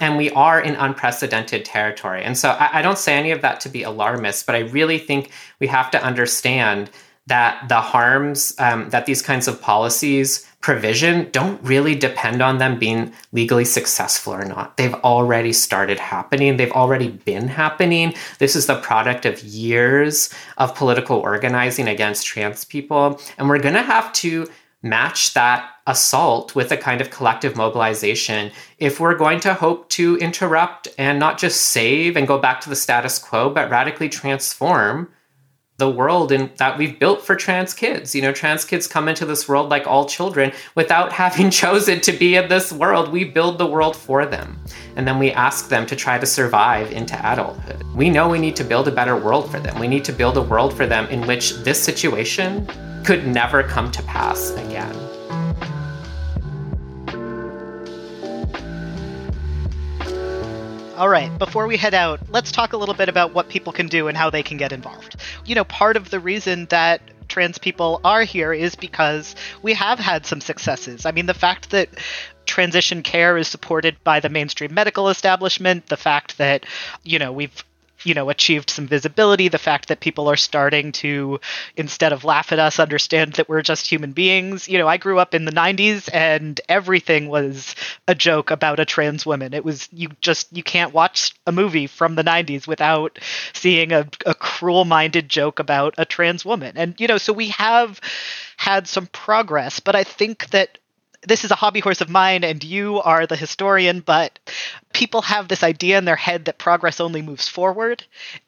and 0.00 0.16
we 0.16 0.30
are 0.30 0.58
in 0.58 0.74
unprecedented 0.74 1.64
territory. 1.64 2.24
And 2.24 2.36
so 2.36 2.50
I, 2.50 2.78
I 2.78 2.82
don't 2.82 2.98
say 2.98 3.16
any 3.16 3.30
of 3.30 3.42
that 3.42 3.60
to 3.60 3.68
be 3.68 3.82
alarmist, 3.82 4.46
but 4.46 4.54
I 4.54 4.60
really 4.60 4.98
think 4.98 5.30
we 5.60 5.66
have 5.66 5.90
to 5.92 6.02
understand 6.02 6.90
that 7.26 7.68
the 7.68 7.80
harms 7.80 8.54
um, 8.58 8.88
that 8.90 9.06
these 9.06 9.22
kinds 9.22 9.46
of 9.46 9.60
policies 9.60 10.49
provision 10.60 11.28
don't 11.30 11.62
really 11.62 11.94
depend 11.94 12.42
on 12.42 12.58
them 12.58 12.78
being 12.78 13.12
legally 13.32 13.64
successful 13.64 14.34
or 14.34 14.44
not. 14.44 14.76
They've 14.76 14.94
already 14.94 15.52
started 15.52 15.98
happening, 15.98 16.56
they've 16.56 16.72
already 16.72 17.08
been 17.08 17.48
happening. 17.48 18.14
This 18.38 18.54
is 18.54 18.66
the 18.66 18.80
product 18.80 19.24
of 19.24 19.42
years 19.42 20.32
of 20.58 20.74
political 20.74 21.18
organizing 21.18 21.88
against 21.88 22.26
trans 22.26 22.64
people. 22.64 23.20
And 23.38 23.48
we're 23.48 23.58
going 23.58 23.74
to 23.74 23.82
have 23.82 24.12
to 24.14 24.48
match 24.82 25.34
that 25.34 25.70
assault 25.86 26.54
with 26.54 26.72
a 26.72 26.76
kind 26.76 27.00
of 27.00 27.10
collective 27.10 27.56
mobilization 27.56 28.50
if 28.78 29.00
we're 29.00 29.14
going 29.14 29.40
to 29.40 29.52
hope 29.52 29.88
to 29.90 30.16
interrupt 30.18 30.88
and 30.96 31.18
not 31.18 31.38
just 31.38 31.60
save 31.60 32.16
and 32.16 32.26
go 32.26 32.38
back 32.38 32.60
to 32.60 32.70
the 32.70 32.76
status 32.76 33.18
quo, 33.18 33.50
but 33.50 33.70
radically 33.70 34.08
transform 34.08 35.08
the 35.80 35.90
world 35.90 36.30
in, 36.30 36.48
that 36.58 36.78
we've 36.78 36.98
built 36.98 37.22
for 37.22 37.34
trans 37.34 37.74
kids. 37.74 38.14
You 38.14 38.22
know, 38.22 38.32
trans 38.32 38.64
kids 38.64 38.86
come 38.86 39.08
into 39.08 39.26
this 39.26 39.48
world 39.48 39.68
like 39.68 39.88
all 39.88 40.08
children 40.08 40.52
without 40.76 41.12
having 41.22 41.50
chosen 41.50 42.00
to 42.02 42.12
be 42.12 42.36
in 42.36 42.48
this 42.48 42.72
world. 42.72 43.10
We 43.10 43.24
build 43.24 43.58
the 43.58 43.66
world 43.66 43.96
for 43.96 44.24
them. 44.24 44.60
And 44.94 45.08
then 45.08 45.18
we 45.18 45.32
ask 45.32 45.68
them 45.68 45.86
to 45.86 45.96
try 45.96 46.18
to 46.18 46.26
survive 46.26 46.92
into 46.92 47.18
adulthood. 47.32 47.82
We 47.94 48.08
know 48.08 48.28
we 48.28 48.38
need 48.38 48.56
to 48.56 48.64
build 48.64 48.86
a 48.86 48.92
better 48.92 49.16
world 49.16 49.50
for 49.50 49.58
them. 49.58 49.78
We 49.80 49.88
need 49.88 50.04
to 50.04 50.12
build 50.12 50.36
a 50.36 50.42
world 50.42 50.72
for 50.72 50.86
them 50.86 51.06
in 51.08 51.26
which 51.26 51.54
this 51.64 51.82
situation 51.82 52.68
could 53.04 53.26
never 53.26 53.64
come 53.64 53.90
to 53.90 54.02
pass 54.04 54.50
again. 54.52 55.09
All 61.00 61.08
right, 61.08 61.38
before 61.38 61.66
we 61.66 61.78
head 61.78 61.94
out, 61.94 62.20
let's 62.28 62.52
talk 62.52 62.74
a 62.74 62.76
little 62.76 62.94
bit 62.94 63.08
about 63.08 63.32
what 63.32 63.48
people 63.48 63.72
can 63.72 63.86
do 63.86 64.08
and 64.08 64.18
how 64.18 64.28
they 64.28 64.42
can 64.42 64.58
get 64.58 64.70
involved. 64.70 65.16
You 65.46 65.54
know, 65.54 65.64
part 65.64 65.96
of 65.96 66.10
the 66.10 66.20
reason 66.20 66.66
that 66.66 67.00
trans 67.26 67.56
people 67.56 68.02
are 68.04 68.22
here 68.22 68.52
is 68.52 68.74
because 68.74 69.34
we 69.62 69.72
have 69.72 69.98
had 69.98 70.26
some 70.26 70.42
successes. 70.42 71.06
I 71.06 71.12
mean, 71.12 71.24
the 71.24 71.32
fact 71.32 71.70
that 71.70 71.88
transition 72.44 73.02
care 73.02 73.38
is 73.38 73.48
supported 73.48 73.96
by 74.04 74.20
the 74.20 74.28
mainstream 74.28 74.74
medical 74.74 75.08
establishment, 75.08 75.86
the 75.86 75.96
fact 75.96 76.36
that, 76.36 76.66
you 77.02 77.18
know, 77.18 77.32
we've 77.32 77.64
you 78.04 78.14
know 78.14 78.30
achieved 78.30 78.70
some 78.70 78.86
visibility 78.86 79.48
the 79.48 79.58
fact 79.58 79.88
that 79.88 80.00
people 80.00 80.28
are 80.28 80.36
starting 80.36 80.92
to 80.92 81.40
instead 81.76 82.12
of 82.12 82.24
laugh 82.24 82.52
at 82.52 82.58
us 82.58 82.78
understand 82.78 83.34
that 83.34 83.48
we're 83.48 83.62
just 83.62 83.86
human 83.90 84.12
beings. 84.12 84.68
You 84.68 84.78
know 84.78 84.88
i 84.88 84.96
grew 84.96 85.18
up 85.18 85.34
in 85.34 85.44
the 85.44 85.52
90s 85.52 86.08
and 86.12 86.60
everything 86.68 87.28
was 87.28 87.74
a 88.08 88.14
joke 88.14 88.50
about 88.50 88.80
a 88.80 88.84
trans 88.84 89.24
woman. 89.26 89.54
It 89.54 89.64
was 89.64 89.88
you 89.92 90.08
just 90.20 90.54
you 90.56 90.62
can't 90.62 90.92
watch 90.94 91.32
a 91.46 91.52
movie 91.52 91.86
from 91.86 92.14
the 92.14 92.22
90s 92.24 92.66
without 92.66 93.18
seeing 93.52 93.92
a, 93.92 94.06
a 94.26 94.34
cruel 94.34 94.84
minded 94.84 95.28
joke 95.28 95.58
about 95.58 95.94
a 95.98 96.04
trans 96.04 96.44
woman. 96.44 96.76
And 96.76 96.94
you 96.98 97.06
know 97.06 97.18
so 97.18 97.32
we 97.32 97.48
have 97.48 98.00
had 98.56 98.86
some 98.86 99.06
progress 99.06 99.80
but 99.80 99.96
i 99.96 100.04
think 100.04 100.50
that 100.50 100.78
this 101.26 101.44
is 101.44 101.50
a 101.50 101.54
hobby 101.56 101.80
horse 101.80 102.00
of 102.00 102.08
mine 102.08 102.44
and 102.44 102.64
you 102.64 103.00
are 103.00 103.26
the 103.26 103.36
historian, 103.36 104.00
but 104.00 104.38
people 104.92 105.22
have 105.22 105.48
this 105.48 105.62
idea 105.62 105.98
in 105.98 106.04
their 106.04 106.16
head 106.16 106.46
that 106.46 106.58
progress 106.58 106.98
only 107.00 107.20
moves 107.22 107.46
forward. 107.46 108.02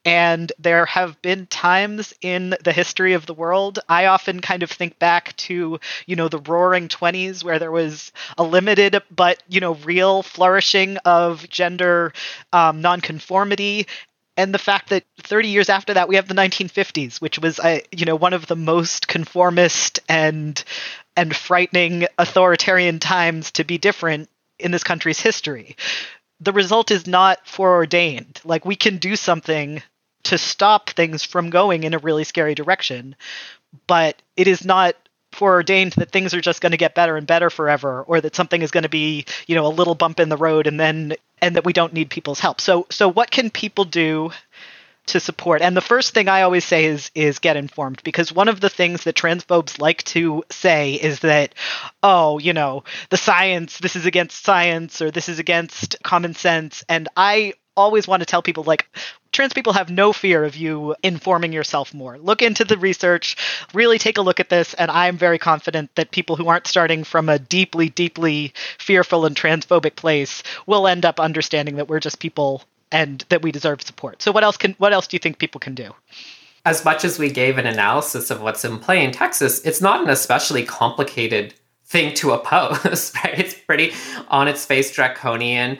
And 0.04 0.50
there 0.58 0.86
have 0.86 1.20
been 1.22 1.46
times 1.46 2.14
in 2.22 2.54
the 2.64 2.72
history 2.72 3.12
of 3.12 3.26
the 3.26 3.34
world, 3.34 3.78
I 3.88 4.06
often 4.06 4.40
kind 4.40 4.62
of 4.62 4.70
think 4.70 4.98
back 4.98 5.36
to, 5.38 5.80
you 6.06 6.16
know, 6.16 6.28
the 6.28 6.38
roaring 6.38 6.88
20s 6.88 7.44
where 7.44 7.58
there 7.58 7.70
was 7.70 8.10
a 8.38 8.42
limited 8.42 9.02
but, 9.14 9.42
you 9.48 9.60
know, 9.60 9.74
real 9.74 10.22
flourishing 10.22 10.96
of 10.98 11.48
gender 11.50 12.12
um, 12.52 12.80
nonconformity 12.80 13.86
and 14.36 14.54
the 14.54 14.58
fact 14.58 14.88
that 14.90 15.04
30 15.20 15.48
years 15.48 15.68
after 15.68 15.94
that 15.94 16.08
we 16.08 16.16
have 16.16 16.28
the 16.28 16.34
1950s 16.34 17.20
which 17.20 17.38
was 17.38 17.58
uh, 17.60 17.80
you 17.90 18.04
know 18.04 18.16
one 18.16 18.32
of 18.32 18.46
the 18.46 18.56
most 18.56 19.08
conformist 19.08 20.00
and 20.08 20.64
and 21.16 21.34
frightening 21.34 22.06
authoritarian 22.18 22.98
times 22.98 23.52
to 23.52 23.64
be 23.64 23.78
different 23.78 24.28
in 24.58 24.70
this 24.70 24.84
country's 24.84 25.20
history. 25.20 25.76
The 26.40 26.52
result 26.52 26.90
is 26.90 27.06
not 27.06 27.46
foreordained. 27.46 28.40
Like, 28.44 28.64
we 28.64 28.76
can 28.76 28.98
do 28.98 29.16
something 29.16 29.82
to 30.24 30.38
stop 30.38 30.90
things 30.90 31.24
from 31.24 31.50
going 31.50 31.84
in 31.84 31.94
a 31.94 31.98
really 31.98 32.24
scary 32.24 32.54
direction, 32.54 33.16
but 33.86 34.20
it 34.36 34.46
is 34.46 34.64
not 34.64 34.94
foreordained 35.32 35.92
that 35.92 36.10
things 36.10 36.34
are 36.34 36.40
just 36.40 36.60
going 36.60 36.72
to 36.72 36.76
get 36.76 36.94
better 36.94 37.16
and 37.16 37.26
better 37.26 37.50
forever 37.50 38.02
or 38.02 38.20
that 38.20 38.36
something 38.36 38.62
is 38.62 38.70
going 38.70 38.82
to 38.82 38.88
be 38.88 39.24
you 39.46 39.54
know 39.54 39.66
a 39.66 39.68
little 39.68 39.94
bump 39.94 40.20
in 40.20 40.28
the 40.28 40.36
road 40.36 40.66
and 40.66 40.78
then 40.78 41.14
and 41.40 41.56
that 41.56 41.64
we 41.64 41.72
don't 41.72 41.92
need 41.92 42.10
people's 42.10 42.40
help 42.40 42.60
so 42.60 42.86
so 42.90 43.08
what 43.08 43.30
can 43.30 43.50
people 43.50 43.84
do 43.84 44.30
to 45.06 45.20
support. 45.20 45.62
And 45.62 45.76
the 45.76 45.80
first 45.80 46.14
thing 46.14 46.28
I 46.28 46.42
always 46.42 46.64
say 46.64 46.84
is 46.84 47.10
is 47.14 47.38
get 47.38 47.56
informed 47.56 48.02
because 48.04 48.32
one 48.32 48.48
of 48.48 48.60
the 48.60 48.68
things 48.68 49.04
that 49.04 49.16
transphobes 49.16 49.80
like 49.80 50.02
to 50.04 50.44
say 50.50 50.94
is 50.94 51.20
that 51.20 51.54
oh, 52.02 52.38
you 52.38 52.52
know, 52.52 52.84
the 53.10 53.16
science, 53.16 53.78
this 53.78 53.96
is 53.96 54.06
against 54.06 54.44
science 54.44 55.02
or 55.02 55.10
this 55.10 55.28
is 55.28 55.38
against 55.38 55.96
common 56.02 56.34
sense 56.34 56.84
and 56.88 57.08
I 57.16 57.54
always 57.76 58.06
want 58.06 58.20
to 58.20 58.26
tell 58.26 58.42
people 58.42 58.64
like 58.64 58.86
trans 59.32 59.52
people 59.52 59.72
have 59.72 59.90
no 59.90 60.12
fear 60.12 60.44
of 60.44 60.56
you 60.56 60.94
informing 61.02 61.52
yourself 61.52 61.92
more. 61.92 62.18
Look 62.18 62.42
into 62.42 62.64
the 62.64 62.78
research, 62.78 63.36
really 63.74 63.98
take 63.98 64.18
a 64.18 64.22
look 64.22 64.38
at 64.38 64.50
this, 64.50 64.74
and 64.74 64.90
I'm 64.90 65.16
very 65.16 65.38
confident 65.38 65.94
that 65.94 66.10
people 66.10 66.36
who 66.36 66.48
aren't 66.48 66.66
starting 66.66 67.02
from 67.02 67.28
a 67.28 67.38
deeply, 67.38 67.88
deeply 67.88 68.52
fearful 68.78 69.24
and 69.24 69.34
transphobic 69.34 69.96
place 69.96 70.42
will 70.66 70.86
end 70.86 71.04
up 71.04 71.18
understanding 71.18 71.76
that 71.76 71.88
we're 71.88 72.00
just 72.00 72.18
people 72.18 72.62
and 72.92 73.24
that 73.30 73.42
we 73.42 73.50
deserve 73.50 73.82
support. 73.82 74.22
So 74.22 74.30
what 74.30 74.44
else 74.44 74.56
can 74.56 74.74
what 74.78 74.92
else 74.92 75.06
do 75.06 75.16
you 75.16 75.18
think 75.18 75.38
people 75.38 75.58
can 75.58 75.74
do? 75.74 75.92
As 76.64 76.84
much 76.84 77.04
as 77.04 77.18
we 77.18 77.30
gave 77.30 77.58
an 77.58 77.66
analysis 77.66 78.30
of 78.30 78.40
what's 78.40 78.64
in 78.64 78.78
play 78.78 79.02
in 79.02 79.10
Texas, 79.10 79.60
it's 79.64 79.80
not 79.80 80.02
an 80.02 80.10
especially 80.10 80.64
complicated 80.64 81.54
thing 81.86 82.14
to 82.14 82.32
oppose, 82.32 83.12
right? 83.24 83.38
It's 83.38 83.54
pretty 83.54 83.92
on 84.28 84.46
its 84.46 84.64
face 84.64 84.92
draconian 84.92 85.78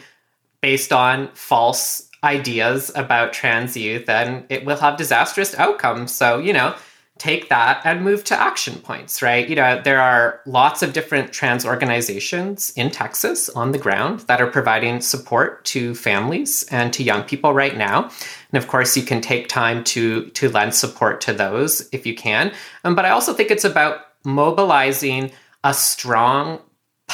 based 0.60 0.92
on 0.92 1.28
false 1.34 2.08
ideas 2.24 2.90
about 2.94 3.32
trans 3.32 3.76
youth 3.76 4.08
and 4.08 4.44
it 4.48 4.64
will 4.64 4.76
have 4.76 4.96
disastrous 4.96 5.54
outcomes. 5.58 6.12
So, 6.12 6.38
you 6.38 6.52
know, 6.52 6.74
take 7.18 7.48
that 7.48 7.80
and 7.84 8.02
move 8.02 8.24
to 8.24 8.40
action 8.40 8.74
points, 8.80 9.22
right? 9.22 9.48
You 9.48 9.54
know, 9.54 9.80
there 9.82 10.00
are 10.00 10.40
lots 10.44 10.82
of 10.82 10.92
different 10.92 11.32
trans 11.32 11.64
organizations 11.64 12.72
in 12.74 12.90
Texas 12.90 13.48
on 13.50 13.70
the 13.70 13.78
ground 13.78 14.20
that 14.20 14.40
are 14.40 14.48
providing 14.48 15.00
support 15.00 15.64
to 15.66 15.94
families 15.94 16.64
and 16.72 16.92
to 16.92 17.04
young 17.04 17.22
people 17.22 17.52
right 17.54 17.76
now. 17.76 18.10
And 18.52 18.62
of 18.62 18.66
course, 18.66 18.96
you 18.96 19.04
can 19.04 19.20
take 19.20 19.46
time 19.48 19.84
to 19.84 20.30
to 20.30 20.48
lend 20.48 20.74
support 20.74 21.20
to 21.22 21.32
those 21.32 21.88
if 21.92 22.06
you 22.06 22.14
can. 22.14 22.52
Um, 22.82 22.94
but 22.94 23.04
I 23.04 23.10
also 23.10 23.32
think 23.32 23.50
it's 23.50 23.64
about 23.64 24.00
mobilizing 24.24 25.30
a 25.62 25.74
strong 25.74 26.60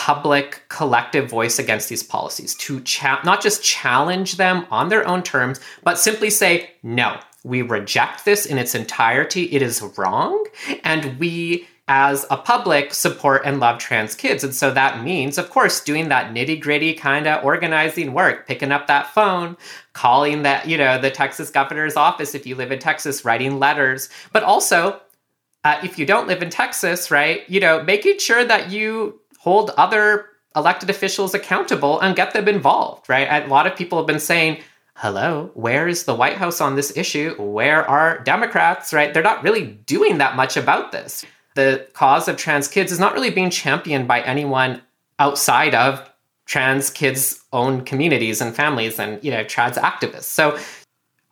public 0.06 0.62
collective 0.68 1.28
voice 1.28 1.58
against 1.58 1.88
these 1.88 2.02
policies 2.02 2.54
to 2.54 2.80
cha- 2.82 3.20
not 3.24 3.42
just 3.42 3.62
challenge 3.62 4.36
them 4.36 4.64
on 4.70 4.88
their 4.88 5.06
own 5.08 5.22
terms 5.22 5.58
but 5.82 5.98
simply 5.98 6.30
say 6.30 6.70
no 6.82 7.18
we 7.44 7.62
reject 7.62 8.24
this 8.24 8.46
in 8.46 8.58
its 8.58 8.74
entirety. 8.74 9.44
It 9.44 9.62
is 9.62 9.82
wrong 9.96 10.46
and 10.84 11.18
we 11.18 11.66
as 11.90 12.26
a 12.30 12.36
public 12.36 12.92
support 12.92 13.42
and 13.46 13.60
love 13.60 13.78
trans 13.78 14.14
kids. 14.14 14.44
And 14.44 14.54
so 14.54 14.70
that 14.72 15.02
means 15.02 15.38
of 15.38 15.50
course 15.50 15.80
doing 15.80 16.08
that 16.08 16.34
nitty 16.34 16.60
gritty 16.60 16.94
kind 16.94 17.26
of 17.26 17.44
organizing 17.44 18.12
work 18.12 18.46
picking 18.46 18.72
up 18.72 18.86
that 18.88 19.14
phone 19.14 19.56
calling 19.94 20.42
that 20.42 20.68
you 20.68 20.76
know 20.76 21.00
the 21.00 21.10
texas 21.10 21.50
governor's 21.50 21.96
office 21.96 22.34
if 22.34 22.46
you 22.46 22.54
live 22.54 22.70
in 22.70 22.78
texas 22.78 23.24
writing 23.24 23.58
letters. 23.58 24.10
But 24.32 24.42
also 24.42 25.00
uh, 25.64 25.80
if 25.82 25.98
you 25.98 26.04
don't 26.04 26.28
live 26.28 26.42
in 26.42 26.50
texas 26.50 27.10
right 27.10 27.48
you 27.48 27.60
know 27.60 27.82
making 27.82 28.18
sure 28.18 28.44
that 28.44 28.70
you 28.70 29.18
hold 29.48 29.70
other 29.78 30.26
elected 30.54 30.90
officials 30.90 31.32
accountable 31.32 31.98
and 32.00 32.14
get 32.14 32.34
them 32.34 32.48
involved, 32.48 33.08
right? 33.08 33.42
A 33.42 33.46
lot 33.46 33.66
of 33.66 33.74
people 33.74 33.96
have 33.96 34.06
been 34.06 34.20
saying, 34.20 34.60
hello, 34.96 35.50
where 35.54 35.88
is 35.88 36.04
the 36.04 36.14
White 36.14 36.36
House 36.36 36.60
on 36.60 36.76
this 36.76 36.94
issue? 36.96 37.34
Where 37.38 37.88
are 37.88 38.18
Democrats, 38.24 38.92
right? 38.92 39.14
They're 39.14 39.22
not 39.22 39.42
really 39.42 39.66
doing 39.86 40.18
that 40.18 40.36
much 40.36 40.58
about 40.58 40.92
this. 40.92 41.24
The 41.54 41.88
cause 41.94 42.28
of 42.28 42.36
trans 42.36 42.68
kids 42.68 42.92
is 42.92 43.00
not 43.00 43.14
really 43.14 43.30
being 43.30 43.48
championed 43.48 44.06
by 44.06 44.20
anyone 44.20 44.82
outside 45.18 45.74
of 45.74 46.10
trans 46.44 46.90
kids' 46.90 47.42
own 47.50 47.84
communities 47.84 48.42
and 48.42 48.54
families 48.54 48.98
and, 48.98 49.22
you 49.24 49.30
know, 49.30 49.44
trans 49.44 49.76
activists. 49.78 50.24
So 50.24 50.58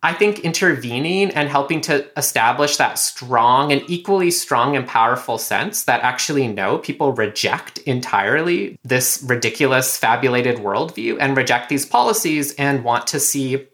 I 0.03 0.13
think 0.13 0.41
intervening 0.41 1.31
and 1.31 1.49
helping 1.49 1.81
to 1.83 2.07
establish 2.17 2.77
that 2.77 2.99
strong 2.99 3.73
and 3.73 3.83
equally 3.89 4.31
strong 4.31 4.77
and 4.77 4.87
powerful 4.87 5.39
sense 5.39 5.85
that 5.85 6.03
actually 6.03 6.49
no, 6.49 6.79
people 6.79 7.13
reject 7.13 7.79
entirely 7.79 8.79
this 8.85 9.25
ridiculous, 9.27 9.97
fabulated 9.97 10.59
worldview 10.59 11.17
and 11.19 11.37
reject 11.37 11.69
these 11.69 11.87
policies 11.87 12.55
and 12.55 12.85
want 12.85 13.07
to 13.09 13.19
see 13.19 13.67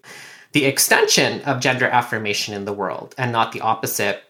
the 0.53 0.65
extension 0.65 1.41
of 1.41 1.59
gender 1.59 1.87
affirmation 1.87 2.53
in 2.53 2.65
the 2.65 2.73
world 2.73 3.13
and 3.17 3.31
not 3.31 3.51
the 3.51 3.61
opposite 3.61 4.23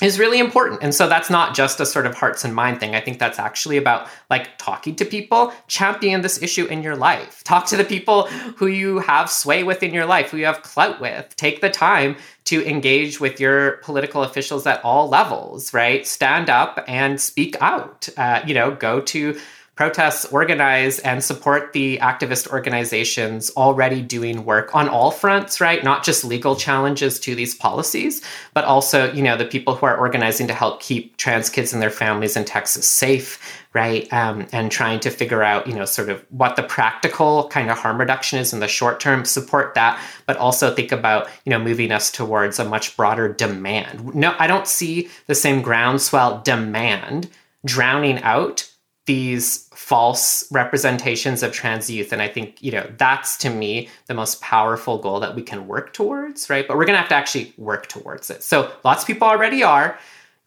is 0.00 0.18
really 0.18 0.38
important. 0.40 0.82
And 0.82 0.94
so 0.94 1.08
that's 1.08 1.30
not 1.30 1.54
just 1.54 1.78
a 1.78 1.86
sort 1.86 2.06
of 2.06 2.14
hearts 2.14 2.44
and 2.44 2.54
mind 2.54 2.80
thing. 2.80 2.94
I 2.94 3.00
think 3.00 3.18
that's 3.18 3.38
actually 3.38 3.76
about 3.76 4.08
like 4.30 4.58
talking 4.58 4.96
to 4.96 5.04
people, 5.04 5.52
champion 5.68 6.22
this 6.22 6.42
issue 6.42 6.64
in 6.66 6.82
your 6.82 6.96
life. 6.96 7.44
Talk 7.44 7.66
to 7.66 7.76
the 7.76 7.84
people 7.84 8.26
who 8.56 8.66
you 8.66 8.98
have 8.98 9.30
sway 9.30 9.62
with 9.62 9.82
in 9.82 9.94
your 9.94 10.06
life, 10.06 10.30
who 10.30 10.38
you 10.38 10.46
have 10.46 10.62
clout 10.62 11.00
with. 11.00 11.36
Take 11.36 11.60
the 11.60 11.70
time 11.70 12.16
to 12.46 12.66
engage 12.68 13.20
with 13.20 13.38
your 13.38 13.76
political 13.78 14.24
officials 14.24 14.66
at 14.66 14.84
all 14.84 15.08
levels, 15.08 15.72
right? 15.72 16.04
Stand 16.04 16.50
up 16.50 16.82
and 16.88 17.20
speak 17.20 17.56
out. 17.60 18.08
Uh, 18.16 18.42
you 18.44 18.54
know, 18.54 18.72
go 18.72 19.00
to 19.02 19.38
protests, 19.74 20.26
organize, 20.26 20.98
and 20.98 21.24
support 21.24 21.72
the 21.72 21.96
activist 21.98 22.46
organizations 22.48 23.50
already 23.56 24.02
doing 24.02 24.44
work 24.44 24.74
on 24.74 24.86
all 24.86 25.10
fronts, 25.10 25.62
right? 25.62 25.82
Not 25.82 26.04
just 26.04 26.24
legal 26.24 26.56
challenges 26.56 27.18
to 27.20 27.34
these 27.34 27.54
policies, 27.54 28.20
but 28.52 28.66
also, 28.66 29.10
you 29.12 29.22
know, 29.22 29.38
the 29.38 29.46
people 29.46 29.74
who 29.74 29.86
are 29.86 29.96
organizing 29.96 30.46
to 30.48 30.52
help 30.52 30.82
keep 30.82 31.16
trans 31.16 31.48
kids 31.48 31.72
and 31.72 31.80
their 31.80 31.90
families 31.90 32.36
in 32.36 32.44
Texas 32.44 32.86
safe, 32.86 33.40
right? 33.72 34.12
Um, 34.12 34.46
and 34.52 34.70
trying 34.70 35.00
to 35.00 35.10
figure 35.10 35.42
out, 35.42 35.66
you 35.66 35.72
know, 35.72 35.86
sort 35.86 36.10
of 36.10 36.22
what 36.28 36.56
the 36.56 36.62
practical 36.62 37.48
kind 37.48 37.70
of 37.70 37.78
harm 37.78 37.98
reduction 37.98 38.38
is 38.38 38.52
in 38.52 38.60
the 38.60 38.68
short 38.68 39.00
term, 39.00 39.24
support 39.24 39.72
that, 39.74 39.98
but 40.26 40.36
also 40.36 40.74
think 40.74 40.92
about, 40.92 41.28
you 41.46 41.50
know, 41.50 41.58
moving 41.58 41.92
us 41.92 42.10
towards 42.10 42.58
a 42.58 42.64
much 42.66 42.94
broader 42.94 43.32
demand. 43.32 44.14
No, 44.14 44.34
I 44.38 44.48
don't 44.48 44.66
see 44.66 45.08
the 45.28 45.34
same 45.34 45.62
groundswell 45.62 46.42
demand 46.42 47.30
drowning 47.64 48.20
out 48.22 48.68
these 49.06 49.68
false 49.74 50.44
representations 50.52 51.42
of 51.42 51.52
trans 51.52 51.90
youth. 51.90 52.12
And 52.12 52.22
i 52.22 52.28
think 52.28 52.62
you 52.62 52.70
know 52.70 52.88
that's 52.98 53.36
to 53.38 53.50
me 53.50 53.88
the 54.06 54.14
most 54.14 54.40
powerful 54.40 54.98
goal 54.98 55.18
that 55.20 55.34
we 55.34 55.42
can 55.42 55.66
work 55.66 55.92
towards 55.92 56.48
right? 56.48 56.66
But 56.66 56.76
we're 56.76 56.84
going 56.84 56.94
to 56.94 57.00
have 57.00 57.08
to 57.08 57.14
actually 57.14 57.52
work 57.56 57.88
towards 57.88 58.30
it. 58.30 58.42
So 58.42 58.70
lots 58.84 59.02
of 59.02 59.06
people 59.06 59.26
already 59.26 59.62
are. 59.62 59.98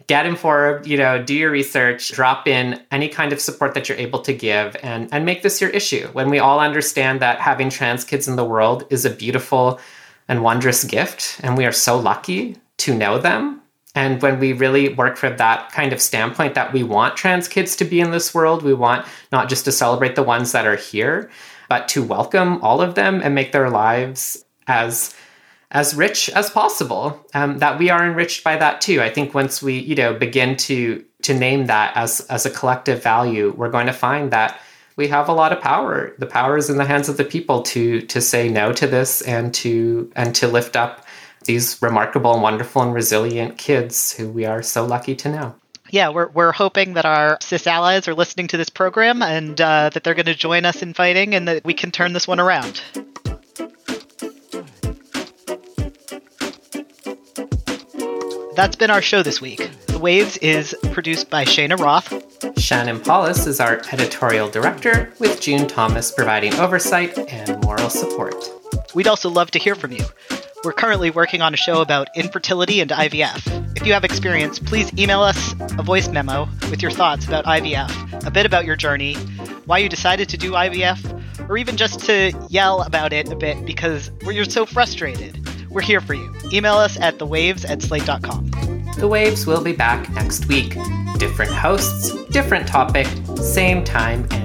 Get 0.07 0.25
informed 0.25 0.87
you 0.87 0.97
know 0.97 1.21
do 1.21 1.33
your 1.33 1.51
research 1.51 2.11
drop 2.11 2.47
in 2.47 2.81
any 2.91 3.09
kind 3.09 3.33
of 3.33 3.41
support 3.41 3.73
that 3.73 3.89
you're 3.89 3.97
able 3.97 4.19
to 4.21 4.33
give 4.33 4.75
and 4.83 5.09
and 5.11 5.25
make 5.25 5.41
this 5.41 5.59
your 5.59 5.69
issue. 5.71 6.07
When 6.13 6.29
we 6.29 6.39
all 6.39 6.59
understand 6.59 7.19
that 7.19 7.39
having 7.39 7.69
trans 7.69 8.03
kids 8.03 8.27
in 8.27 8.35
the 8.35 8.45
world 8.45 8.85
is 8.89 9.03
a 9.03 9.09
beautiful 9.09 9.79
and 10.27 10.43
wondrous 10.43 10.83
gift 10.83 11.39
and 11.43 11.57
we 11.57 11.65
are 11.65 11.71
so 11.71 11.97
lucky 11.97 12.57
to 12.77 12.95
know 12.95 13.17
them 13.17 13.61
and 13.95 14.21
when 14.21 14.39
we 14.39 14.51
really 14.51 14.93
work 14.93 15.15
from 15.15 15.37
that 15.37 15.71
kind 15.71 15.93
of 15.93 16.01
standpoint 16.01 16.53
that 16.55 16.73
we 16.73 16.83
want 16.83 17.15
trans 17.15 17.47
kids 17.47 17.77
to 17.77 17.85
be 17.85 18.01
in 18.01 18.11
this 18.11 18.33
world, 18.33 18.61
we 18.61 18.73
want 18.73 19.05
not 19.31 19.47
just 19.47 19.65
to 19.65 19.71
celebrate 19.71 20.15
the 20.15 20.23
ones 20.23 20.51
that 20.51 20.67
are 20.67 20.75
here, 20.75 21.31
but 21.69 21.87
to 21.89 22.03
welcome 22.03 22.61
all 22.61 22.81
of 22.81 22.95
them 22.95 23.21
and 23.23 23.33
make 23.33 23.53
their 23.53 23.69
lives 23.69 24.43
as 24.67 25.15
as 25.71 25.95
rich 25.95 26.29
as 26.29 26.49
possible. 26.49 27.25
Um, 27.33 27.57
that 27.59 27.79
we 27.79 27.89
are 27.89 28.05
enriched 28.05 28.43
by 28.43 28.57
that 28.57 28.81
too. 28.81 29.01
I 29.01 29.09
think 29.09 29.33
once 29.33 29.63
we 29.63 29.79
you 29.79 29.95
know 29.95 30.13
begin 30.13 30.57
to 30.57 31.03
to 31.23 31.33
name 31.33 31.67
that 31.67 31.95
as 31.95 32.19
as 32.29 32.45
a 32.45 32.51
collective 32.51 33.01
value, 33.01 33.53
we're 33.55 33.71
going 33.71 33.87
to 33.87 33.93
find 33.93 34.31
that 34.31 34.59
we 34.97 35.07
have 35.07 35.27
a 35.29 35.33
lot 35.33 35.51
of 35.51 35.61
power. 35.61 36.13
The 36.17 36.25
power 36.25 36.57
is 36.57 36.69
in 36.69 36.77
the 36.77 36.85
hands 36.85 37.09
of 37.09 37.15
the 37.15 37.23
people 37.23 37.61
to 37.63 38.01
to 38.01 38.19
say 38.19 38.49
no 38.49 38.73
to 38.73 38.87
this 38.87 39.21
and 39.21 39.53
to 39.55 40.11
and 40.17 40.35
to 40.35 40.47
lift 40.49 40.75
up 40.75 41.04
these 41.45 41.81
remarkable 41.81 42.33
and 42.33 42.41
wonderful 42.41 42.81
and 42.81 42.93
resilient 42.93 43.57
kids 43.57 44.11
who 44.13 44.29
we 44.29 44.45
are 44.45 44.61
so 44.61 44.85
lucky 44.85 45.15
to 45.15 45.29
know. 45.29 45.55
Yeah, 45.91 46.09
we're, 46.09 46.29
we're 46.29 46.51
hoping 46.51 46.95
that 46.95 47.05
our 47.05 47.37
cis 47.41 47.67
allies 47.67 48.07
are 48.07 48.15
listening 48.15 48.47
to 48.47 48.57
this 48.57 48.69
program 48.69 49.21
and 49.21 49.59
uh, 49.61 49.89
that 49.93 50.03
they're 50.03 50.15
going 50.15 50.25
to 50.25 50.35
join 50.35 50.65
us 50.65 50.81
in 50.81 50.93
fighting 50.93 51.35
and 51.35 51.47
that 51.47 51.63
we 51.63 51.73
can 51.73 51.91
turn 51.91 52.13
this 52.13 52.27
one 52.27 52.39
around. 52.39 52.81
That's 58.55 58.77
been 58.77 58.89
our 58.89 59.01
show 59.01 59.21
this 59.21 59.41
week. 59.41 59.69
The 59.87 59.99
Waves 59.99 60.37
is 60.37 60.75
produced 60.91 61.29
by 61.29 61.43
Cheyna 61.43 61.75
Roth. 61.75 62.13
Shannon 62.57 63.01
Palus 63.01 63.47
is 63.47 63.59
our 63.59 63.81
editorial 63.91 64.49
director, 64.49 65.13
with 65.19 65.41
June 65.41 65.67
Thomas 65.67 66.11
providing 66.11 66.53
oversight 66.55 67.17
and 67.31 67.61
moral 67.63 67.89
support. 67.89 68.49
We'd 68.95 69.07
also 69.07 69.29
love 69.29 69.51
to 69.51 69.59
hear 69.59 69.75
from 69.75 69.91
you. 69.91 70.05
We're 70.66 70.74
currently 70.74 71.11
working 71.11 71.43
on 71.43 71.53
a 71.53 71.57
show 71.57 71.82
about 71.82 72.09
infertility 72.16 72.80
and 72.80 72.89
IVF. 72.89 73.78
If 73.78 73.86
you 73.86 73.93
have 73.93 74.03
experience, 74.03 74.57
please 74.57 74.91
email 74.97 75.22
us 75.22 75.53
a 75.78 75.84
voice 75.84 76.07
memo 76.07 76.49
with 76.72 76.82
your 76.82 76.89
thoughts 76.89 77.28
about 77.28 77.45
IVF, 77.45 78.26
a 78.26 78.32
bit 78.32 78.47
about 78.47 78.66
your 78.66 78.76
journey, 78.76 79.13
why 79.66 79.78
you 79.78 79.88
decided 79.88 80.28
to 80.30 80.38
do 80.38 80.53
IVF, 80.53 81.49
or 81.49 81.57
even 81.57 81.78
just 81.78 81.99
to 82.07 82.32
yell 82.49 82.82
about 82.82 83.13
it 83.13 83.32
a 83.32 83.36
bit 83.36 83.63
because 83.63 84.09
you're 84.24 84.43
so 84.43 84.66
frustrated. 84.66 85.39
We're 85.70 85.82
here 85.82 86.01
for 86.01 86.16
you. 86.16 86.34
Email 86.51 86.78
us 86.78 86.99
at 86.99 87.20
thewaves 87.20 87.70
at 87.70 87.84
slate.com. 87.84 88.49
The 88.97 89.07
Waves 89.07 89.45
will 89.45 89.63
be 89.63 89.74
back 89.74 90.09
next 90.13 90.47
week. 90.47 90.76
Different 91.20 91.51
hosts, 91.51 92.11
different 92.32 92.68
topic, 92.68 93.05
same 93.38 93.84
time 93.84 94.28
and 94.32 94.44